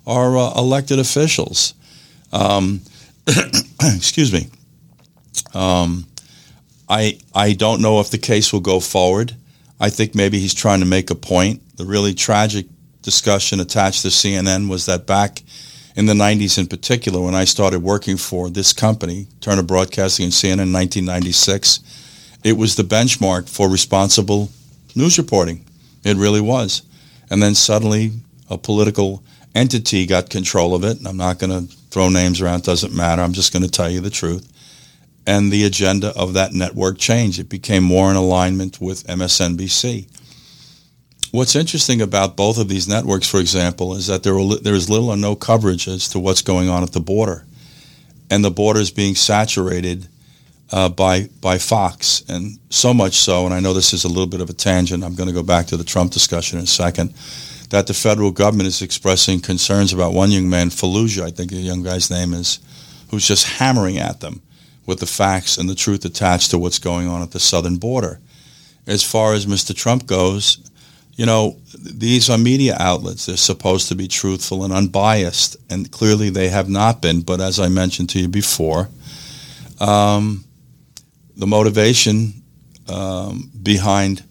our 0.06 0.38
uh, 0.38 0.54
elected 0.56 1.00
officials. 1.00 1.74
Um, 2.32 2.82
excuse 3.82 4.32
me. 4.32 4.50
Um, 5.56 6.06
I 6.88 7.18
I 7.34 7.54
don't 7.54 7.82
know 7.82 8.00
if 8.02 8.12
the 8.12 8.20
case 8.20 8.54
will 8.54 8.60
go 8.60 8.80
forward. 8.80 9.36
I 9.80 9.90
think 9.90 10.14
maybe 10.14 10.38
he's 10.38 10.54
trying 10.54 10.82
to 10.82 10.86
make 10.86 11.10
a 11.10 11.16
point. 11.16 11.76
The 11.78 11.86
really 11.86 12.14
tragic 12.14 12.68
discussion 13.04 13.60
attached 13.60 14.02
to 14.02 14.08
CNN 14.08 14.70
was 14.70 14.88
that 14.88 15.06
back 15.06 15.44
in 15.96 16.08
the 16.08 16.14
90s 16.14 16.58
in 16.58 16.66
particular, 16.66 17.22
when 17.22 17.36
I 17.36 17.44
started 17.44 17.84
working 17.84 18.18
for 18.18 18.50
this 18.50 18.74
company, 18.74 19.28
Turner 19.42 19.62
Broadcasting 19.62 20.26
and 20.26 20.34
CNN 20.34 20.64
in 20.64 20.74
1996, 20.74 22.40
it 22.44 22.54
was 22.54 22.76
the 22.76 22.84
benchmark 22.84 23.48
for 23.48 23.70
responsible 23.70 24.50
news 24.96 25.18
reporting. 25.18 25.64
It 26.04 26.18
really 26.18 26.42
was. 26.42 26.82
And 27.30 27.42
then 27.42 27.56
suddenly 27.56 28.12
a 28.50 28.58
political 28.58 29.24
entity 29.56 30.06
got 30.06 30.30
control 30.30 30.74
of 30.74 30.84
it. 30.84 30.98
I'm 31.06 31.18
not 31.18 31.40
going 31.40 31.68
to 31.68 31.74
throw 31.92 32.10
names 32.10 32.42
around, 32.42 32.64
doesn't 32.64 32.94
matter. 32.94 33.22
I'm 33.22 33.34
just 33.34 33.54
going 33.54 33.64
to 33.64 33.72
tell 33.72 33.90
you 33.90 34.02
the 34.02 34.10
truth. 34.10 34.50
And 35.26 35.52
the 35.52 35.64
agenda 35.64 36.12
of 36.18 36.34
that 36.34 36.54
network 36.54 36.98
changed. 36.98 37.40
It 37.40 37.50
became 37.50 37.84
more 37.84 38.10
in 38.10 38.18
alignment 38.18 38.82
with 38.82 39.08
MSNBC. 39.08 40.08
What's 41.34 41.56
interesting 41.56 42.00
about 42.00 42.36
both 42.36 42.60
of 42.60 42.68
these 42.68 42.88
networks, 42.88 43.28
for 43.28 43.40
example, 43.40 43.96
is 43.96 44.06
that 44.06 44.22
there, 44.22 44.36
there 44.62 44.76
is 44.76 44.88
little 44.88 45.10
or 45.10 45.18
no 45.18 45.36
coverage 45.36 45.88
as 45.88 46.08
to 46.10 46.20
what's 46.20 46.44
going 46.44 46.70
on 46.70 46.84
at 46.84 46.92
the 46.92 47.00
border. 47.00 47.44
And 48.30 48.46
the 48.46 48.52
border 48.52 48.80
is 48.80 48.92
being 48.92 49.16
saturated 49.16 50.08
uh, 50.72 50.90
by 50.90 51.30
by 51.42 51.58
Fox, 51.58 52.24
and 52.30 52.60
so 52.70 52.94
much 52.94 53.16
so. 53.16 53.46
And 53.46 53.54
I 53.56 53.62
know 53.62 53.74
this 53.74 53.94
is 53.94 54.04
a 54.04 54.10
little 54.10 54.28
bit 54.28 54.42
of 54.42 54.52
a 54.52 54.54
tangent. 54.54 55.04
I'm 55.04 55.16
going 55.16 55.28
to 55.28 55.34
go 55.34 55.42
back 55.42 55.66
to 55.68 55.78
the 55.78 55.84
Trump 55.84 56.12
discussion 56.12 56.60
in 56.60 56.66
a 56.66 56.68
second. 56.68 57.16
That 57.72 57.88
the 57.88 57.96
federal 57.96 58.30
government 58.30 58.68
is 58.68 58.84
expressing 58.84 59.40
concerns 59.40 59.92
about 59.92 60.14
one 60.14 60.30
young 60.30 60.48
man, 60.48 60.70
Fallujah, 60.70 61.24
I 61.24 61.32
think 61.32 61.50
the 61.50 61.58
young 61.58 61.82
guy's 61.82 62.12
name 62.12 62.36
is, 62.36 62.60
who's 63.10 63.28
just 63.28 63.58
hammering 63.58 63.98
at 63.98 64.20
them 64.20 64.44
with 64.86 65.00
the 65.00 65.08
facts 65.08 65.58
and 65.58 65.68
the 65.68 65.74
truth 65.74 66.06
attached 66.06 66.52
to 66.52 66.60
what's 66.60 66.78
going 66.78 67.08
on 67.08 67.24
at 67.24 67.32
the 67.32 67.40
southern 67.40 67.78
border. 67.78 68.20
As 68.86 69.02
far 69.02 69.34
as 69.34 69.48
Mr. 69.48 69.76
Trump 69.76 70.06
goes, 70.06 70.60
you 71.16 71.26
know, 71.26 71.60
these 71.78 72.30
are 72.30 72.38
media 72.38 72.76
outlets. 72.80 73.26
They're 73.26 73.38
supposed 73.38 73.88
to 73.90 73.96
be 73.96 74.08
truthful 74.08 74.64
and 74.64 74.74
unbiased, 74.74 75.58
and 75.70 75.92
clearly 75.92 76.30
they 76.30 76.50
have 76.50 76.70
not 76.70 77.02
been. 77.02 77.22
But 77.22 77.40
as 77.40 77.60
I 77.60 77.70
mentioned 77.70 78.10
to 78.12 78.20
you 78.20 78.28
before, 78.28 78.90
um, 79.80 80.44
the 81.36 81.46
motivation 81.46 82.44
um, 82.88 83.52
behind 83.62 84.24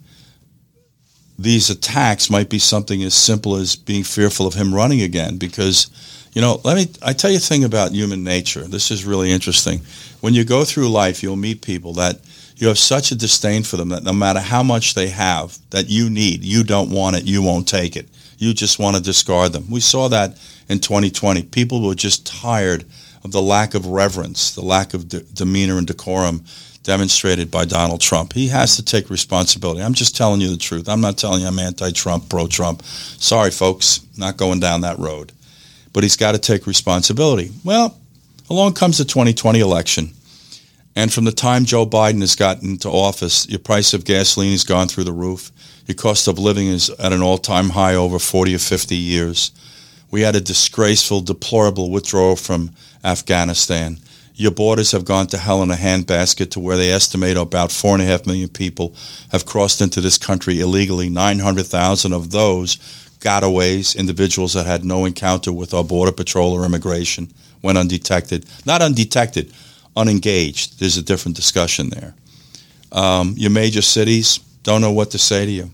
these 1.38 1.70
attacks 1.70 2.30
might 2.30 2.50
be 2.50 2.58
something 2.58 3.02
as 3.02 3.14
simple 3.14 3.56
as 3.56 3.76
being 3.76 4.04
fearful 4.04 4.46
of 4.46 4.54
him 4.54 4.74
running 4.74 5.02
again. 5.02 5.38
Because, 5.38 5.88
you 6.32 6.40
know, 6.40 6.60
let 6.64 6.76
me 6.76 6.92
I 7.00 7.12
tell 7.12 7.30
you 7.30 7.36
a 7.36 7.40
thing 7.40 7.62
about 7.62 7.92
human 7.92 8.24
nature. 8.24 8.62
This 8.62 8.90
is 8.90 9.04
really 9.04 9.30
interesting. 9.30 9.82
When 10.20 10.34
you 10.34 10.44
go 10.44 10.64
through 10.64 10.88
life, 10.88 11.22
you'll 11.22 11.36
meet 11.36 11.62
people 11.62 11.92
that 11.94 12.20
you 12.62 12.68
have 12.68 12.78
such 12.78 13.10
a 13.10 13.16
disdain 13.16 13.64
for 13.64 13.76
them 13.76 13.88
that 13.88 14.04
no 14.04 14.12
matter 14.12 14.38
how 14.38 14.62
much 14.62 14.94
they 14.94 15.08
have 15.08 15.58
that 15.70 15.88
you 15.88 16.08
need, 16.08 16.44
you 16.44 16.62
don't 16.62 16.90
want 16.90 17.16
it, 17.16 17.24
you 17.24 17.42
won't 17.42 17.66
take 17.66 17.96
it. 17.96 18.08
You 18.38 18.54
just 18.54 18.78
want 18.78 18.94
to 18.94 19.02
discard 19.02 19.52
them. 19.52 19.68
We 19.68 19.80
saw 19.80 20.06
that 20.10 20.38
in 20.68 20.78
2020. 20.78 21.42
People 21.42 21.84
were 21.84 21.96
just 21.96 22.24
tired 22.24 22.84
of 23.24 23.32
the 23.32 23.42
lack 23.42 23.74
of 23.74 23.86
reverence, 23.86 24.54
the 24.54 24.62
lack 24.62 24.94
of 24.94 25.08
de- 25.08 25.22
demeanor 25.22 25.76
and 25.76 25.88
decorum 25.88 26.44
demonstrated 26.84 27.50
by 27.50 27.64
Donald 27.64 28.00
Trump. 28.00 28.32
He 28.32 28.46
has 28.46 28.76
to 28.76 28.84
take 28.84 29.10
responsibility. 29.10 29.82
I'm 29.82 29.94
just 29.94 30.16
telling 30.16 30.40
you 30.40 30.48
the 30.48 30.56
truth. 30.56 30.88
I'm 30.88 31.00
not 31.00 31.18
telling 31.18 31.40
you 31.40 31.48
I'm 31.48 31.58
anti-Trump, 31.58 32.28
pro-Trump. 32.28 32.84
Sorry, 32.84 33.50
folks, 33.50 34.06
not 34.16 34.36
going 34.36 34.60
down 34.60 34.82
that 34.82 35.00
road. 35.00 35.32
But 35.92 36.04
he's 36.04 36.16
got 36.16 36.32
to 36.32 36.38
take 36.38 36.68
responsibility. 36.68 37.50
Well, 37.64 37.98
along 38.48 38.74
comes 38.74 38.98
the 38.98 39.04
2020 39.04 39.58
election. 39.58 40.12
And 40.94 41.12
from 41.12 41.24
the 41.24 41.32
time 41.32 41.64
Joe 41.64 41.86
Biden 41.86 42.20
has 42.20 42.36
gotten 42.36 42.70
into 42.70 42.88
office, 42.88 43.48
your 43.48 43.58
price 43.58 43.94
of 43.94 44.04
gasoline 44.04 44.52
has 44.52 44.64
gone 44.64 44.88
through 44.88 45.04
the 45.04 45.12
roof. 45.12 45.50
Your 45.86 45.94
cost 45.94 46.28
of 46.28 46.38
living 46.38 46.68
is 46.68 46.90
at 46.90 47.12
an 47.12 47.22
all-time 47.22 47.70
high 47.70 47.94
over 47.94 48.18
40 48.18 48.54
or 48.54 48.58
50 48.58 48.94
years. 48.94 49.52
We 50.10 50.20
had 50.20 50.36
a 50.36 50.40
disgraceful, 50.40 51.22
deplorable 51.22 51.90
withdrawal 51.90 52.36
from 52.36 52.70
Afghanistan. 53.02 53.98
Your 54.34 54.50
borders 54.50 54.92
have 54.92 55.04
gone 55.04 55.26
to 55.28 55.38
hell 55.38 55.62
in 55.62 55.70
a 55.70 55.76
handbasket 55.76 56.50
to 56.50 56.60
where 56.60 56.76
they 56.76 56.90
estimate 56.90 57.36
about 57.36 57.72
four 57.72 57.94
and 57.94 58.02
a 58.02 58.06
half 58.06 58.26
million 58.26 58.48
people 58.48 58.94
have 59.30 59.46
crossed 59.46 59.80
into 59.80 60.00
this 60.00 60.18
country 60.18 60.60
illegally. 60.60 61.08
900,000 61.08 62.12
of 62.12 62.30
those 62.30 62.76
gotaways, 63.20 63.96
individuals 63.96 64.52
that 64.54 64.66
had 64.66 64.84
no 64.84 65.04
encounter 65.04 65.52
with 65.52 65.72
our 65.72 65.84
border 65.84 66.12
patrol 66.12 66.52
or 66.52 66.66
immigration, 66.66 67.32
went 67.62 67.78
undetected. 67.78 68.44
Not 68.66 68.82
undetected, 68.82 69.52
unengaged. 69.96 70.78
There's 70.80 70.96
a 70.96 71.02
different 71.02 71.36
discussion 71.36 71.90
there. 71.90 72.14
Um, 72.92 73.34
your 73.36 73.50
major 73.50 73.82
cities 73.82 74.38
don't 74.62 74.80
know 74.80 74.92
what 74.92 75.10
to 75.12 75.18
say 75.18 75.46
to 75.46 75.50
you. 75.50 75.70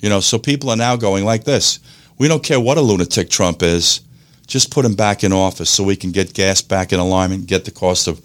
You 0.00 0.08
know, 0.08 0.20
so 0.20 0.38
people 0.38 0.70
are 0.70 0.76
now 0.76 0.96
going 0.96 1.24
like 1.24 1.44
this. 1.44 1.80
We 2.18 2.28
don't 2.28 2.42
care 2.42 2.60
what 2.60 2.78
a 2.78 2.80
lunatic 2.80 3.30
Trump 3.30 3.62
is 3.62 4.00
just 4.46 4.70
put 4.70 4.84
him 4.84 4.94
back 4.94 5.24
in 5.24 5.32
office 5.32 5.70
so 5.70 5.82
we 5.82 5.96
can 5.96 6.12
get 6.12 6.34
gas 6.34 6.60
back 6.60 6.92
in 6.92 7.00
alignment, 7.00 7.46
get 7.46 7.64
the 7.64 7.70
cost 7.70 8.08
of 8.08 8.20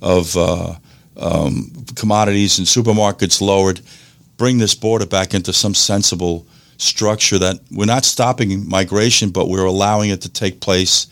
of 0.00 0.36
uh, 0.36 0.74
um, 1.16 1.72
commodities 1.96 2.58
and 2.58 2.66
supermarkets 2.66 3.40
lowered, 3.40 3.80
bring 4.36 4.58
this 4.58 4.74
border 4.74 5.06
back 5.06 5.32
into 5.32 5.52
some 5.52 5.74
sensible 5.74 6.46
structure 6.76 7.38
that 7.38 7.58
we're 7.70 7.86
not 7.86 8.04
stopping 8.04 8.68
migration, 8.68 9.30
but 9.30 9.48
we're 9.48 9.64
allowing 9.64 10.10
it 10.10 10.20
to 10.20 10.28
take 10.28 10.60
place 10.60 11.06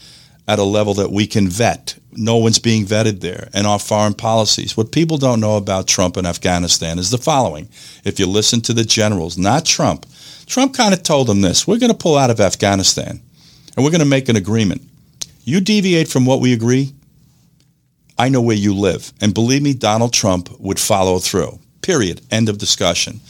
at 0.46 0.58
a 0.58 0.64
level 0.64 0.94
that 0.94 1.10
we 1.10 1.26
can 1.26 1.48
vet. 1.48 1.94
No 2.14 2.36
one's 2.36 2.58
being 2.58 2.84
vetted 2.84 3.20
there. 3.20 3.48
And 3.52 3.66
our 3.66 3.78
foreign 3.78 4.14
policies. 4.14 4.76
What 4.76 4.92
people 4.92 5.18
don't 5.18 5.40
know 5.40 5.56
about 5.56 5.86
Trump 5.86 6.16
and 6.16 6.26
Afghanistan 6.26 6.98
is 6.98 7.10
the 7.10 7.18
following. 7.18 7.68
If 8.04 8.18
you 8.18 8.26
listen 8.26 8.60
to 8.62 8.72
the 8.72 8.84
generals, 8.84 9.38
not 9.38 9.64
Trump, 9.64 10.06
Trump 10.46 10.74
kind 10.74 10.92
of 10.92 11.02
told 11.02 11.26
them 11.26 11.40
this 11.40 11.66
we're 11.66 11.78
going 11.78 11.92
to 11.92 11.96
pull 11.96 12.16
out 12.16 12.30
of 12.30 12.40
Afghanistan 12.40 13.20
and 13.74 13.84
we're 13.84 13.90
going 13.90 14.00
to 14.00 14.06
make 14.06 14.28
an 14.28 14.36
agreement. 14.36 14.82
You 15.44 15.60
deviate 15.60 16.08
from 16.08 16.26
what 16.26 16.40
we 16.40 16.52
agree, 16.52 16.92
I 18.18 18.28
know 18.28 18.40
where 18.40 18.56
you 18.56 18.74
live. 18.74 19.12
And 19.20 19.34
believe 19.34 19.62
me, 19.62 19.74
Donald 19.74 20.12
Trump 20.12 20.48
would 20.60 20.78
follow 20.78 21.18
through. 21.18 21.58
Period. 21.80 22.20
End 22.30 22.48
of 22.48 22.58
discussion. 22.58 23.20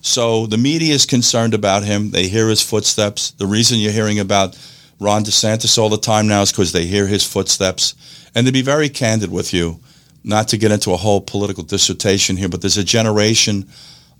So 0.00 0.46
the 0.46 0.56
media 0.56 0.94
is 0.94 1.06
concerned 1.06 1.54
about 1.54 1.84
him. 1.84 2.10
They 2.10 2.26
hear 2.28 2.48
his 2.48 2.62
footsteps. 2.62 3.32
The 3.32 3.46
reason 3.46 3.78
you're 3.78 3.92
hearing 3.92 4.18
about 4.18 4.58
Ron 4.98 5.24
DeSantis 5.24 5.78
all 5.78 5.88
the 5.88 5.98
time 5.98 6.26
now 6.26 6.42
is 6.42 6.50
because 6.50 6.72
they 6.72 6.86
hear 6.86 7.06
his 7.06 7.24
footsteps. 7.24 7.94
And 8.34 8.46
to 8.46 8.52
be 8.52 8.62
very 8.62 8.88
candid 8.88 9.30
with 9.30 9.52
you, 9.52 9.80
not 10.22 10.48
to 10.48 10.56
get 10.56 10.70
into 10.70 10.92
a 10.92 10.96
whole 10.96 11.20
political 11.20 11.64
dissertation 11.64 12.36
here, 12.36 12.48
but 12.48 12.60
there's 12.60 12.76
a 12.76 12.84
generation 12.84 13.68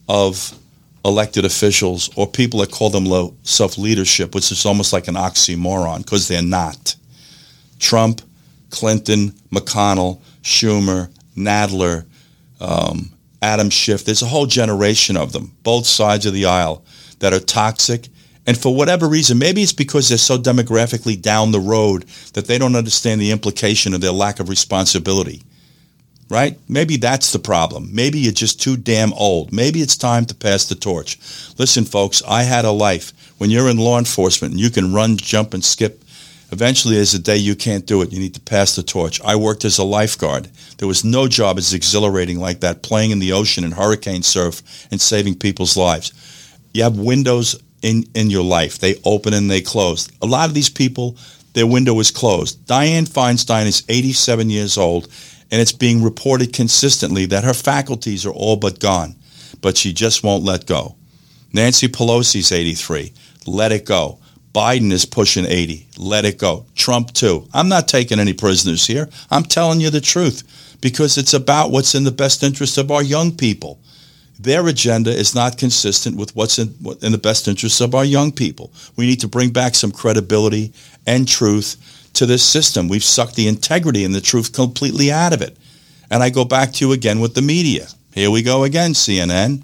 of 0.09 0.59
elected 1.05 1.45
officials 1.45 2.11
or 2.17 2.27
people 2.27 2.61
that 2.61 2.71
call 2.71 2.91
themselves 2.91 3.79
leadership, 3.79 4.35
which 4.35 4.51
is 4.51 4.67
almost 4.67 4.93
like 4.93 5.09
an 5.09 5.15
oxymoron 5.15 5.99
because 5.99 6.29
they're 6.29 6.43
not. 6.43 6.97
Trump, 7.79 8.21
Clinton, 8.71 9.31
McConnell, 9.51 10.21
Schumer, 10.43 11.11
Nadler, 11.37 12.05
um, 12.61 13.11
Adam 13.43 13.71
Schiff. 13.71 14.05
There's 14.05 14.23
a 14.23 14.27
whole 14.27 14.47
generation 14.47 15.17
of 15.17 15.33
them, 15.33 15.53
both 15.63 15.87
sides 15.87 16.27
of 16.27 16.35
the 16.35 16.47
aisle, 16.47 16.85
that 17.21 17.33
are 17.33 17.41
toxic. 17.41 18.09
And 18.51 18.59
for 18.59 18.75
whatever 18.75 19.07
reason, 19.07 19.39
maybe 19.39 19.63
it's 19.63 19.73
because 19.73 20.09
they're 20.09 20.19
so 20.19 20.37
demographically 20.37 21.15
down 21.23 21.53
the 21.53 21.61
road 21.61 22.03
that 22.33 22.49
they 22.49 22.59
don't 22.59 22.75
understand 22.75 23.21
the 23.21 23.31
implication 23.31 23.95
of 23.95 24.01
their 24.01 24.11
lack 24.11 24.41
of 24.41 24.49
responsibility. 24.49 25.45
right? 26.31 26.59
Maybe 26.69 26.97
that's 26.97 27.33
the 27.33 27.39
problem. 27.39 27.95
Maybe 27.95 28.19
you're 28.19 28.33
just 28.33 28.61
too 28.61 28.77
damn 28.77 29.13
old. 29.13 29.53
Maybe 29.53 29.83
it's 29.83 29.97
time 29.97 30.25
to 30.27 30.35
pass 30.35 30.65
the 30.65 30.75
torch. 30.75 31.17
Listen, 31.59 31.85
folks, 31.85 32.25
I 32.27 32.43
had 32.43 32.65
a 32.65 32.73
life. 32.73 33.13
When 33.39 33.51
you're 33.51 33.69
in 33.69 33.77
law 33.79 33.99
enforcement 33.99 34.53
and 34.53 34.61
you 34.61 34.71
can 34.71 34.93
run, 34.93 35.17
jump, 35.17 35.55
and 35.55 35.65
skip, 35.65 36.03
eventually 36.51 36.97
there's 36.97 37.15
a 37.15 37.21
day 37.21 37.37
you 37.37 37.55
can't 37.55 37.87
do 37.87 38.03
it. 38.03 38.13
You 38.13 38.19
need 38.19 38.35
to 38.35 38.41
pass 38.41 38.75
the 38.77 38.83
torch. 38.83 39.21
I 39.23 39.37
worked 39.37 39.65
as 39.65 39.79
a 39.79 39.85
lifeguard. 39.85 40.49
There 40.79 40.89
was 40.89 41.05
no 41.05 41.29
job 41.29 41.57
as 41.57 41.73
exhilarating 41.73 42.41
like 42.41 42.61
that, 42.61 42.83
playing 42.83 43.13
in 43.13 43.21
the 43.21 43.33
ocean 43.33 43.63
in 43.63 43.73
hurricane 43.73 44.25
surf 44.25 44.89
and 44.91 45.01
saving 45.01 45.37
people's 45.37 45.77
lives. 45.77 46.13
You 46.75 46.83
have 46.83 46.99
windows 46.99 47.61
in, 47.83 48.05
in 48.15 48.31
your 48.31 48.45
life. 48.45 48.79
They 48.79 48.97
open 49.05 49.35
and 49.35 49.51
they 49.51 49.61
close. 49.61 50.09
A 50.23 50.27
lot 50.27 50.49
of 50.49 50.55
these 50.55 50.71
people, 50.71 51.17
their 51.55 51.67
window 51.67 51.99
is 52.01 52.11
closed. 52.11 52.65
Dianne 52.67 53.09
Feinstein 53.09 53.67
is 53.67 53.85
87 53.89 54.51
years 54.51 54.79
old, 54.79 55.09
and 55.51 55.61
it's 55.61 55.73
being 55.73 56.03
reported 56.03 56.53
consistently 56.53 57.27
that 57.27 57.45
her 57.45 57.55
faculties 57.55 58.25
are 58.27 58.33
all 58.33 58.57
but 58.57 58.81
gone, 58.81 59.15
but 59.61 59.77
she 59.77 59.93
just 59.93 60.23
won't 60.23 60.45
let 60.45 60.67
go. 60.67 60.97
Nancy 61.53 61.89
Pelosi's 61.89 62.53
83. 62.53 63.13
Let 63.47 63.73
it 63.73 63.85
go. 63.85 64.19
Biden 64.55 64.93
is 64.93 65.05
pushing 65.05 65.45
80. 65.45 65.87
Let 65.99 66.25
it 66.25 66.39
go. 66.39 66.67
Trump, 66.75 67.13
too. 67.13 67.49
I'm 67.53 67.69
not 67.69 67.89
taking 67.89 68.19
any 68.19 68.33
prisoners 68.33 68.87
here. 68.87 69.09
I'm 69.31 69.45
telling 69.45 69.81
you 69.81 69.91
the 69.91 70.01
truth 70.01 70.77
because 70.81 71.19
it's 71.19 71.35
about 71.35 71.71
what's 71.71 71.95
in 71.95 72.05
the 72.05 72.11
best 72.11 72.43
interest 72.43 72.79
of 72.79 72.91
our 72.91 73.03
young 73.03 73.37
people 73.37 73.79
their 74.43 74.67
agenda 74.69 75.11
is 75.11 75.35
not 75.35 75.59
consistent 75.59 76.17
with 76.17 76.35
what's 76.35 76.59
in, 76.59 76.75
in 77.03 77.13
the 77.13 77.19
best 77.19 77.47
interests 77.47 77.81
of 77.81 77.95
our 77.95 78.05
young 78.05 78.33
people. 78.33 78.73
We 78.97 79.07
need 79.07 79.21
to 79.21 79.29
bring 79.29 79.51
back 79.51 79.75
some 79.75 79.93
credibility 79.93 80.73
and 81.07 81.29
truth 81.29 82.09
to 82.15 82.25
this 82.25 82.43
system. 82.43 82.89
We've 82.89 83.05
sucked 83.05 83.37
the 83.37 83.49
integrity 83.49 84.05
and 84.05 84.15
the 84.15 84.21
truth 84.21 84.55
completely 84.55 85.13
out 85.13 85.35
of 85.35 85.43
it. 85.43 85.57
And 86.11 86.23
I 86.23 86.31
go 86.31 86.47
back 86.47 86.73
to 86.73 86.87
you 86.87 86.93
again 86.93 87.21
with 87.21 87.35
the 87.35 87.43
media. 87.43 87.87
Here 88.15 88.31
we 88.31 88.43
go 88.43 88.65
again, 88.65 88.93
CNN, 88.93 89.63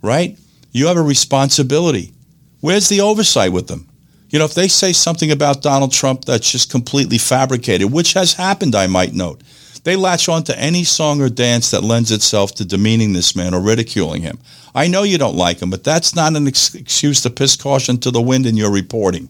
right? 0.00 0.38
You 0.70 0.86
have 0.86 0.96
a 0.96 1.02
responsibility. 1.02 2.12
Where's 2.60 2.88
the 2.88 3.00
oversight 3.00 3.52
with 3.52 3.66
them? 3.66 3.88
You 4.30 4.38
know, 4.38 4.44
if 4.44 4.54
they 4.54 4.68
say 4.68 4.92
something 4.92 5.30
about 5.30 5.62
Donald 5.62 5.92
Trump 5.92 6.24
that's 6.24 6.50
just 6.50 6.70
completely 6.70 7.18
fabricated, 7.18 7.92
which 7.92 8.12
has 8.14 8.32
happened, 8.34 8.74
I 8.74 8.86
might 8.86 9.12
note, 9.12 9.42
they 9.84 9.96
latch 9.96 10.28
on 10.28 10.42
to 10.44 10.58
any 10.58 10.82
song 10.82 11.20
or 11.20 11.28
dance 11.28 11.70
that 11.70 11.84
lends 11.84 12.10
itself 12.10 12.54
to 12.56 12.64
demeaning 12.64 13.12
this 13.12 13.36
man 13.36 13.54
or 13.54 13.60
ridiculing 13.60 14.22
him. 14.22 14.38
I 14.74 14.88
know 14.88 15.02
you 15.02 15.18
don't 15.18 15.36
like 15.36 15.60
him, 15.60 15.70
but 15.70 15.84
that's 15.84 16.16
not 16.16 16.34
an 16.34 16.48
ex- 16.48 16.74
excuse 16.74 17.20
to 17.22 17.30
piss 17.30 17.54
caution 17.54 17.98
to 17.98 18.10
the 18.10 18.20
wind 18.20 18.46
in 18.46 18.56
your 18.56 18.72
reporting. 18.72 19.28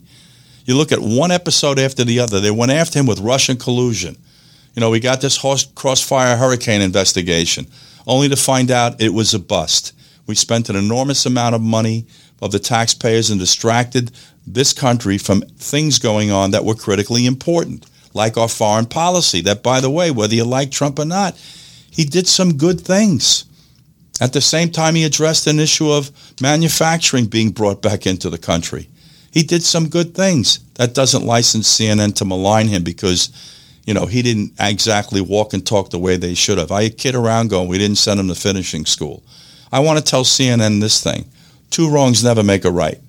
You 0.65 0.77
look 0.77 0.93
at 0.93 1.01
one 1.01 1.33
episode 1.33 1.79
after 1.79 2.05
the 2.05 2.21
other. 2.21 2.41
They 2.41 2.53
went 2.53 2.73
after 2.73 2.99
him 2.99 3.07
with 3.07 3.19
Russian 3.19 3.57
collusion. 3.57 4.17
You 4.75 4.81
know, 4.81 4.91
we 4.91 5.01
got 5.01 5.21
this 5.21 5.39
crossfire 5.75 6.37
hurricane 6.37 6.81
investigation, 6.81 7.67
only 8.07 8.29
to 8.29 8.37
find 8.37 8.71
out 8.71 9.01
it 9.01 9.13
was 9.13 9.35
a 9.35 9.39
bust. 9.39 9.93
We 10.27 10.37
spent 10.37 10.71
an 10.71 10.77
enormous 10.77 11.27
amount 11.27 11.57
of 11.57 11.61
money 11.61 12.07
of 12.41 12.53
the 12.53 12.59
taxpayers 12.59 13.31
and 13.31 13.39
distracted 13.39 14.13
this 14.47 14.73
country 14.73 15.19
from 15.19 15.43
things 15.59 15.99
going 15.99 16.31
on 16.31 16.53
that 16.53 16.65
were 16.65 16.75
critically 16.75 17.27
important 17.27 17.87
like 18.15 18.39
our 18.39 18.49
foreign 18.49 18.87
policy. 18.87 19.43
That, 19.43 19.62
by 19.62 19.81
the 19.81 19.91
way, 19.91 20.11
whether 20.11 20.35
you 20.35 20.45
like 20.45 20.71
Trump 20.71 20.99
or 20.99 21.05
not, 21.05 21.37
he 21.91 22.05
did 22.05 22.27
some 22.27 22.57
good 22.57 22.81
things. 22.81 23.45
At 24.21 24.33
the 24.33 24.41
same 24.41 24.71
time, 24.71 24.95
he 24.95 25.05
addressed 25.05 25.47
an 25.47 25.59
issue 25.59 25.91
of 25.91 26.11
manufacturing 26.41 27.27
being 27.27 27.51
brought 27.51 27.83
back 27.83 28.07
into 28.07 28.31
the 28.31 28.39
country. 28.39 28.89
He 29.33 29.43
did 29.43 29.65
some 29.65 29.89
good 29.89 30.15
things. 30.15 30.61
That 30.75 30.95
doesn't 30.95 31.27
license 31.27 31.69
CNN 31.69 32.15
to 32.17 32.25
malign 32.25 32.69
him 32.69 32.85
because, 32.85 33.31
you 33.85 33.93
know, 33.93 34.07
he 34.07 34.23
didn't 34.23 34.53
exactly 34.61 35.21
walk 35.21 35.53
and 35.53 35.67
talk 35.67 35.91
the 35.91 35.99
way 35.99 36.17
they 36.17 36.35
should 36.35 36.59
have. 36.59 36.71
I 36.71 36.89
kid 36.89 37.17
around 37.17 37.51
going, 37.51 37.69
we 37.69 37.79
didn't 37.79 37.99
send 37.99 38.21
him 38.21 38.29
to 38.29 38.37
finishing 38.37 38.87
school. 38.87 39.25
I 39.73 39.81
want 39.81 39.99
to 39.99 40.05
tell 40.05 40.23
CNN 40.23 40.81
this 40.81 41.03
thing. 41.03 41.25
Two 41.71 41.91
wrongs 41.91 42.23
never 42.23 42.45
make 42.45 42.65
a 42.65 42.71
right. 42.71 43.01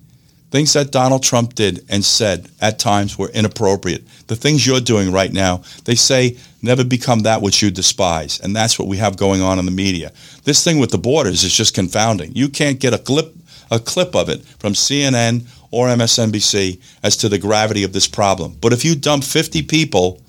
Things 0.50 0.72
that 0.74 0.92
Donald 0.92 1.22
Trump 1.22 1.54
did 1.54 1.84
and 1.88 2.04
said 2.04 2.48
at 2.60 2.78
times 2.78 3.18
were 3.18 3.28
inappropriate. 3.30 4.06
The 4.28 4.36
things 4.36 4.66
you're 4.66 4.80
doing 4.80 5.12
right 5.12 5.32
now, 5.32 5.62
they 5.84 5.96
say 5.96 6.36
never 6.62 6.84
become 6.84 7.20
that 7.20 7.42
which 7.42 7.62
you 7.62 7.70
despise. 7.70 8.38
And 8.40 8.54
that's 8.54 8.78
what 8.78 8.88
we 8.88 8.96
have 8.98 9.16
going 9.16 9.42
on 9.42 9.58
in 9.58 9.64
the 9.64 9.72
media. 9.72 10.12
This 10.44 10.62
thing 10.62 10.78
with 10.78 10.90
the 10.90 10.98
borders 10.98 11.42
is 11.42 11.52
just 11.54 11.74
confounding. 11.74 12.32
You 12.34 12.48
can't 12.48 12.78
get 12.78 12.94
a 12.94 12.98
clip, 12.98 13.34
a 13.70 13.80
clip 13.80 14.14
of 14.14 14.28
it 14.28 14.44
from 14.60 14.74
CNN 14.74 15.46
or 15.70 15.88
MSNBC 15.88 16.80
as 17.02 17.16
to 17.18 17.28
the 17.28 17.38
gravity 17.38 17.82
of 17.82 17.92
this 17.92 18.06
problem. 18.06 18.56
But 18.60 18.72
if 18.72 18.84
you 18.84 18.94
dump 18.94 19.24
50 19.24 19.62
people 19.62 20.22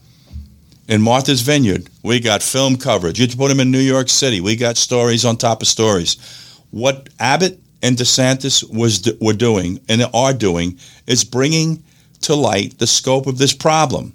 in 0.88 1.02
Martha's 1.02 1.42
Vineyard, 1.42 1.90
we 2.02 2.20
got 2.20 2.42
film 2.42 2.78
coverage. 2.78 3.20
You 3.20 3.28
put 3.28 3.50
them 3.50 3.60
in 3.60 3.70
New 3.70 3.80
York 3.80 4.10
City, 4.10 4.42
we 4.42 4.56
got 4.56 4.78
stories 4.78 5.26
on 5.26 5.38
top 5.38 5.62
of 5.62 5.68
stories. 5.68 6.18
What 6.72 7.10
Abbott 7.20 7.62
and 7.82 7.98
DeSantis 7.98 8.64
was 8.74 9.10
were 9.22 9.34
doing 9.34 9.80
and 9.88 10.04
are 10.14 10.34
doing 10.34 10.80
is 11.06 11.24
bringing 11.24 11.84
to 12.22 12.36
light 12.36 12.78
the 12.80 12.88
scope 12.88 13.28
of 13.28 13.38
this 13.38 13.54
problem. 13.54 14.14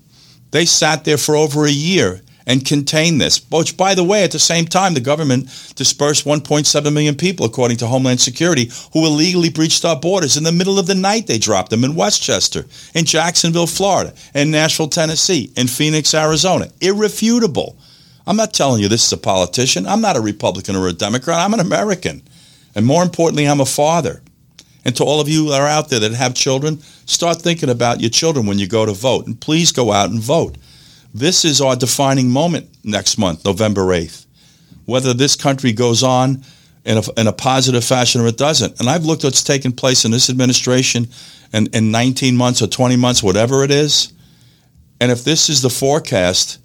They 0.50 0.66
sat 0.66 1.04
there 1.04 1.18
for 1.18 1.36
over 1.36 1.64
a 1.64 1.70
year 1.70 2.20
and 2.46 2.64
contained 2.64 3.20
this. 3.20 3.44
Which, 3.50 3.76
by 3.76 3.94
the 3.94 4.04
way, 4.04 4.24
at 4.24 4.32
the 4.32 4.38
same 4.38 4.66
time, 4.66 4.94
the 4.94 5.00
government 5.00 5.44
dispersed 5.76 6.24
1.7 6.24 6.92
million 6.92 7.14
people, 7.14 7.46
according 7.46 7.76
to 7.78 7.86
Homeland 7.86 8.20
Security, 8.20 8.70
who 8.92 9.06
illegally 9.06 9.50
breached 9.50 9.84
our 9.84 9.98
borders. 9.98 10.36
In 10.36 10.44
the 10.44 10.52
middle 10.52 10.78
of 10.78 10.86
the 10.86 10.94
night, 10.94 11.26
they 11.26 11.38
dropped 11.38 11.70
them 11.70 11.84
in 11.84 11.94
Westchester, 11.94 12.66
in 12.94 13.04
Jacksonville, 13.04 13.66
Florida, 13.66 14.14
in 14.34 14.50
Nashville, 14.50 14.88
Tennessee, 14.88 15.52
in 15.56 15.68
Phoenix, 15.68 16.14
Arizona. 16.14 16.68
Irrefutable. 16.80 17.76
I'm 18.26 18.36
not 18.36 18.52
telling 18.52 18.80
you 18.80 18.88
this 18.88 19.04
is 19.04 19.12
a 19.12 19.16
politician. 19.18 19.86
I'm 19.86 20.00
not 20.00 20.16
a 20.16 20.20
Republican 20.20 20.76
or 20.76 20.88
a 20.88 20.92
Democrat. 20.92 21.38
I'm 21.38 21.54
an 21.54 21.60
American. 21.60 22.22
And 22.74 22.86
more 22.86 23.02
importantly, 23.02 23.46
I'm 23.46 23.60
a 23.60 23.66
father. 23.66 24.22
And 24.84 24.96
to 24.96 25.04
all 25.04 25.20
of 25.20 25.28
you 25.28 25.50
that 25.50 25.60
are 25.60 25.68
out 25.68 25.90
there 25.90 26.00
that 26.00 26.12
have 26.12 26.34
children, 26.34 26.80
start 27.06 27.40
thinking 27.40 27.70
about 27.70 28.00
your 28.00 28.10
children 28.10 28.46
when 28.46 28.58
you 28.58 28.66
go 28.66 28.84
to 28.84 28.92
vote. 28.92 29.26
And 29.26 29.40
please 29.40 29.70
go 29.72 29.92
out 29.92 30.10
and 30.10 30.20
vote. 30.20 30.56
This 31.14 31.44
is 31.44 31.60
our 31.60 31.76
defining 31.76 32.30
moment 32.30 32.70
next 32.82 33.18
month, 33.18 33.44
November 33.44 33.82
8th. 33.82 34.26
Whether 34.86 35.14
this 35.14 35.36
country 35.36 35.72
goes 35.72 36.02
on 36.02 36.42
in 36.84 36.98
a, 36.98 37.20
in 37.20 37.26
a 37.26 37.32
positive 37.32 37.84
fashion 37.84 38.20
or 38.20 38.26
it 38.26 38.36
doesn't. 38.36 38.80
And 38.80 38.88
I've 38.88 39.04
looked 39.04 39.24
at 39.24 39.28
what's 39.28 39.44
taken 39.44 39.72
place 39.72 40.04
in 40.04 40.10
this 40.10 40.30
administration 40.30 41.08
in, 41.52 41.68
in 41.72 41.90
19 41.90 42.36
months 42.36 42.62
or 42.62 42.66
20 42.66 42.96
months, 42.96 43.22
whatever 43.22 43.62
it 43.62 43.70
is. 43.70 44.12
And 45.00 45.12
if 45.12 45.22
this 45.22 45.48
is 45.48 45.62
the 45.62 45.70
forecast 45.70 46.58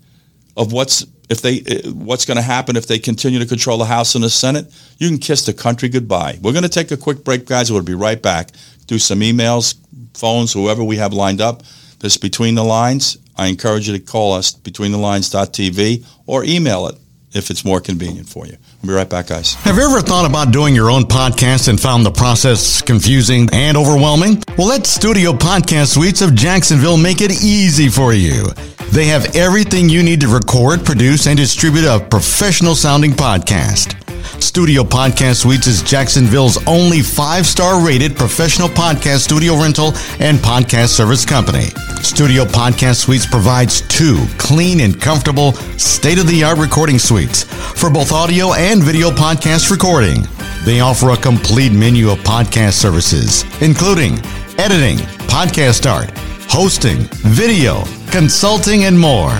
of 0.55 0.71
what's 0.71 1.05
if 1.29 1.41
they 1.41 1.59
uh, 1.61 1.91
what's 1.91 2.25
going 2.25 2.37
to 2.37 2.43
happen 2.43 2.75
if 2.75 2.87
they 2.87 2.99
continue 2.99 3.39
to 3.39 3.45
control 3.45 3.77
the 3.77 3.85
House 3.85 4.15
and 4.15 4.23
the 4.23 4.29
Senate, 4.29 4.73
you 4.97 5.09
can 5.09 5.17
kiss 5.17 5.45
the 5.45 5.53
country 5.53 5.89
goodbye. 5.89 6.39
We're 6.41 6.53
going 6.53 6.63
to 6.63 6.69
take 6.69 6.91
a 6.91 6.97
quick 6.97 7.23
break, 7.23 7.45
guys. 7.45 7.71
We'll 7.71 7.83
be 7.83 7.93
right 7.93 8.21
back. 8.21 8.49
Do 8.85 8.99
some 8.99 9.19
emails, 9.19 9.75
phones, 10.13 10.53
whoever 10.53 10.83
we 10.83 10.97
have 10.97 11.13
lined 11.13 11.41
up. 11.41 11.63
This 11.99 12.17
between 12.17 12.55
the 12.55 12.63
lines. 12.63 13.17
I 13.35 13.47
encourage 13.47 13.87
you 13.87 13.97
to 13.97 14.03
call 14.03 14.33
us 14.33 14.51
betweenthelines.tv 14.53 16.05
or 16.25 16.43
email 16.43 16.87
it 16.87 16.95
if 17.33 17.51
it's 17.51 17.63
more 17.63 17.79
convenient 17.79 18.27
for 18.27 18.47
you. 18.47 18.57
We'll 18.83 18.93
be 18.93 18.95
right 18.95 19.09
back, 19.09 19.27
guys. 19.27 19.55
Have 19.55 19.75
you 19.75 19.83
ever 19.83 20.01
thought 20.01 20.29
about 20.29 20.51
doing 20.53 20.75
your 20.75 20.89
own 20.91 21.03
podcast 21.03 21.67
and 21.67 21.79
found 21.79 22.05
the 22.05 22.11
process 22.11 22.81
confusing 22.81 23.49
and 23.51 23.75
overwhelming? 23.75 24.41
Well, 24.57 24.67
let 24.67 24.85
Studio 24.85 25.33
Podcast 25.33 25.93
Suites 25.95 26.21
of 26.21 26.35
Jacksonville 26.35 26.97
make 26.97 27.21
it 27.21 27.31
easy 27.43 27.89
for 27.89 28.13
you. 28.13 28.45
They 28.91 29.05
have 29.07 29.35
everything 29.35 29.89
you 29.89 30.03
need 30.03 30.21
to 30.21 30.27
record, 30.27 30.85
produce, 30.85 31.27
and 31.27 31.35
distribute 31.37 31.85
a 31.85 31.99
professional 31.99 32.75
sounding 32.75 33.11
podcast. 33.11 33.95
Studio 34.39 34.83
Podcast 34.83 35.41
Suites 35.41 35.67
is 35.67 35.81
Jacksonville's 35.81 36.57
only 36.67 37.01
five 37.01 37.45
star 37.45 37.85
rated 37.85 38.15
professional 38.15 38.67
podcast 38.67 39.19
studio 39.19 39.55
rental 39.59 39.93
and 40.19 40.37
podcast 40.37 40.89
service 40.89 41.25
company. 41.25 41.65
Studio 42.01 42.45
Podcast 42.45 42.95
Suites 42.97 43.25
provides 43.25 43.81
two 43.87 44.25
clean 44.37 44.81
and 44.81 44.99
comfortable, 44.99 45.53
state 45.77 46.19
of 46.19 46.27
the 46.27 46.43
art 46.43 46.57
recording 46.57 46.99
suites 46.99 47.43
for 47.43 47.89
both 47.89 48.11
audio 48.11 48.53
and 48.53 48.83
video 48.83 49.09
podcast 49.09 49.71
recording. 49.71 50.23
They 50.65 50.79
offer 50.81 51.11
a 51.11 51.17
complete 51.17 51.71
menu 51.71 52.09
of 52.09 52.19
podcast 52.19 52.73
services, 52.73 53.43
including 53.61 54.19
editing, 54.57 54.97
podcast 55.27 55.89
art, 55.89 56.11
hosting, 56.49 56.97
video, 57.23 57.83
consulting, 58.11 58.85
and 58.85 58.99
more. 58.99 59.31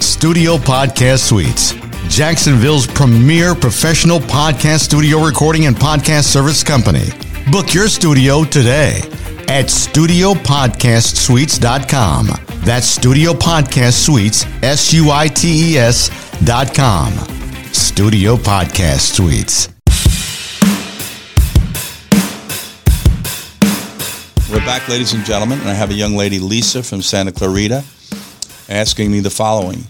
Studio 0.00 0.56
Podcast 0.56 1.28
Suites, 1.28 1.72
Jacksonville's 2.06 2.86
premier 2.86 3.54
professional 3.54 4.18
podcast 4.20 4.80
studio 4.80 5.24
recording 5.24 5.66
and 5.66 5.76
podcast 5.76 6.24
service 6.24 6.62
company. 6.62 7.06
Book 7.50 7.74
your 7.74 7.88
studio 7.88 8.44
today 8.44 9.00
at 9.48 9.66
studiopodcastsuites.com. 9.66 12.28
That's 12.64 12.86
Studio 12.86 13.32
Podcast 13.32 14.04
Suites, 14.04 14.44
dot 16.44 16.74
com. 16.74 17.12
Studio 17.72 18.36
Podcast 18.36 19.14
Suites. 19.14 19.68
We're 24.50 24.64
back, 24.64 24.88
ladies 24.88 25.12
and 25.12 25.24
gentlemen, 25.24 25.60
and 25.60 25.68
I 25.68 25.74
have 25.74 25.90
a 25.90 25.94
young 25.94 26.16
lady, 26.16 26.38
Lisa 26.38 26.82
from 26.82 27.02
Santa 27.02 27.32
Clarita, 27.32 27.84
asking 28.68 29.12
me 29.12 29.20
the 29.20 29.30
following 29.30 29.84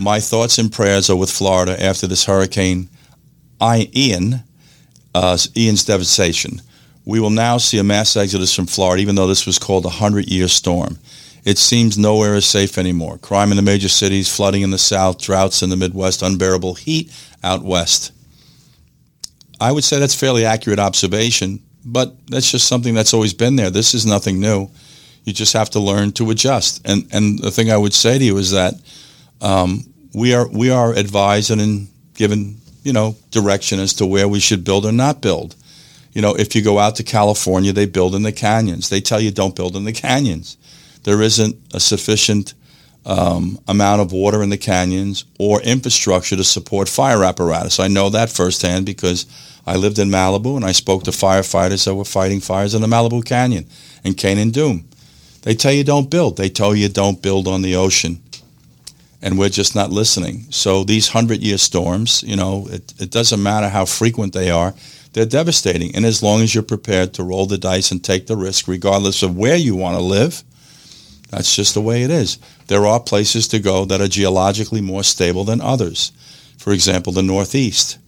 my 0.00 0.18
thoughts 0.18 0.58
and 0.58 0.72
prayers 0.72 1.10
are 1.10 1.16
with 1.16 1.30
Florida 1.30 1.80
after 1.82 2.06
this 2.06 2.24
hurricane 2.24 2.88
Ian, 3.62 4.42
uh, 5.14 5.38
Ian's 5.56 5.84
devastation. 5.84 6.62
We 7.04 7.20
will 7.20 7.30
now 7.30 7.58
see 7.58 7.78
a 7.78 7.84
mass 7.84 8.16
exodus 8.16 8.54
from 8.54 8.66
Florida, 8.66 9.02
even 9.02 9.14
though 9.14 9.26
this 9.26 9.46
was 9.46 9.58
called 9.58 9.84
a 9.84 9.90
hundred-year 9.90 10.48
storm. 10.48 10.98
It 11.44 11.58
seems 11.58 11.98
nowhere 11.98 12.34
is 12.34 12.46
safe 12.46 12.78
anymore. 12.78 13.18
Crime 13.18 13.50
in 13.50 13.56
the 13.56 13.62
major 13.62 13.88
cities, 13.88 14.34
flooding 14.34 14.62
in 14.62 14.70
the 14.70 14.78
south, 14.78 15.18
droughts 15.18 15.62
in 15.62 15.70
the 15.70 15.76
Midwest, 15.76 16.22
unbearable 16.22 16.74
heat 16.74 17.12
out 17.42 17.62
west. 17.62 18.12
I 19.60 19.72
would 19.72 19.84
say 19.84 19.98
that's 19.98 20.14
fairly 20.14 20.44
accurate 20.44 20.78
observation, 20.78 21.62
but 21.84 22.14
that's 22.28 22.50
just 22.50 22.68
something 22.68 22.94
that's 22.94 23.14
always 23.14 23.34
been 23.34 23.56
there. 23.56 23.70
This 23.70 23.94
is 23.94 24.06
nothing 24.06 24.40
new. 24.40 24.70
You 25.24 25.32
just 25.32 25.52
have 25.52 25.70
to 25.70 25.80
learn 25.80 26.12
to 26.12 26.30
adjust. 26.30 26.86
And 26.86 27.06
and 27.12 27.38
the 27.38 27.50
thing 27.50 27.70
I 27.70 27.76
would 27.76 27.94
say 27.94 28.18
to 28.18 28.24
you 28.24 28.38
is 28.38 28.50
that 28.52 28.74
um, 29.40 29.89
we 30.12 30.34
are 30.34 30.48
we 30.48 30.70
are 30.70 30.92
advised 30.92 31.50
and 31.50 31.88
given 32.14 32.56
you 32.82 32.92
know 32.92 33.16
direction 33.30 33.78
as 33.78 33.94
to 33.94 34.06
where 34.06 34.28
we 34.28 34.40
should 34.40 34.64
build 34.64 34.84
or 34.86 34.92
not 34.92 35.20
build. 35.20 35.54
You 36.12 36.22
know, 36.22 36.34
if 36.34 36.56
you 36.56 36.62
go 36.62 36.78
out 36.78 36.96
to 36.96 37.04
California, 37.04 37.72
they 37.72 37.86
build 37.86 38.16
in 38.16 38.22
the 38.22 38.32
canyons. 38.32 38.88
They 38.88 39.00
tell 39.00 39.20
you 39.20 39.30
don't 39.30 39.54
build 39.54 39.76
in 39.76 39.84
the 39.84 39.92
canyons. 39.92 40.56
There 41.04 41.22
isn't 41.22 41.56
a 41.72 41.78
sufficient 41.78 42.54
um, 43.06 43.58
amount 43.68 44.02
of 44.02 44.12
water 44.12 44.42
in 44.42 44.50
the 44.50 44.58
canyons 44.58 45.24
or 45.38 45.62
infrastructure 45.62 46.36
to 46.36 46.44
support 46.44 46.88
fire 46.88 47.24
apparatus. 47.24 47.78
I 47.78 47.88
know 47.88 48.10
that 48.10 48.28
firsthand 48.28 48.86
because 48.86 49.24
I 49.66 49.76
lived 49.76 49.98
in 49.98 50.10
Malibu 50.10 50.56
and 50.56 50.64
I 50.64 50.72
spoke 50.72 51.04
to 51.04 51.10
firefighters 51.12 51.84
that 51.84 51.94
were 51.94 52.04
fighting 52.04 52.40
fires 52.40 52.74
in 52.74 52.82
the 52.82 52.88
Malibu 52.88 53.24
Canyon 53.24 53.66
and 54.04 54.16
Kanan 54.16 54.50
Dume. 54.50 54.84
They 55.42 55.54
tell 55.54 55.72
you 55.72 55.84
don't 55.84 56.10
build. 56.10 56.36
They 56.36 56.50
tell 56.50 56.74
you 56.74 56.88
don't 56.88 57.22
build 57.22 57.48
on 57.48 57.62
the 57.62 57.76
ocean. 57.76 58.20
And 59.22 59.38
we're 59.38 59.50
just 59.50 59.74
not 59.74 59.90
listening. 59.90 60.46
So 60.50 60.82
these 60.82 61.08
hundred 61.08 61.42
year 61.42 61.58
storms, 61.58 62.22
you 62.22 62.36
know, 62.36 62.66
it, 62.70 62.94
it 62.98 63.10
doesn't 63.10 63.42
matter 63.42 63.68
how 63.68 63.84
frequent 63.84 64.32
they 64.32 64.50
are, 64.50 64.74
they're 65.12 65.26
devastating. 65.26 65.94
And 65.94 66.06
as 66.06 66.22
long 66.22 66.40
as 66.40 66.54
you're 66.54 66.62
prepared 66.62 67.12
to 67.14 67.24
roll 67.24 67.46
the 67.46 67.58
dice 67.58 67.90
and 67.90 68.02
take 68.02 68.26
the 68.26 68.36
risk, 68.36 68.66
regardless 68.66 69.22
of 69.22 69.36
where 69.36 69.56
you 69.56 69.76
want 69.76 69.96
to 69.96 70.02
live, 70.02 70.42
that's 71.30 71.54
just 71.54 71.74
the 71.74 71.80
way 71.80 72.02
it 72.02 72.10
is. 72.10 72.38
There 72.66 72.86
are 72.86 73.00
places 73.00 73.46
to 73.48 73.58
go 73.58 73.84
that 73.84 74.00
are 74.00 74.08
geologically 74.08 74.80
more 74.80 75.04
stable 75.04 75.44
than 75.44 75.60
others. 75.60 76.12
For 76.58 76.72
example, 76.72 77.12
the 77.12 77.22
Northeast. 77.22 77.98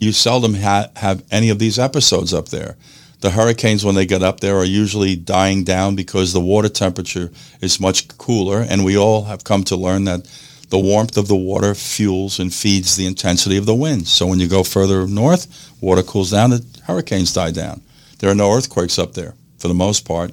You 0.00 0.12
seldom 0.12 0.54
ha- 0.54 0.90
have 0.96 1.24
any 1.30 1.50
of 1.50 1.58
these 1.58 1.78
episodes 1.78 2.34
up 2.34 2.48
there. 2.48 2.76
The 3.22 3.30
hurricanes, 3.30 3.84
when 3.84 3.94
they 3.94 4.04
get 4.04 4.22
up 4.22 4.40
there, 4.40 4.56
are 4.56 4.64
usually 4.64 5.14
dying 5.14 5.62
down 5.62 5.94
because 5.94 6.32
the 6.32 6.40
water 6.40 6.68
temperature 6.68 7.30
is 7.60 7.78
much 7.78 8.08
cooler, 8.18 8.66
and 8.68 8.84
we 8.84 8.98
all 8.98 9.24
have 9.24 9.44
come 9.44 9.62
to 9.64 9.76
learn 9.76 10.04
that 10.04 10.28
the 10.70 10.78
warmth 10.78 11.16
of 11.16 11.28
the 11.28 11.36
water 11.36 11.74
fuels 11.74 12.40
and 12.40 12.52
feeds 12.52 12.96
the 12.96 13.06
intensity 13.06 13.56
of 13.56 13.64
the 13.64 13.76
winds. 13.76 14.10
So 14.10 14.26
when 14.26 14.40
you 14.40 14.48
go 14.48 14.64
further 14.64 15.06
north, 15.06 15.46
water 15.80 16.02
cools 16.02 16.32
down, 16.32 16.50
the 16.50 16.64
hurricanes 16.84 17.32
die 17.32 17.52
down. 17.52 17.80
There 18.18 18.28
are 18.28 18.34
no 18.34 18.50
earthquakes 18.50 18.98
up 18.98 19.12
there 19.12 19.34
for 19.58 19.68
the 19.68 19.74
most 19.74 20.04
part. 20.04 20.32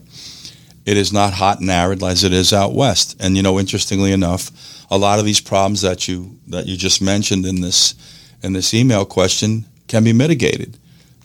It 0.86 0.98
is 0.98 1.14
not 1.14 1.34
hot 1.34 1.60
and 1.60 1.70
arid 1.70 2.02
as 2.02 2.24
it 2.24 2.34
is 2.34 2.54
out 2.54 2.74
west. 2.74 3.16
And 3.20 3.38
you 3.38 3.44
know, 3.44 3.60
interestingly 3.60 4.12
enough, 4.12 4.50
a 4.90 4.98
lot 4.98 5.20
of 5.20 5.26
these 5.26 5.42
problems 5.42 5.82
that 5.82 6.08
you 6.08 6.40
that 6.48 6.66
you 6.66 6.76
just 6.76 7.02
mentioned 7.04 7.46
in 7.46 7.62
this 7.62 7.94
in 8.42 8.54
this 8.54 8.74
email 8.74 9.06
question 9.06 9.66
can 9.88 10.04
be 10.04 10.14
mitigated. 10.14 10.80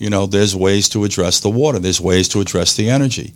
You 0.05 0.11
know, 0.11 0.27
there's 0.27 0.55
ways 0.55 0.91
to 0.91 1.05
address 1.05 1.41
the 1.41 1.49
water. 1.49 1.79
There's 1.79 1.99
ways 1.99 2.29
to 2.29 2.43
address 2.43 2.77
the 2.77 2.91
energy. 2.91 3.33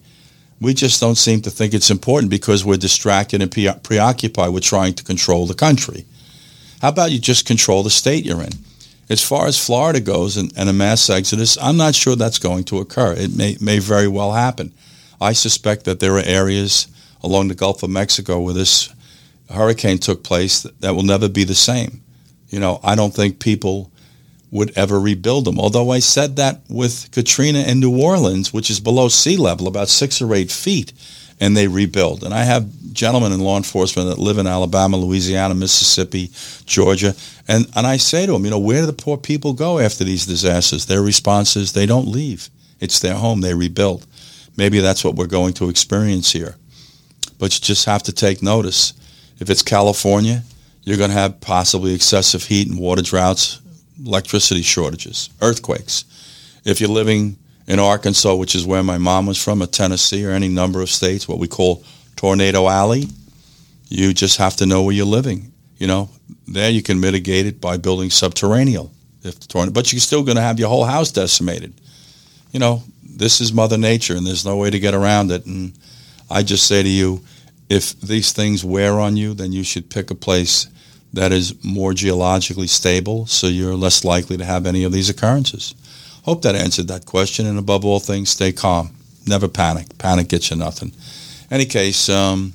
We 0.61 0.75
just 0.75 1.01
don't 1.01 1.15
seem 1.15 1.41
to 1.41 1.51
think 1.51 1.73
it's 1.73 1.91
important 1.91 2.31
because 2.31 2.63
we're 2.63 2.77
distracted 2.77 3.41
and 3.41 3.51
pre- 3.51 3.73
preoccupied 3.83 4.53
with 4.53 4.65
trying 4.65 4.93
to 4.97 5.03
control 5.03 5.47
the 5.47 5.55
country. 5.55 6.05
How 6.83 6.91
about 6.91 7.11
you 7.11 7.21
just 7.21 7.47
control 7.47 7.83
the 7.83 7.89
state 7.89 8.27
you're 8.27 8.43
in? 8.43 8.53
As 9.09 9.25
far 9.25 9.47
as 9.47 9.57
Florida 9.57 9.99
goes 9.99 10.37
and, 10.37 10.53
and 10.59 10.69
a 10.69 10.75
mass 10.75 11.09
exodus, 11.09 11.57
I'm 11.57 11.79
not 11.79 11.95
sure 11.95 12.17
that's 12.17 12.39
going 12.39 12.65
to 12.65 12.81
occur. 12.81 13.15
It 13.15 13.35
may, 13.35 13.57
may 13.63 13.79
very 13.79 14.07
well 14.07 14.33
happen. 14.33 14.75
I 15.23 15.33
suspect 15.33 15.87
that 15.87 16.01
there 16.01 16.19
are 16.19 16.23
areas 16.23 16.87
along 17.23 17.49
the 17.49 17.55
Gulf 17.55 17.83
of 17.83 17.89
Mexico 17.89 18.41
where 18.41 18.53
this 18.53 18.93
hurricane 19.51 19.97
took 19.97 20.23
place 20.23 20.61
that, 20.61 20.79
that 20.83 20.95
will 20.95 21.03
never 21.03 21.31
be 21.31 21.45
the 21.45 21.55
same. 21.55 22.03
You 22.51 22.61
know, 22.61 22.79
I 22.85 22.95
don't 22.95 23.15
think 23.15 23.39
people 23.39 23.91
would 24.51 24.77
ever 24.77 24.99
rebuild 24.99 25.45
them. 25.45 25.59
Although 25.61 25.91
I 25.91 25.99
said 25.99 26.37
that 26.37 26.61
with 26.69 27.11
Katrina 27.13 27.61
in 27.61 27.81
New 27.81 28.01
Orleans, 28.01 28.53
which 28.53 28.71
is 28.71 28.81
below 28.81 29.09
sea 29.09 29.37
level, 29.37 29.69
about 29.69 29.89
six 29.89 30.23
or 30.23 30.35
eight 30.35 30.51
feet, 30.51 30.93
and 31.41 31.57
they 31.57 31.69
rebuild. 31.69 32.25
And 32.25 32.35
I 32.35 32.45
have 32.45 32.69
gentlemen 32.93 33.33
in 33.33 33.41
law 33.41 33.57
enforcement 33.57 34.09
that 34.09 34.19
live 34.19 34.39
in 34.39 34.47
Alabama, 34.47 34.97
Louisiana, 34.97 35.55
Mississippi, 35.55 36.31
Georgia, 36.65 37.15
and, 37.47 37.67
and 37.77 37.87
I 37.87 37.97
say 37.97 38.27
to 38.27 38.33
them, 38.33 38.45
you 38.45 38.51
know, 38.51 38.59
where 38.59 38.81
do 38.81 38.87
the 38.87 38.93
poor 38.93 39.17
people 39.17 39.53
go 39.53 39.79
after 39.79 40.05
these 40.05 40.27
disasters? 40.27 40.87
Their 40.87 41.03
response 41.03 41.57
is 41.57 41.73
they 41.73 41.87
don't 41.87 42.09
leave. 42.09 42.49
It's 42.81 43.01
their 43.01 43.15
home. 43.15 43.41
They 43.41 43.55
rebuild. 43.55 44.07
Maybe 44.57 44.81
that's 44.81 45.05
what 45.05 45.15
we're 45.15 45.27
going 45.27 45.55
to 45.55 45.69
experience 45.69 46.33
here. 46.33 46.57
But 47.39 47.55
you 47.55 47.61
just 47.61 47.87
have 47.87 48.03
to 48.05 48.13
take 48.13 48.43
notice. 48.43 48.93
If 49.39 49.49
it's 49.49 49.63
California, 49.63 50.43
you're 50.83 50.97
going 50.97 51.11
to 51.11 51.17
have 51.17 51.41
possibly 51.41 51.95
excessive 51.95 52.45
heat 52.45 52.69
and 52.69 52.79
water 52.79 53.03
droughts, 53.03 53.61
electricity 54.05 54.63
shortages, 54.63 55.31
earthquakes. 55.41 56.05
If 56.65 56.81
you're 56.81 56.91
living 56.91 57.37
in 57.67 57.79
Arkansas, 57.79 58.35
which 58.35 58.55
is 58.55 58.67
where 58.67 58.83
my 58.83 58.99
mom 58.99 59.27
was 59.27 59.43
from, 59.43 59.63
or 59.63 59.67
Tennessee, 59.67 60.25
or 60.25 60.31
any 60.31 60.49
number 60.49 60.81
of 60.81 60.91
states, 60.91 61.29
what 61.29 61.39
we 61.39 61.49
call 61.49 61.85
Tornado 62.17 62.69
Alley, 62.69 63.07
you 63.89 64.13
just 64.13 64.39
have 64.39 64.57
to 64.57 64.67
know 64.67 64.83
where 64.83 64.95
you're 64.95 65.07
living. 65.07 65.53
You 65.79 65.87
know, 65.87 66.11
there 66.47 66.71
you 66.71 66.83
can 66.83 67.01
mitigate 67.01 67.47
it 67.47 67.61
by 67.61 67.77
building 67.77 68.11
subterranean. 68.11 68.91
If 69.23 69.41
the 69.41 69.47
tornado, 69.49 69.73
but 69.73 69.93
you're 69.93 70.01
still 70.01 70.23
going 70.23 70.37
to 70.37 70.43
have 70.43 70.59
your 70.59 70.69
whole 70.69 70.85
house 70.85 71.11
decimated. 71.11 71.75
You 72.53 72.61
know, 72.61 72.83
this 73.03 73.41
is 73.41 73.53
Mother 73.53 73.77
Nature, 73.77 74.17
and 74.17 74.27
there's 74.27 74.45
no 74.45 74.57
way 74.57 74.71
to 74.71 74.79
get 74.79 74.95
around 74.95 75.31
it. 75.31 75.45
And 75.45 75.73
I 76.31 76.43
just 76.43 76.67
say 76.67 76.83
to 76.83 76.89
you, 76.89 77.25
if 77.69 78.01
these 78.01 78.33
things 78.33 78.65
wear 78.65 78.99
on 78.99 79.17
you, 79.17 79.35
then 79.35 79.53
you 79.53 79.65
should 79.65 79.91
pick 79.91 80.11
a 80.11 80.15
place 80.15 80.69
that 81.13 81.33
is 81.33 81.55
more 81.65 81.95
geologically 81.95 82.67
stable, 82.67 83.27
so 83.27 83.47
you're 83.47 83.75
less 83.75 84.05
likely 84.05 84.37
to 84.37 84.45
have 84.45 84.67
any 84.67 84.85
of 84.85 84.93
these 84.93 85.09
occurrences. 85.09 85.75
Hope 86.25 86.43
that 86.43 86.55
answered 86.55 86.89
that 86.89 87.07
question. 87.07 87.47
And 87.47 87.59
above 87.59 87.85
all 87.85 88.01
things, 88.01 88.29
stay 88.29 88.53
calm. 88.53 88.91
Never 89.27 89.49
panic. 89.49 89.97
Panic 89.99 90.29
gets 90.29 90.51
you 90.51 90.57
nothing. 90.57 90.93
Any 91.51 91.65
case, 91.65 92.09
um, 92.09 92.53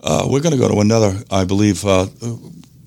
uh, 0.00 0.26
we're 0.28 0.40
going 0.40 0.54
to 0.54 0.58
go 0.58 0.68
to 0.68 0.80
another, 0.80 1.14
I 1.30 1.44
believe, 1.44 1.84
uh, 1.84 2.06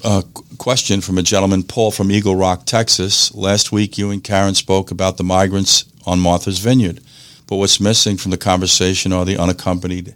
uh, 0.04 0.22
question 0.58 1.02
from 1.02 1.18
a 1.18 1.22
gentleman, 1.22 1.64
Paul 1.64 1.92
from 1.92 2.12
Eagle 2.12 2.36
Rock, 2.36 2.66
Texas. 2.66 3.34
Last 3.36 3.72
week, 3.72 3.98
you 3.98 4.10
and 4.10 4.24
Karen 4.24 4.56
spoke 4.56 4.90
about 4.90 5.18
the 5.18 5.24
migrants 5.24 5.86
on 6.06 6.20
Martha's 6.20 6.60
Vineyard. 6.60 7.02
But 7.48 7.58
what's 7.58 7.80
missing 7.80 8.18
from 8.18 8.32
the 8.32 8.38
conversation 8.38 9.12
are 9.14 9.26
the 9.26 9.38
unaccompanied 9.38 10.16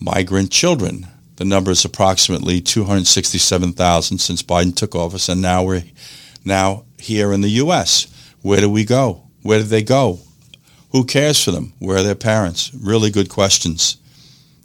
migrant 0.00 0.50
children. 0.50 1.06
The 1.40 1.46
number 1.46 1.70
is 1.70 1.86
approximately 1.86 2.60
267,000 2.60 4.18
since 4.18 4.42
Biden 4.42 4.76
took 4.76 4.94
office, 4.94 5.26
and 5.30 5.40
now 5.40 5.64
we're 5.64 5.84
now 6.44 6.84
here 6.98 7.32
in 7.32 7.40
the 7.40 7.48
U.S. 7.64 8.08
Where 8.42 8.60
do 8.60 8.68
we 8.68 8.84
go? 8.84 9.22
Where 9.40 9.60
do 9.60 9.64
they 9.64 9.82
go? 9.82 10.18
Who 10.92 11.06
cares 11.06 11.42
for 11.42 11.50
them? 11.50 11.72
Where 11.78 11.96
are 11.96 12.02
their 12.02 12.14
parents? 12.14 12.70
Really 12.74 13.10
good 13.10 13.30
questions. 13.30 13.96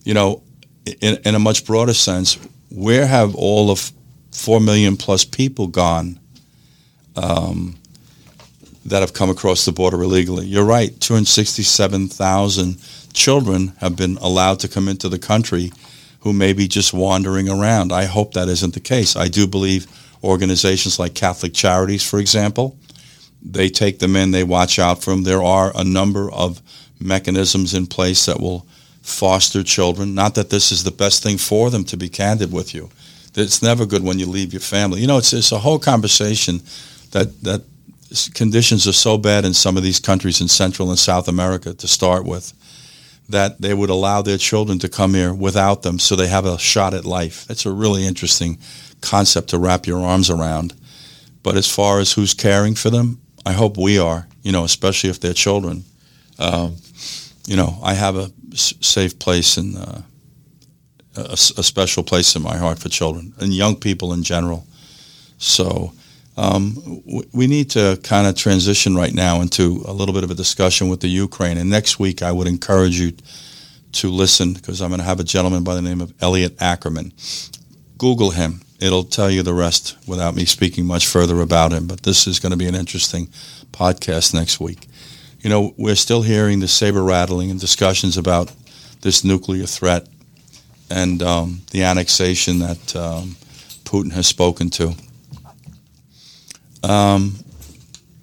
You 0.04 0.16
know, 0.16 0.44
in, 1.00 1.18
in 1.24 1.34
a 1.34 1.40
much 1.40 1.66
broader 1.66 1.94
sense, 1.94 2.38
where 2.70 3.08
have 3.08 3.36
all 3.36 3.72
of 3.72 3.94
four 4.34 4.60
million 4.60 4.98
plus 4.98 5.24
people 5.24 5.68
gone 5.68 6.20
um, 7.16 7.78
that 8.86 9.00
have 9.00 9.14
come 9.14 9.30
across 9.30 9.64
the 9.64 9.72
border 9.72 10.04
illegally. 10.04 10.46
You're 10.46 10.66
right, 10.66 10.90
267,000 11.00 12.76
children 13.14 13.68
have 13.78 13.96
been 13.96 14.18
allowed 14.18 14.60
to 14.60 14.68
come 14.68 14.90
into 14.90 15.08
the 15.08 15.20
country 15.20 15.72
who 16.26 16.34
may 16.34 16.52
be 16.52 16.68
just 16.68 16.94
wandering 16.94 17.48
around. 17.48 17.94
I 17.94 18.04
hope 18.04 18.34
that 18.34 18.50
isn't 18.50 18.74
the 18.74 18.82
case. 18.82 19.16
I 19.16 19.30
do 19.30 19.48
believe 19.48 19.88
organizations 20.22 21.00
like 21.00 21.16
Catholic 21.16 21.54
Charities, 21.54 22.04
for 22.04 22.20
example, 22.20 22.78
they 23.42 23.70
take 23.70 24.00
them 24.00 24.18
in, 24.18 24.32
they 24.32 24.44
watch 24.44 24.78
out 24.78 25.02
for 25.02 25.12
them. 25.12 25.24
There 25.24 25.44
are 25.44 25.72
a 25.74 25.84
number 25.86 26.30
of 26.32 26.62
mechanisms 27.00 27.74
in 27.74 27.88
place 27.88 28.26
that 28.26 28.42
will 28.42 28.68
foster 29.02 29.64
children. 29.64 30.14
Not 30.14 30.36
that 30.36 30.50
this 30.50 30.72
is 30.74 30.84
the 30.84 30.92
best 30.92 31.24
thing 31.24 31.38
for 31.38 31.70
them, 31.70 31.86
to 31.86 31.96
be 31.96 32.10
candid 32.10 32.52
with 32.52 32.74
you 32.74 32.90
it's 33.38 33.62
never 33.62 33.86
good 33.86 34.04
when 34.04 34.20
you 34.20 34.26
leave 34.26 34.54
your 34.54 34.62
family. 34.62 35.02
You 35.02 35.08
know, 35.08 35.18
it's 35.18 35.34
it's 35.34 35.52
a 35.52 35.60
whole 35.60 35.80
conversation 35.80 36.62
that 37.12 37.42
that 37.44 37.62
conditions 38.34 38.88
are 38.88 38.94
so 38.94 39.18
bad 39.18 39.46
in 39.46 39.54
some 39.54 39.78
of 39.78 39.84
these 39.84 40.00
countries 40.00 40.42
in 40.42 40.48
Central 40.48 40.90
and 40.90 41.00
South 41.00 41.28
America 41.28 41.74
to 41.74 41.88
start 41.88 42.26
with 42.26 42.54
that 43.30 43.60
they 43.62 43.74
would 43.74 43.90
allow 43.90 44.22
their 44.22 44.38
children 44.38 44.80
to 44.80 44.90
come 44.90 45.14
here 45.14 45.34
without 45.34 45.82
them 45.82 46.00
so 46.00 46.16
they 46.16 46.28
have 46.28 46.46
a 46.46 46.60
shot 46.60 46.94
at 46.94 47.06
life. 47.06 47.46
That's 47.46 47.66
a 47.66 47.72
really 47.72 48.06
interesting 48.06 48.60
concept 49.02 49.50
to 49.50 49.58
wrap 49.58 49.88
your 49.88 50.02
arms 50.02 50.30
around. 50.30 50.74
But 51.44 51.58
as 51.58 51.72
far 51.72 52.00
as 52.00 52.14
who's 52.14 52.34
caring 52.34 52.76
for 52.76 52.90
them, 52.90 53.22
I 53.46 53.54
hope 53.54 53.78
we 53.78 54.00
are, 54.00 54.28
you 54.42 54.52
know, 54.52 54.64
especially 54.64 55.10
if 55.10 55.20
they're 55.20 55.34
children. 55.34 55.84
Um, 56.40 56.78
you 57.48 57.56
know, 57.56 57.80
I 57.84 57.94
have 57.94 58.16
a 58.16 58.32
safe 58.56 59.20
place 59.20 59.58
and 59.58 59.78
uh, 59.78 60.02
a, 61.16 61.34
a, 61.34 61.64
special 61.64 62.04
place 62.04 62.36
in 62.36 62.42
my 62.42 62.58
heart 62.58 62.80
for 62.80 62.90
children 62.90 63.34
and 63.38 63.54
young 63.54 63.76
people 63.76 64.14
in 64.14 64.24
general. 64.24 64.66
So 65.38 65.94
um, 66.38 67.02
we 67.34 67.48
need 67.48 67.70
to 67.72 67.98
kind 68.04 68.28
of 68.28 68.36
transition 68.36 68.96
right 68.96 69.14
now 69.14 69.42
into 69.42 69.84
a 69.88 69.94
little 69.94 70.14
bit 70.14 70.24
of 70.24 70.32
a 70.32 70.36
discussion 70.36 70.90
with 70.90 71.00
the 71.00 71.08
Ukraine. 71.08 71.58
And 71.58 71.70
next 71.70 71.98
week, 71.98 72.22
I 72.22 72.32
would 72.32 72.48
encourage 72.48 73.00
you 73.00 73.14
to 73.94 74.10
listen 74.10 74.54
because 74.54 74.82
I'm 74.82 74.90
going 74.90 75.00
to 75.00 75.06
have 75.06 75.22
a 75.22 75.24
gentleman 75.24 75.64
by 75.64 75.76
the 75.76 75.82
name 75.82 76.02
of 76.02 76.14
Elliot 76.22 76.62
Ackerman. 76.62 77.14
Google 77.98 78.32
him. 78.32 78.62
It'll 78.82 79.06
tell 79.06 79.32
you 79.32 79.42
the 79.42 79.54
rest 79.54 79.96
without 80.06 80.36
me 80.36 80.44
speaking 80.44 80.86
much 80.86 81.08
further 81.08 81.40
about 81.40 81.72
him. 81.72 81.88
But 81.88 82.04
this 82.04 82.28
is 82.28 82.40
going 82.40 82.52
to 82.52 82.58
be 82.58 82.68
an 82.68 82.76
interesting 82.76 83.28
podcast 83.72 84.34
next 84.34 84.60
week. 84.60 84.88
You 85.40 85.50
know, 85.50 85.74
we're 85.78 85.96
still 85.96 86.22
hearing 86.22 86.60
the 86.60 86.68
saber 86.68 87.04
rattling 87.04 87.50
and 87.52 87.60
discussions 87.60 88.18
about 88.18 88.52
this 89.02 89.24
nuclear 89.24 89.66
threat 89.66 90.08
and 90.90 91.24
um, 91.24 91.62
the 91.72 91.84
annexation 91.84 92.60
that 92.60 92.96
um, 92.96 93.38
Putin 93.86 94.12
has 94.12 94.28
spoken 94.28 94.70
to. 94.72 94.94
Um, 96.86 97.36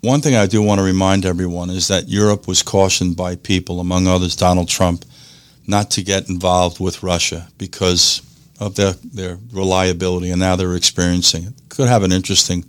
one 0.02 0.20
thing 0.20 0.36
I 0.36 0.46
do 0.46 0.62
want 0.62 0.78
to 0.78 0.84
remind 0.84 1.24
everyone 1.24 1.70
is 1.70 1.88
that 1.88 2.08
Europe 2.08 2.46
was 2.46 2.62
cautioned 2.62 3.16
by 3.16 3.36
people, 3.36 3.80
among 3.80 4.06
others 4.06 4.36
Donald 4.36 4.68
Trump, 4.68 5.04
not 5.66 5.90
to 5.92 6.02
get 6.02 6.28
involved 6.28 6.80
with 6.80 7.02
Russia 7.02 7.48
because 7.58 8.22
of 8.60 8.76
their, 8.76 8.92
their 8.92 9.38
reliability, 9.52 10.30
and 10.30 10.40
now 10.40 10.54
they're 10.56 10.76
experiencing 10.76 11.44
it. 11.44 11.52
Could 11.68 11.88
have 11.88 12.04
an 12.04 12.12
interesting 12.12 12.64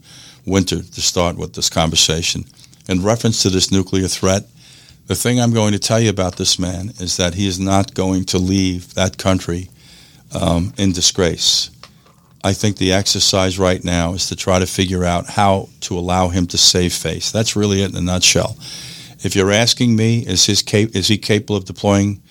winter 0.46 0.82
to 0.82 1.02
start 1.02 1.38
with 1.38 1.54
this 1.54 1.70
conversation. 1.70 2.46
In 2.90 3.04
reference 3.04 3.44
to 3.44 3.50
this 3.50 3.72
nuclear 3.72 4.08
threat, 4.08 4.44
the 5.08 5.16
thing 5.16 5.40
I'm 5.40 5.54
going 5.54 5.74
to 5.74 5.80
tell 5.80 6.00
you 6.00 6.10
about 6.10 6.38
this 6.38 6.58
man 6.58 6.90
is 7.00 7.18
that 7.18 7.36
he 7.36 7.48
is 7.48 7.60
not 7.60 7.94
going 7.94 8.26
to 8.26 8.38
leave 8.38 8.94
that 8.96 9.18
country 9.18 9.70
um, 10.40 10.74
in 10.78 10.92
disgrace. 10.92 11.70
I 12.44 12.54
think 12.54 12.78
the 12.78 12.92
exercise 12.92 13.58
right 13.58 13.82
now 13.84 14.14
is 14.14 14.28
to 14.28 14.36
try 14.36 14.60
to 14.60 14.68
figure 14.68 15.06
out 15.06 15.28
how 15.28 15.70
to 15.82 15.98
allow 15.98 16.28
him 16.28 16.46
to 16.48 16.58
save 16.58 16.94
face. 16.94 17.32
That's 17.32 17.56
really 17.56 17.82
it 17.82 17.92
in 17.92 17.96
a 17.96 18.02
nutshell. 18.02 18.58
If 19.24 19.36
you're 19.36 19.52
asking 19.52 19.96
me, 19.96 20.20
is 20.20 20.46
his 20.46 20.62
cap- 20.62 20.94
is 20.94 21.08
he 21.08 21.18
capable 21.18 21.56
of 21.56 21.64
deploying 21.64 22.22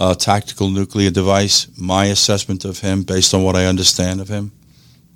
a 0.00 0.16
tactical 0.16 0.68
nuclear 0.68 1.10
device? 1.10 1.68
My 1.78 2.06
assessment 2.06 2.64
of 2.64 2.80
him, 2.80 3.04
based 3.04 3.32
on 3.34 3.44
what 3.44 3.54
I 3.54 3.66
understand 3.66 4.20
of 4.20 4.28
him, 4.28 4.50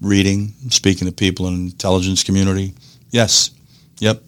reading, 0.00 0.54
speaking 0.68 1.08
to 1.08 1.12
people 1.12 1.48
in 1.48 1.56
the 1.56 1.72
intelligence 1.72 2.22
community, 2.22 2.74
yes, 3.10 3.50
yep. 3.98 4.22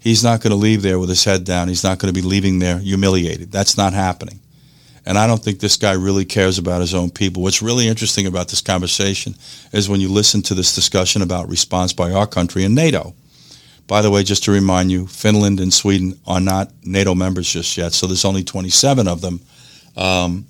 He's 0.00 0.24
not 0.24 0.42
going 0.42 0.50
to 0.50 0.56
leave 0.56 0.82
there 0.82 0.98
with 0.98 1.08
his 1.08 1.24
head 1.24 1.44
down. 1.44 1.68
He's 1.68 1.84
not 1.84 1.98
going 1.98 2.12
to 2.12 2.20
be 2.20 2.26
leaving 2.26 2.58
there 2.58 2.78
humiliated. 2.78 3.52
That's 3.52 3.76
not 3.76 3.92
happening. 3.92 4.40
And 5.06 5.18
I 5.18 5.26
don't 5.26 5.42
think 5.42 5.60
this 5.60 5.76
guy 5.76 5.92
really 5.92 6.24
cares 6.24 6.58
about 6.58 6.80
his 6.80 6.94
own 6.94 7.10
people. 7.10 7.42
What's 7.42 7.60
really 7.60 7.88
interesting 7.88 8.26
about 8.26 8.48
this 8.48 8.62
conversation 8.62 9.34
is 9.72 9.88
when 9.88 10.00
you 10.00 10.08
listen 10.08 10.40
to 10.42 10.54
this 10.54 10.74
discussion 10.74 11.20
about 11.20 11.48
response 11.48 11.92
by 11.92 12.10
our 12.12 12.26
country 12.26 12.64
and 12.64 12.74
NATO. 12.74 13.14
By 13.86 14.00
the 14.00 14.10
way, 14.10 14.22
just 14.22 14.44
to 14.44 14.50
remind 14.50 14.90
you, 14.90 15.06
Finland 15.06 15.60
and 15.60 15.72
Sweden 15.72 16.18
are 16.26 16.40
not 16.40 16.72
NATO 16.84 17.14
members 17.14 17.52
just 17.52 17.76
yet, 17.76 17.92
so 17.92 18.06
there's 18.06 18.24
only 18.24 18.42
27 18.42 19.06
of 19.06 19.20
them. 19.20 19.40
Um, 19.94 20.46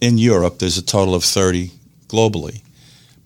in 0.00 0.16
Europe, 0.16 0.60
there's 0.60 0.78
a 0.78 0.84
total 0.84 1.14
of 1.16 1.24
30 1.24 1.72
globally. 2.06 2.62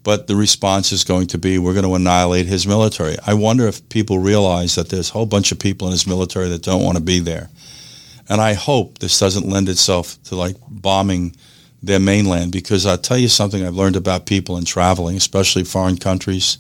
But 0.05 0.27
the 0.27 0.35
response 0.35 0.91
is 0.91 1.05
going 1.05 1.29
to 1.29 1.39
be 1.39 1.59
we're 1.59 1.75
going 1.75 1.85
to 1.85 1.95
annihilate 1.95 2.47
his 2.47 2.67
military. 2.67 3.17
I 3.25 3.35
wonder 3.35 3.69
if 3.69 3.89
people 3.89 4.19
realize 4.19 4.75
that 4.75 4.89
there's 4.89 5.11
a 5.11 5.13
whole 5.13 5.27
bunch 5.27 5.53
of 5.53 5.61
people 5.61 5.87
in 5.87 5.93
his 5.93 6.07
military 6.07 6.49
that 6.49 6.63
don't 6.63 6.83
want 6.83 6.97
to 6.97 7.05
be 7.05 7.21
there. 7.21 7.51
And 8.29 8.41
I 8.41 8.55
hope 8.55 8.99
this 8.99 9.19
doesn't 9.19 9.49
lend 9.49 9.69
itself 9.69 10.23
to 10.25 10.37
like 10.37 10.57
bombing 10.69 11.35
their 11.83 11.99
mainland 11.99 12.53
because 12.53 12.87
I'll 12.87 12.99
tell 12.99 13.19
you 13.19 13.29
something 13.29 13.65
I've 13.65 13.75
learned 13.75 13.97
about 13.97 14.27
people 14.27 14.57
in 14.57 14.65
traveling, 14.65 15.17
especially 15.17 15.65
foreign 15.65 15.97
countries. 15.97 16.59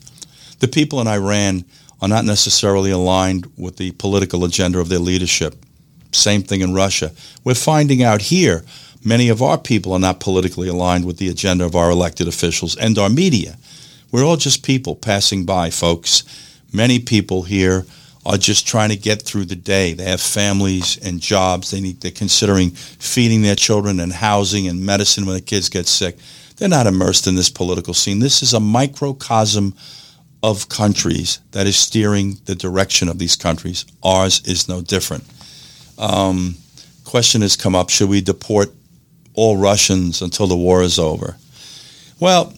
The 0.59 0.69
people 0.69 1.01
in 1.01 1.07
Iran 1.07 1.65
are 2.01 2.09
not 2.09 2.25
necessarily 2.25 2.91
aligned 2.91 3.51
with 3.57 3.77
the 3.77 3.93
political 3.93 4.45
agenda 4.45 4.81
of 4.81 4.89
their 4.89 4.99
leadership. 4.99 5.65
Same 6.11 6.43
thing 6.43 6.61
in 6.61 6.75
Russia. 6.75 7.13
We're 7.45 7.55
finding 7.55 8.03
out 8.03 8.23
here 8.23 8.65
many 9.05 9.29
of 9.29 9.41
our 9.41 9.57
people 9.57 9.93
are 9.93 10.01
not 10.01 10.21
politically 10.21 10.69
aligned 10.69 11.05
with 11.05 11.19
the 11.19 11.29
agenda 11.29 11.65
of 11.65 11.77
our 11.77 11.91
elected 11.91 12.27
officials 12.27 12.77
and 12.77 12.99
our 12.99 13.09
media. 13.09 13.57
We're 14.11 14.25
all 14.25 14.37
just 14.37 14.65
people 14.65 14.97
passing 14.97 15.47
by, 15.47 15.71
folks. 15.71 16.25
Many 16.73 16.99
people 16.99 17.45
here 17.45 17.87
are 18.25 18.39
just 18.39 18.66
trying 18.66 18.91
to 18.91 18.97
get 18.97 19.23
through 19.23 19.47
the 19.47 19.57
day. 19.57 19.95
They 19.95 20.05
have 20.05 20.20
families 20.20 20.97
and 20.99 21.20
jobs. 21.20 21.70
They 21.70 21.81
need, 21.81 22.01
they're 22.01 22.11
considering 22.11 22.70
feeding 22.70 23.43
their 23.43 23.57
children 23.57 23.99
and 23.99 24.12
housing 24.12 24.68
and 24.68 24.85
medicine 24.85 25.27
when 25.27 25.35
the 25.35 25.41
kids 25.41 25.68
get 25.68 25.87
sick. 25.87 26.16
They're 26.57 26.68
not 26.68 26.87
immersed 26.87 27.27
in 27.27 27.35
this 27.35 27.51
political 27.51 27.95
scene. 27.95 28.20
This 28.20 28.43
is 28.43 28.55
a 28.55 28.61
microcosm 28.61 29.75
of 30.43 30.68
countries 30.68 31.41
that 31.53 31.66
is 31.66 31.77
steering 31.77 32.39
the 32.45 32.55
direction 32.55 33.09
of 33.09 33.18
these 33.18 33.37
countries. 33.37 33.85
Ours 34.03 34.43
is 34.47 34.68
no 34.68 34.81
different. 34.81 35.25
Um, 35.99 36.57
question 37.05 37.43
has 37.43 37.57
come 37.57 37.75
up: 37.75 37.91
Should 37.91 38.09
we 38.09 38.20
deport 38.20 38.70
all 39.35 39.57
Russians 39.57 40.23
until 40.23 40.47
the 40.47 40.57
war 40.57 40.83
is 40.83 40.99
over? 40.99 41.37
Well, 42.20 42.53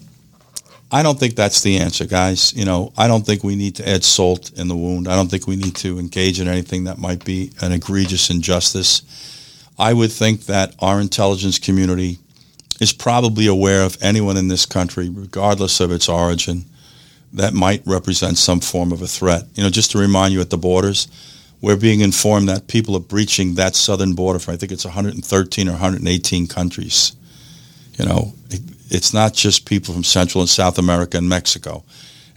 I 0.94 1.02
don't 1.02 1.18
think 1.18 1.34
that's 1.34 1.60
the 1.62 1.78
answer, 1.78 2.06
guys. 2.06 2.54
You 2.54 2.64
know, 2.64 2.92
I 2.96 3.08
don't 3.08 3.26
think 3.26 3.42
we 3.42 3.56
need 3.56 3.74
to 3.76 3.88
add 3.88 4.04
salt 4.04 4.52
in 4.56 4.68
the 4.68 4.76
wound. 4.76 5.08
I 5.08 5.16
don't 5.16 5.28
think 5.28 5.48
we 5.48 5.56
need 5.56 5.74
to 5.76 5.98
engage 5.98 6.38
in 6.38 6.46
anything 6.46 6.84
that 6.84 6.98
might 6.98 7.24
be 7.24 7.50
an 7.60 7.72
egregious 7.72 8.30
injustice. 8.30 9.02
I 9.76 9.92
would 9.92 10.12
think 10.12 10.42
that 10.42 10.72
our 10.78 11.00
intelligence 11.00 11.58
community 11.58 12.18
is 12.80 12.92
probably 12.92 13.48
aware 13.48 13.82
of 13.82 13.98
anyone 14.00 14.36
in 14.36 14.46
this 14.46 14.66
country, 14.66 15.08
regardless 15.08 15.80
of 15.80 15.90
its 15.90 16.08
origin, 16.08 16.64
that 17.32 17.54
might 17.54 17.82
represent 17.84 18.38
some 18.38 18.60
form 18.60 18.92
of 18.92 19.02
a 19.02 19.08
threat. 19.08 19.42
You 19.56 19.64
know, 19.64 19.70
just 19.70 19.90
to 19.90 19.98
remind 19.98 20.32
you 20.32 20.40
at 20.40 20.50
the 20.50 20.58
borders, 20.58 21.08
we're 21.60 21.74
being 21.74 22.02
informed 22.02 22.48
that 22.48 22.68
people 22.68 22.94
are 22.94 23.00
breaching 23.00 23.56
that 23.56 23.74
southern 23.74 24.14
border 24.14 24.38
for 24.38 24.52
I 24.52 24.56
think 24.56 24.70
it's 24.70 24.84
113 24.84 25.68
or 25.68 25.72
118 25.72 26.46
countries. 26.46 27.16
You 27.98 28.06
know, 28.06 28.32
it's 28.94 29.12
not 29.12 29.34
just 29.34 29.66
people 29.66 29.92
from 29.92 30.04
Central 30.04 30.40
and 30.40 30.48
South 30.48 30.78
America 30.78 31.18
and 31.18 31.28
Mexico. 31.28 31.84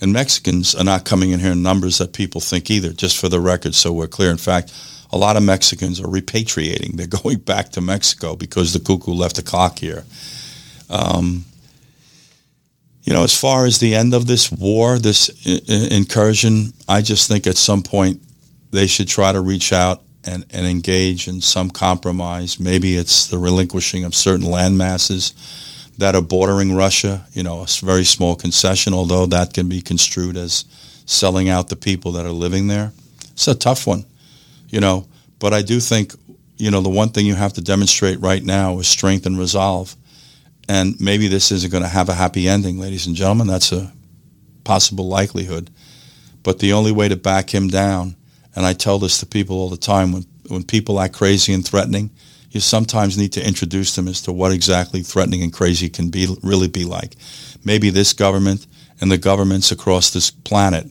And 0.01 0.12
Mexicans 0.12 0.76
are 0.76 0.84
not 0.84 1.05
coming 1.05 1.32
in 1.32 1.39
here 1.39 1.51
in 1.51 1.62
numbers 1.64 1.99
that 1.99 2.14
people 2.14 2.41
think 2.41 2.70
either, 2.70 2.93
just 2.93 3.18
for 3.18 3.30
the 3.30 3.39
record, 3.39 3.76
so 3.76 3.93
we're 3.93 4.08
clear. 4.08 4.32
In 4.32 4.38
fact, 4.38 4.74
a 5.12 5.18
lot 5.18 5.38
of 5.38 5.43
Mexicans 5.43 5.99
are 5.99 6.08
repatriating. 6.08 6.95
They're 6.95 7.08
going 7.24 7.39
back 7.39 7.70
to 7.70 7.82
Mexico 7.82 8.36
because 8.36 8.74
the 8.74 8.80
cuckoo 8.80 9.14
left 9.14 9.36
the 9.36 9.43
clock 9.43 9.80
here. 9.80 10.03
Um, 10.89 11.45
you 13.03 13.14
know, 13.14 13.24
as 13.24 13.39
far 13.39 13.66
as 13.66 13.80
the 13.80 13.95
end 13.95 14.14
of 14.14 14.28
this 14.28 14.51
war, 14.51 14.99
this 14.99 15.30
I- 15.45 15.95
incursion, 15.95 16.74
I 16.88 17.01
just 17.01 17.28
think 17.28 17.47
at 17.47 17.55
some 17.55 17.84
point 17.84 18.22
they 18.72 18.88
should 18.88 19.08
try 19.08 19.32
to 19.32 19.41
reach 19.41 19.72
out 19.72 20.01
and, 20.26 20.45
and 20.51 20.66
engage 20.66 21.28
in 21.28 21.39
some 21.39 21.70
compromise. 21.70 22.60
Maybe 22.60 22.97
it's 22.97 23.28
the 23.28 23.38
relinquishing 23.38 24.03
of 24.03 24.14
certain 24.14 24.45
land 24.45 24.78
masses 24.78 25.34
that 25.97 26.15
are 26.15 26.21
bordering 26.21 26.75
Russia, 26.75 27.25
you 27.33 27.43
know, 27.43 27.61
a 27.61 27.67
very 27.85 28.03
small 28.03 28.35
concession, 28.35 28.93
although 28.93 29.25
that 29.25 29.53
can 29.53 29.67
be 29.67 29.81
construed 29.81 30.37
as 30.37 30.65
selling 31.05 31.49
out 31.49 31.69
the 31.69 31.75
people 31.75 32.11
that 32.13 32.25
are 32.25 32.31
living 32.31 32.67
there. 32.67 32.91
It's 33.31 33.47
a 33.47 33.55
tough 33.55 33.87
one, 33.87 34.05
you 34.69 34.79
know, 34.79 35.07
but 35.39 35.53
I 35.53 35.61
do 35.61 35.79
think, 35.79 36.13
you 36.57 36.71
know, 36.71 36.81
the 36.81 36.89
one 36.89 37.09
thing 37.09 37.25
you 37.25 37.35
have 37.35 37.53
to 37.53 37.61
demonstrate 37.61 38.19
right 38.19 38.43
now 38.43 38.79
is 38.79 38.87
strength 38.87 39.25
and 39.25 39.37
resolve. 39.37 39.95
And 40.69 40.99
maybe 40.99 41.27
this 41.27 41.51
isn't 41.51 41.71
going 41.71 41.83
to 41.83 41.89
have 41.89 42.09
a 42.09 42.13
happy 42.13 42.47
ending, 42.47 42.77
ladies 42.77 43.07
and 43.07 43.15
gentlemen. 43.15 43.47
That's 43.47 43.71
a 43.71 43.91
possible 44.63 45.07
likelihood. 45.07 45.69
But 46.43 46.59
the 46.59 46.73
only 46.73 46.91
way 46.91 47.07
to 47.07 47.15
back 47.15 47.53
him 47.53 47.69
down, 47.69 48.15
and 48.55 48.65
I 48.65 48.73
tell 48.73 48.99
this 48.99 49.19
to 49.19 49.25
people 49.25 49.57
all 49.57 49.69
the 49.69 49.77
time, 49.77 50.11
when, 50.11 50.25
when 50.47 50.63
people 50.63 50.99
act 50.99 51.13
crazy 51.13 51.53
and 51.53 51.65
threatening, 51.65 52.09
you 52.58 52.62
sometimes 52.62 53.20
need 53.20 53.34
to 53.34 53.47
introduce 53.47 53.95
them 53.95 54.08
as 54.08 54.20
to 54.24 54.34
what 54.34 54.51
exactly 54.51 55.03
threatening 55.03 55.43
and 55.43 55.53
crazy 55.53 55.89
can 55.89 56.10
be 56.10 56.26
really 56.41 56.68
be 56.68 56.84
like. 56.84 57.14
Maybe 57.64 57.91
this 57.91 58.14
government 58.14 58.66
and 58.99 59.12
the 59.12 59.20
governments 59.20 59.72
across 59.72 60.10
this 60.10 60.32
planet 60.32 60.88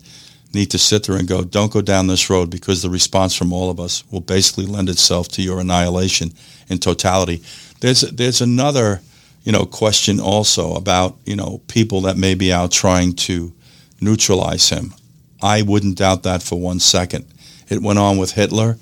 need 0.55 0.71
to 0.71 0.79
sit 0.79 1.03
there 1.05 1.17
and 1.17 1.27
go, 1.27 1.43
don't 1.43 1.73
go 1.73 1.83
down 1.83 2.07
this 2.07 2.31
road 2.31 2.51
because 2.51 2.83
the 2.83 2.89
response 2.89 3.35
from 3.35 3.53
all 3.53 3.69
of 3.69 3.81
us 3.81 4.05
will 4.13 4.21
basically 4.21 4.65
lend 4.65 4.89
itself 4.89 5.27
to 5.31 5.43
your 5.43 5.59
annihilation 5.59 6.31
in 6.69 6.79
totality. 6.79 7.43
There's 7.81 8.03
there's 8.03 8.41
another, 8.41 9.01
you 9.43 9.51
know, 9.51 9.67
question 9.67 10.21
also 10.21 10.77
about, 10.77 11.17
you 11.25 11.35
know, 11.35 11.63
people 11.67 12.03
that 12.03 12.17
may 12.17 12.37
be 12.37 12.53
out 12.53 12.71
trying 12.71 13.15
to 13.27 13.53
neutralize 14.01 14.69
him. 14.69 14.95
I 15.43 15.63
wouldn't 15.63 15.99
doubt 15.99 16.23
that 16.23 16.45
for 16.45 16.61
one 16.61 16.79
second. 16.79 17.27
It 17.69 17.83
went 17.83 17.99
on 17.99 18.19
with 18.19 18.35
Hitler 18.35 18.79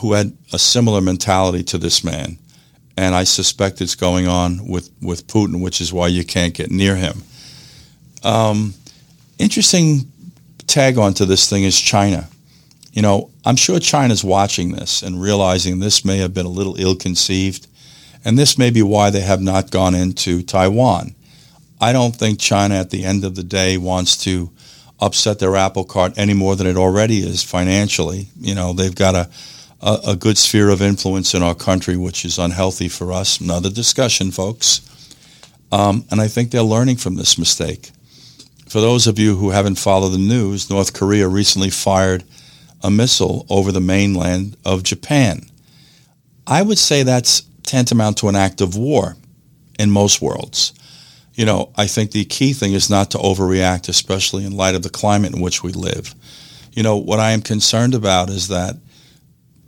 who 0.00 0.12
had 0.12 0.36
a 0.52 0.58
similar 0.58 1.00
mentality 1.00 1.62
to 1.64 1.78
this 1.78 2.02
man. 2.02 2.38
And 2.96 3.14
I 3.14 3.24
suspect 3.24 3.80
it's 3.80 3.94
going 3.94 4.28
on 4.28 4.66
with, 4.68 4.90
with 5.00 5.26
Putin, 5.26 5.62
which 5.62 5.80
is 5.80 5.92
why 5.92 6.08
you 6.08 6.24
can't 6.24 6.54
get 6.54 6.70
near 6.70 6.96
him. 6.96 7.22
Um, 8.22 8.74
interesting 9.38 10.10
tag 10.66 10.98
onto 10.98 11.24
this 11.24 11.48
thing 11.48 11.64
is 11.64 11.78
China. 11.80 12.28
You 12.92 13.02
know, 13.02 13.30
I'm 13.44 13.56
sure 13.56 13.80
China's 13.80 14.22
watching 14.22 14.72
this 14.72 15.02
and 15.02 15.20
realizing 15.20 15.78
this 15.78 16.04
may 16.04 16.18
have 16.18 16.34
been 16.34 16.46
a 16.46 16.50
little 16.50 16.78
ill 16.78 16.94
conceived 16.94 17.66
And 18.24 18.38
this 18.38 18.58
may 18.58 18.70
be 18.70 18.82
why 18.82 19.10
they 19.10 19.20
have 19.20 19.40
not 19.40 19.70
gone 19.70 19.94
into 19.94 20.42
Taiwan. 20.42 21.14
I 21.80 21.92
don't 21.92 22.14
think 22.14 22.38
China 22.38 22.76
at 22.76 22.90
the 22.90 23.04
end 23.04 23.24
of 23.24 23.34
the 23.34 23.42
day 23.42 23.76
wants 23.76 24.16
to 24.24 24.50
upset 25.00 25.40
their 25.40 25.56
apple 25.56 25.84
cart 25.84 26.12
any 26.16 26.34
more 26.34 26.54
than 26.54 26.66
it 26.66 26.76
already 26.76 27.18
is 27.18 27.42
financially. 27.42 28.28
You 28.40 28.54
know, 28.54 28.72
they've 28.72 28.94
got 28.94 29.16
a, 29.16 29.28
a, 29.82 29.98
a 30.08 30.16
good 30.16 30.38
sphere 30.38 30.68
of 30.68 30.80
influence 30.80 31.34
in 31.34 31.42
our 31.42 31.54
country, 31.54 31.96
which 31.96 32.24
is 32.24 32.38
unhealthy 32.38 32.88
for 32.88 33.12
us. 33.12 33.40
Another 33.40 33.70
discussion, 33.70 34.30
folks. 34.30 34.80
Um, 35.72 36.04
and 36.10 36.20
I 36.20 36.28
think 36.28 36.50
they're 36.50 36.62
learning 36.62 36.96
from 36.96 37.16
this 37.16 37.38
mistake. 37.38 37.90
For 38.68 38.80
those 38.80 39.06
of 39.06 39.18
you 39.18 39.36
who 39.36 39.50
haven't 39.50 39.78
followed 39.78 40.10
the 40.10 40.18
news, 40.18 40.70
North 40.70 40.92
Korea 40.92 41.28
recently 41.28 41.70
fired 41.70 42.24
a 42.82 42.90
missile 42.90 43.46
over 43.48 43.72
the 43.72 43.80
mainland 43.80 44.56
of 44.64 44.82
Japan. 44.82 45.46
I 46.46 46.62
would 46.62 46.78
say 46.78 47.02
that's 47.02 47.42
tantamount 47.62 48.18
to 48.18 48.28
an 48.28 48.36
act 48.36 48.60
of 48.60 48.76
war 48.76 49.16
in 49.78 49.90
most 49.90 50.20
worlds. 50.20 50.72
You 51.34 51.46
know, 51.46 51.72
I 51.76 51.86
think 51.86 52.10
the 52.10 52.24
key 52.24 52.52
thing 52.52 52.72
is 52.72 52.90
not 52.90 53.10
to 53.12 53.18
overreact, 53.18 53.88
especially 53.88 54.44
in 54.44 54.56
light 54.56 54.74
of 54.74 54.82
the 54.82 54.90
climate 54.90 55.34
in 55.34 55.40
which 55.40 55.62
we 55.62 55.72
live. 55.72 56.14
You 56.72 56.82
know, 56.82 56.96
what 56.96 57.20
I 57.20 57.32
am 57.32 57.40
concerned 57.40 57.94
about 57.94 58.28
is 58.28 58.48
that 58.48 58.76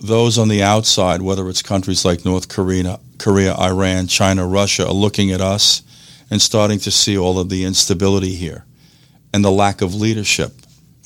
those 0.00 0.38
on 0.38 0.48
the 0.48 0.62
outside, 0.62 1.22
whether 1.22 1.48
it's 1.48 1.62
countries 1.62 2.04
like 2.04 2.24
North 2.24 2.48
Korea, 2.48 3.00
Korea, 3.18 3.54
Iran, 3.54 4.06
China, 4.06 4.46
Russia, 4.46 4.86
are 4.86 4.92
looking 4.92 5.30
at 5.30 5.40
us 5.40 5.82
and 6.30 6.40
starting 6.40 6.78
to 6.80 6.90
see 6.90 7.16
all 7.16 7.38
of 7.38 7.48
the 7.48 7.64
instability 7.64 8.34
here 8.34 8.64
and 9.32 9.44
the 9.44 9.50
lack 9.50 9.82
of 9.82 9.94
leadership. 9.94 10.52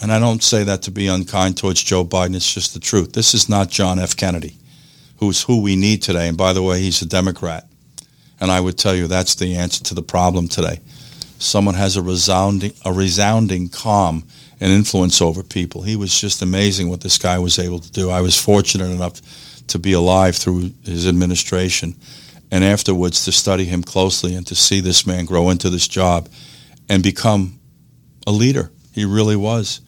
And 0.00 0.12
I 0.12 0.18
don't 0.18 0.42
say 0.42 0.64
that 0.64 0.82
to 0.82 0.90
be 0.90 1.08
unkind 1.08 1.56
towards 1.56 1.82
Joe 1.82 2.04
Biden. 2.04 2.36
It's 2.36 2.52
just 2.52 2.72
the 2.72 2.80
truth. 2.80 3.12
This 3.12 3.34
is 3.34 3.48
not 3.48 3.68
John 3.68 3.98
F. 3.98 4.16
Kennedy, 4.16 4.56
who's 5.18 5.42
who 5.42 5.60
we 5.60 5.76
need 5.76 6.02
today. 6.02 6.28
And 6.28 6.36
by 6.36 6.52
the 6.52 6.62
way, 6.62 6.80
he's 6.80 7.02
a 7.02 7.06
Democrat. 7.06 7.66
And 8.40 8.50
I 8.50 8.60
would 8.60 8.78
tell 8.78 8.94
you 8.94 9.06
that's 9.06 9.34
the 9.34 9.56
answer 9.56 9.82
to 9.84 9.94
the 9.94 10.02
problem 10.02 10.48
today. 10.48 10.80
Someone 11.40 11.74
has 11.74 11.96
a 11.96 12.02
resounding, 12.02 12.72
a 12.84 12.92
resounding 12.92 13.68
calm 13.68 14.24
and 14.60 14.72
influence 14.72 15.22
over 15.22 15.42
people. 15.42 15.82
He 15.82 15.96
was 15.96 16.18
just 16.18 16.42
amazing 16.42 16.88
what 16.88 17.00
this 17.00 17.18
guy 17.18 17.38
was 17.38 17.58
able 17.58 17.78
to 17.78 17.90
do. 17.92 18.10
I 18.10 18.20
was 18.20 18.38
fortunate 18.38 18.90
enough 18.90 19.20
to 19.68 19.78
be 19.78 19.92
alive 19.92 20.36
through 20.36 20.72
his 20.84 21.06
administration 21.06 21.94
and 22.50 22.64
afterwards 22.64 23.24
to 23.24 23.32
study 23.32 23.64
him 23.64 23.82
closely 23.82 24.34
and 24.34 24.46
to 24.46 24.54
see 24.54 24.80
this 24.80 25.06
man 25.06 25.26
grow 25.26 25.50
into 25.50 25.70
this 25.70 25.86
job 25.86 26.28
and 26.88 27.02
become 27.02 27.60
a 28.26 28.32
leader. 28.32 28.70
He 28.92 29.04
really 29.04 29.36
was. 29.36 29.80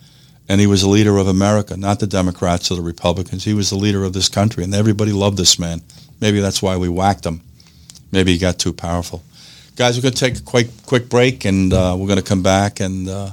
And 0.49 0.61
he 0.61 0.67
was 0.67 0.83
a 0.83 0.89
leader 0.89 1.17
of 1.17 1.29
America, 1.29 1.77
not 1.77 2.01
the 2.01 2.07
Democrats 2.07 2.71
or 2.71 2.75
the 2.75 2.83
Republicans. 2.83 3.45
He 3.45 3.55
was 3.55 3.71
the 3.71 3.77
leader 3.77 4.03
of 4.03 4.13
this 4.13 4.29
country, 4.29 4.65
and 4.65 4.75
everybody 4.75 5.13
loved 5.13 5.37
this 5.37 5.61
man. 5.61 5.81
Maybe 6.21 6.41
that's 6.41 6.61
why 6.61 6.77
we 6.77 6.89
whacked 6.89 7.25
him. 7.25 7.41
Maybe 8.11 8.33
he 8.33 8.39
got 8.39 8.59
too 8.59 8.73
powerful. 8.73 9.23
Guys, 9.77 9.97
we're 9.97 10.03
going 10.03 10.15
to 10.15 10.21
take 10.21 10.39
a 10.39 10.43
quick, 10.43 10.69
quick 10.87 11.09
break, 11.09 11.45
and 11.45 11.73
uh, 11.73 11.95
we're 11.97 12.09
going 12.09 12.19
to 12.19 12.25
come 12.25 12.43
back 12.43 12.81
and 12.81 13.09
uh, 13.09 13.31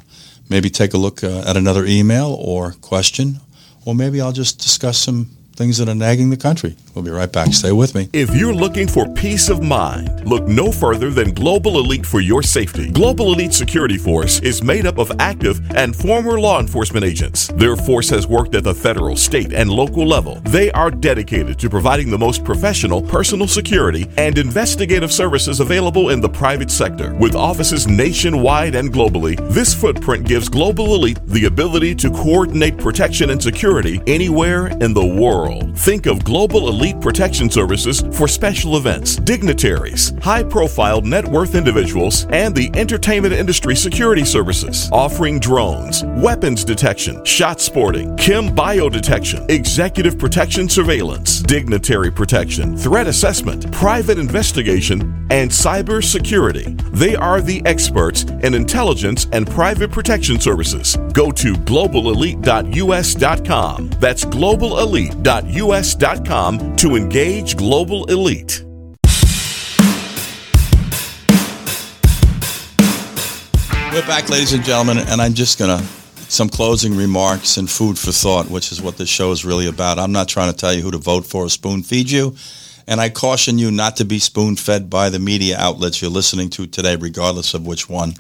maybe 0.50 0.70
take 0.70 0.94
a 0.94 0.98
look 0.98 1.24
uh, 1.24 1.44
at 1.48 1.58
another 1.58 1.86
email 1.86 2.36
or 2.40 2.74
question, 2.74 3.40
or 3.86 3.96
maybe 3.96 4.22
I'll 4.22 4.32
just 4.32 4.60
discuss 4.60 4.98
some 4.98 5.37
things 5.58 5.80
that 5.80 5.90
are 5.90 5.96
nagging 5.96 6.30
the 6.30 6.38
country. 6.38 6.76
We'll 6.94 7.04
be 7.04 7.10
right 7.10 7.32
back. 7.32 7.52
Stay 7.52 7.72
with 7.72 7.96
me. 7.96 8.10
If 8.14 8.36
you're 8.36 8.54
looking 8.54 8.88
for 8.88 9.12
peace 9.14 9.50
of 9.50 9.64
mind, 9.64 10.30
look 10.30 10.48
no 10.48 10.72
further 10.72 11.10
than 11.10 11.34
Global 11.34 11.80
Elite 11.80 12.06
for 12.06 12.20
your 12.20 12.44
safety. 12.44 12.92
Global 12.92 13.34
Elite 13.34 13.54
Security 13.54 13.98
Force 13.98 14.40
is 14.42 14.64
made 14.64 14.86
up 14.86 15.00
of 15.00 15.12
active 15.20 15.60
and 15.76 15.96
former 15.96 16.40
law 16.40 16.60
enforcement 16.60 17.04
agents. 17.04 17.48
Their 17.48 17.76
force 17.76 18.08
has 18.12 18.28
worked 18.28 18.54
at 18.54 18.64
the 18.64 18.74
federal, 18.74 19.16
state, 19.16 19.52
and 19.52 19.70
local 19.72 20.06
level. 20.06 20.36
They 20.46 20.72
are 20.72 20.92
dedicated 20.92 21.58
to 21.60 21.70
providing 21.70 22.12
the 22.12 22.20
most 22.20 22.44
professional 22.44 23.02
personal 23.02 23.48
security 23.48 24.08
and 24.18 24.38
investigative 24.38 25.12
services 25.12 25.60
available 25.60 26.12
in 26.12 26.22
the 26.22 26.30
private 26.30 26.70
sector. 26.70 27.16
With 27.16 27.36
offices 27.36 27.88
nationwide 27.88 28.76
and 28.76 28.94
globally, 28.94 29.38
this 29.50 29.74
footprint 29.74 30.28
gives 30.28 30.50
Global 30.50 30.94
Elite 30.94 31.20
the 31.26 31.46
ability 31.46 31.96
to 31.96 32.12
coordinate 32.12 32.78
protection 32.78 33.32
and 33.32 33.42
security 33.42 34.00
anywhere 34.06 34.68
in 34.68 34.94
the 34.94 35.06
world 35.06 35.47
world. 35.48 35.78
Think 35.78 36.06
of 36.06 36.24
Global 36.24 36.70
Elite 36.70 37.00
Protection 37.00 37.50
Services 37.50 38.04
for 38.14 38.28
special 38.28 38.78
events, 38.78 39.16
dignitaries, 39.16 40.14
high 40.22 40.44
profile 40.44 41.02
net 41.02 41.26
worth 41.26 41.56
individuals, 41.56 42.28
and 42.32 42.56
the 42.56 42.70
entertainment 42.76 43.34
industry 43.34 43.76
security 43.76 44.26
services, 44.26 44.90
offering 44.92 45.40
drones, 45.40 46.04
weapons 46.18 46.64
detection, 46.64 47.24
shot 47.26 47.62
spotting, 47.62 48.16
chem 48.18 48.54
bio 48.54 48.90
detection, 48.90 49.46
executive 49.50 50.18
protection 50.18 50.68
surveillance, 50.70 51.42
dignitary 51.42 52.12
protection, 52.12 52.78
threat 52.78 53.08
assessment, 53.08 53.72
private 53.72 54.18
investigation, 54.18 55.28
and 55.30 55.52
cyber 55.52 56.04
security. 56.04 56.76
They 56.92 57.16
are 57.16 57.42
the 57.42 57.62
experts 57.66 58.24
in 58.24 58.54
intelligence 58.54 59.28
and 59.32 59.48
private 59.48 59.92
protection 59.92 60.40
services. 60.40 60.98
Go 61.14 61.32
to 61.32 61.54
globalelite.us.com. 61.54 63.90
That's 64.00 64.26
globalelite.us 64.26 65.37
us.com 65.46 66.76
to 66.78 66.96
engage 66.96 67.58
Global 67.58 68.06
Elite. 68.06 68.64
We're 73.92 74.06
back, 74.06 74.30
ladies 74.30 74.54
and 74.54 74.64
gentlemen, 74.64 75.00
and 75.00 75.22
I'm 75.22 75.34
just 75.34 75.58
going 75.58 75.76
to 75.76 75.84
some 76.30 76.50
closing 76.50 76.96
remarks 76.96 77.58
and 77.58 77.70
food 77.70 77.98
for 77.98 78.12
thought, 78.12 78.50
which 78.50 78.72
is 78.72 78.82
what 78.82 78.98
this 78.98 79.10
show 79.10 79.32
is 79.32 79.46
really 79.46 79.68
about. 79.68 79.98
I'm 79.98 80.12
not 80.12 80.28
trying 80.28 80.52
to 80.52 80.58
tell 80.58 80.74
you 80.74 80.82
who 80.82 80.92
to 80.92 80.98
vote 80.98 81.26
for 81.26 81.46
or 81.46 81.50
spoon 81.50 81.84
feed 81.84 82.12
you. 82.12 82.36
And 82.86 83.02
I 83.02 83.10
caution 83.10 83.58
you 83.58 83.72
not 83.72 83.98
to 83.98 84.06
be 84.06 84.20
spoon 84.20 84.56
fed 84.56 84.90
by 84.90 85.10
the 85.10 85.20
media 85.20 85.58
outlets 85.58 86.02
you're 86.02 86.12
listening 86.12 86.50
to 86.52 86.68
today, 86.68 86.96
regardless 86.96 87.54
of 87.54 87.66
which 87.66 87.90
one. 87.90 88.14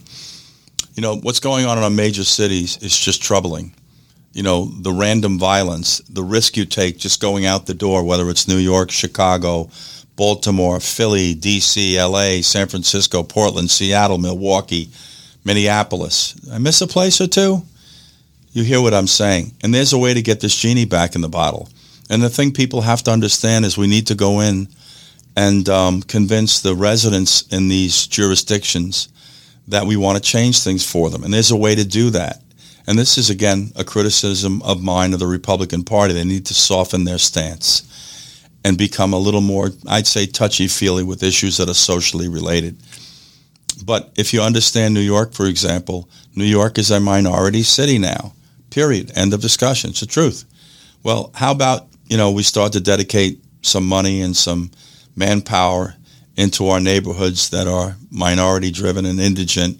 You 0.95 1.01
know, 1.01 1.15
what's 1.18 1.39
going 1.39 1.65
on 1.65 1.78
in 1.78 1.84
our 1.84 1.89
major 1.89 2.24
cities 2.24 2.78
is 2.78 2.97
just 2.97 3.22
troubling 3.22 3.74
you 4.38 4.43
know, 4.43 4.65
the 4.65 4.91
random 4.91 5.39
violence, 5.39 5.97
the 6.09 6.21
risk 6.21 6.57
you 6.57 6.63
take 6.63 6.99
just 6.99 7.19
going 7.19 7.47
out 7.47 7.65
the 7.65 7.73
door, 7.73 8.03
whether 8.03 8.29
it's 8.29 8.47
New 8.47 8.59
York, 8.59 8.91
Chicago, 8.91 9.67
Baltimore, 10.15 10.79
Philly, 10.79 11.33
D.C., 11.33 11.97
L.A., 11.97 12.43
San 12.43 12.67
Francisco, 12.67 13.23
Portland, 13.23 13.71
Seattle, 13.71 14.19
Milwaukee, 14.19 14.91
Minneapolis. 15.43 16.35
I 16.53 16.59
miss 16.59 16.81
a 16.81 16.88
place 16.88 17.19
or 17.19 17.25
two? 17.25 17.63
You 18.51 18.61
hear 18.63 18.79
what 18.79 18.93
I'm 18.93 19.07
saying. 19.07 19.53
And 19.63 19.73
there's 19.73 19.93
a 19.93 19.97
way 19.97 20.13
to 20.13 20.21
get 20.21 20.39
this 20.39 20.55
genie 20.55 20.85
back 20.85 21.15
in 21.15 21.21
the 21.21 21.29
bottle. 21.29 21.67
And 22.07 22.21
the 22.21 22.29
thing 22.29 22.51
people 22.51 22.81
have 22.81 23.01
to 23.03 23.11
understand 23.11 23.65
is 23.65 23.75
we 23.75 23.88
need 23.88 24.05
to 24.05 24.15
go 24.15 24.41
in 24.41 24.67
and 25.35 25.67
um, 25.67 26.03
convince 26.03 26.61
the 26.61 26.75
residents 26.75 27.41
in 27.47 27.69
these 27.69 28.05
jurisdictions 28.05 29.09
that 29.67 29.88
we 29.88 29.97
want 29.97 30.23
to 30.23 30.31
change 30.31 30.59
things 30.59 30.88
for 30.88 31.09
them. 31.09 31.23
And 31.23 31.33
there's 31.33 31.49
a 31.49 31.57
way 31.57 31.73
to 31.73 31.83
do 31.83 32.11
that. 32.11 32.43
And 32.88 32.97
this 32.97 33.17
is, 33.17 33.29
again, 33.29 33.71
a 33.75 33.83
criticism 33.83 34.61
of 34.61 34.81
mine 34.81 35.13
of 35.13 35.19
the 35.19 35.27
Republican 35.27 35.83
Party. 35.83 36.13
They 36.13 36.23
need 36.23 36.45
to 36.45 36.53
soften 36.53 37.03
their 37.03 37.17
stance 37.17 37.83
and 38.63 38.77
become 38.77 39.13
a 39.13 39.19
little 39.19 39.41
more, 39.41 39.71
I'd 39.88 40.07
say, 40.07 40.25
touchy-feely 40.25 41.03
with 41.03 41.21
issues 41.21 41.57
that 41.57 41.69
are 41.69 41.73
socially 41.73 42.29
related. 42.29 42.77
But 43.85 44.11
if 44.17 44.33
you 44.33 44.41
understand 44.41 44.93
New 44.93 45.01
York, 45.01 45.33
for 45.33 45.45
example, 45.45 46.09
New 46.33 46.45
York 46.45 46.77
is 46.77 46.89
a 46.89 46.99
minority 46.99 47.63
city 47.63 47.97
now, 47.97 48.33
period. 48.69 49.11
End 49.15 49.33
of 49.33 49.41
discussion. 49.41 49.89
It's 49.89 49.99
the 49.99 50.05
truth. 50.05 50.45
Well, 51.03 51.31
how 51.35 51.51
about, 51.51 51.88
you 52.07 52.17
know, 52.17 52.31
we 52.31 52.43
start 52.43 52.73
to 52.73 52.79
dedicate 52.79 53.43
some 53.61 53.85
money 53.85 54.21
and 54.21 54.35
some 54.35 54.71
manpower 55.15 55.95
into 56.38 56.69
our 56.69 56.79
neighborhoods 56.79 57.49
that 57.49 57.67
are 57.67 57.95
minority 58.11 58.71
driven 58.71 59.05
and 59.05 59.19
indigent 59.19 59.79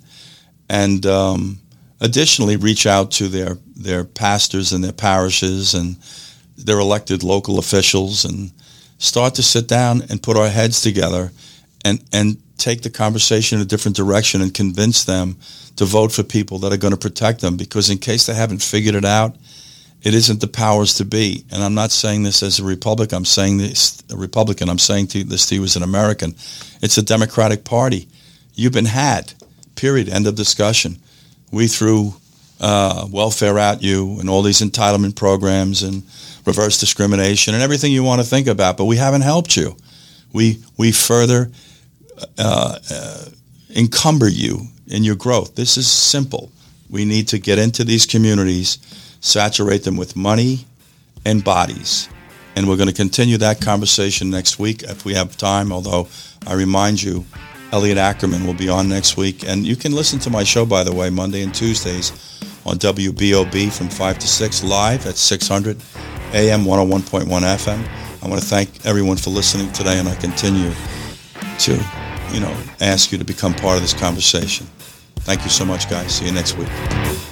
and 0.70 1.06
um, 1.06 1.60
additionally 2.00 2.58
reach 2.58 2.86
out 2.86 3.12
to 3.12 3.28
their, 3.28 3.58
their 3.76 4.04
pastors 4.04 4.72
and 4.72 4.84
their 4.84 4.94
parishes 4.94 5.74
and 5.74 5.98
their 6.58 6.80
elected 6.80 7.24
local 7.24 7.60
officials 7.60 8.26
and 8.26 8.52
start 8.98 9.36
to 9.36 9.44
sit 9.44 9.68
down 9.68 10.02
and 10.10 10.24
put 10.24 10.38
our 10.38 10.50
heads 10.50 10.82
together 10.82 11.32
and, 11.86 12.04
and 12.12 12.38
take 12.58 12.82
the 12.82 12.90
conversation 12.90 13.58
in 13.58 13.62
a 13.62 13.68
different 13.68 13.96
direction 13.96 14.42
and 14.42 14.54
convince 14.54 15.04
them 15.04 15.36
to 15.76 15.86
vote 15.86 16.12
for 16.12 16.24
people 16.24 16.58
that 16.60 16.74
are 16.74 16.78
going 16.78 16.94
to 16.94 17.00
protect 17.00 17.42
them 17.42 17.56
because 17.56 17.90
in 17.90 17.98
case 17.98 18.26
they 18.26 18.34
haven't 18.34 18.62
figured 18.62 18.96
it 18.96 19.06
out, 19.06 19.36
it 20.02 20.14
isn't 20.14 20.42
the 20.42 20.48
powers 20.48 20.96
to 20.96 21.06
be. 21.06 21.44
And 21.52 21.64
I'm 21.64 21.74
not 21.74 21.92
saying 21.92 22.24
this 22.24 22.42
as 22.42 22.60
a 22.60 22.64
Republican. 22.64 23.18
I'm 23.18 23.26
saying 23.26 23.58
this 23.58 24.02
a 24.12 24.16
Republican. 24.16 24.70
I'm 24.70 24.80
saying 24.80 25.08
to, 25.08 25.24
this 25.24 25.48
to 25.48 25.56
you 25.56 25.64
as 25.64 25.76
an 25.76 25.84
American. 25.84 26.36
It's 26.82 26.98
a 26.98 27.04
Democratic 27.04 27.64
Party. 27.64 28.08
You've 28.54 28.74
been 28.74 28.86
had. 28.86 29.34
Period. 29.76 30.10
End 30.10 30.28
of 30.28 30.36
discussion 30.36 31.00
we 31.52 31.68
threw 31.68 32.14
uh, 32.60 33.08
welfare 33.12 33.60
at 33.60 33.82
you 33.84 34.20
and 34.20 34.30
all 34.30 34.42
these 34.42 34.62
entitlement 34.62 35.16
programs 35.16 35.84
and 35.84 36.04
reverse 36.46 36.80
discrimination 36.80 37.54
and 37.54 37.62
everything 37.62 37.92
you 37.92 38.04
want 38.04 38.22
to 38.22 38.28
think 38.28 38.48
about, 38.48 38.78
but 38.78 38.86
we 38.86 38.98
haven't 38.98 39.22
helped 39.22 39.56
you. 39.56 39.76
We, 40.34 40.64
we 40.78 40.92
further 40.92 41.52
uh, 42.38 42.80
uh, 42.90 43.26
encumber 43.76 44.28
you 44.28 44.68
in 44.88 45.04
your 45.04 45.16
growth. 45.16 45.56
This 45.56 45.78
is 45.78 45.90
simple. 45.90 46.52
We 46.90 47.06
need 47.06 47.28
to 47.30 47.40
get 47.40 47.60
into 47.60 47.84
these 47.84 48.06
communities, 48.06 48.80
saturate 49.20 49.84
them 49.84 49.98
with 49.98 50.16
money 50.16 50.66
and 51.26 51.44
bodies, 51.44 52.08
And 52.56 52.68
we're 52.68 52.78
going 52.78 52.90
to 52.90 52.96
continue 52.96 53.38
that 53.38 53.62
conversation 53.62 54.30
next 54.30 54.58
week 54.58 54.82
if 54.84 55.06
we 55.06 55.14
have 55.14 55.36
time, 55.38 55.72
although 55.72 56.08
I 56.48 56.54
remind 56.54 57.04
you, 57.04 57.26
Elliot 57.72 57.98
Ackerman 57.98 58.46
will 58.46 58.54
be 58.54 58.70
on 58.70 58.88
next 58.88 59.18
week. 59.18 59.48
And 59.48 59.66
you 59.66 59.76
can 59.76 59.92
listen 59.92 60.20
to 60.20 60.30
my 60.30 60.44
show, 60.44 60.66
by 60.66 60.84
the 60.84 60.94
way, 60.94 61.10
Monday 61.10 61.44
and 61.44 61.54
Tuesdays 61.54 62.12
on 62.66 62.78
WBOB 62.78 63.72
from 63.72 63.90
5 63.90 64.20
to 64.20 64.28
6 64.28 64.64
live 64.64 65.06
at 65.06 65.16
600 65.16 65.78
AM 66.34 66.64
101.1 66.64 67.26
FM. 67.26 67.88
I 68.24 68.28
want 68.28 68.42
to 68.42 68.48
thank 68.48 68.86
everyone 68.86 69.18
for 69.18 69.30
listening 69.30 69.72
today, 69.72 70.00
and 70.00 70.10
I 70.10 70.16
continue 70.16 70.72
to, 71.60 71.72
you 72.34 72.40
know, 72.40 72.56
ask 72.82 73.12
you 73.12 73.18
to 73.18 73.26
become 73.26 73.54
part 73.54 73.76
of 73.76 73.82
this 73.82 73.94
conversation. 73.94 74.68
Thank 75.18 75.44
you 75.44 75.50
so 75.50 75.66
much, 75.66 75.90
guys. 75.90 76.16
See 76.16 76.26
you 76.26 76.32
next 76.32 76.58
week. 76.58 77.27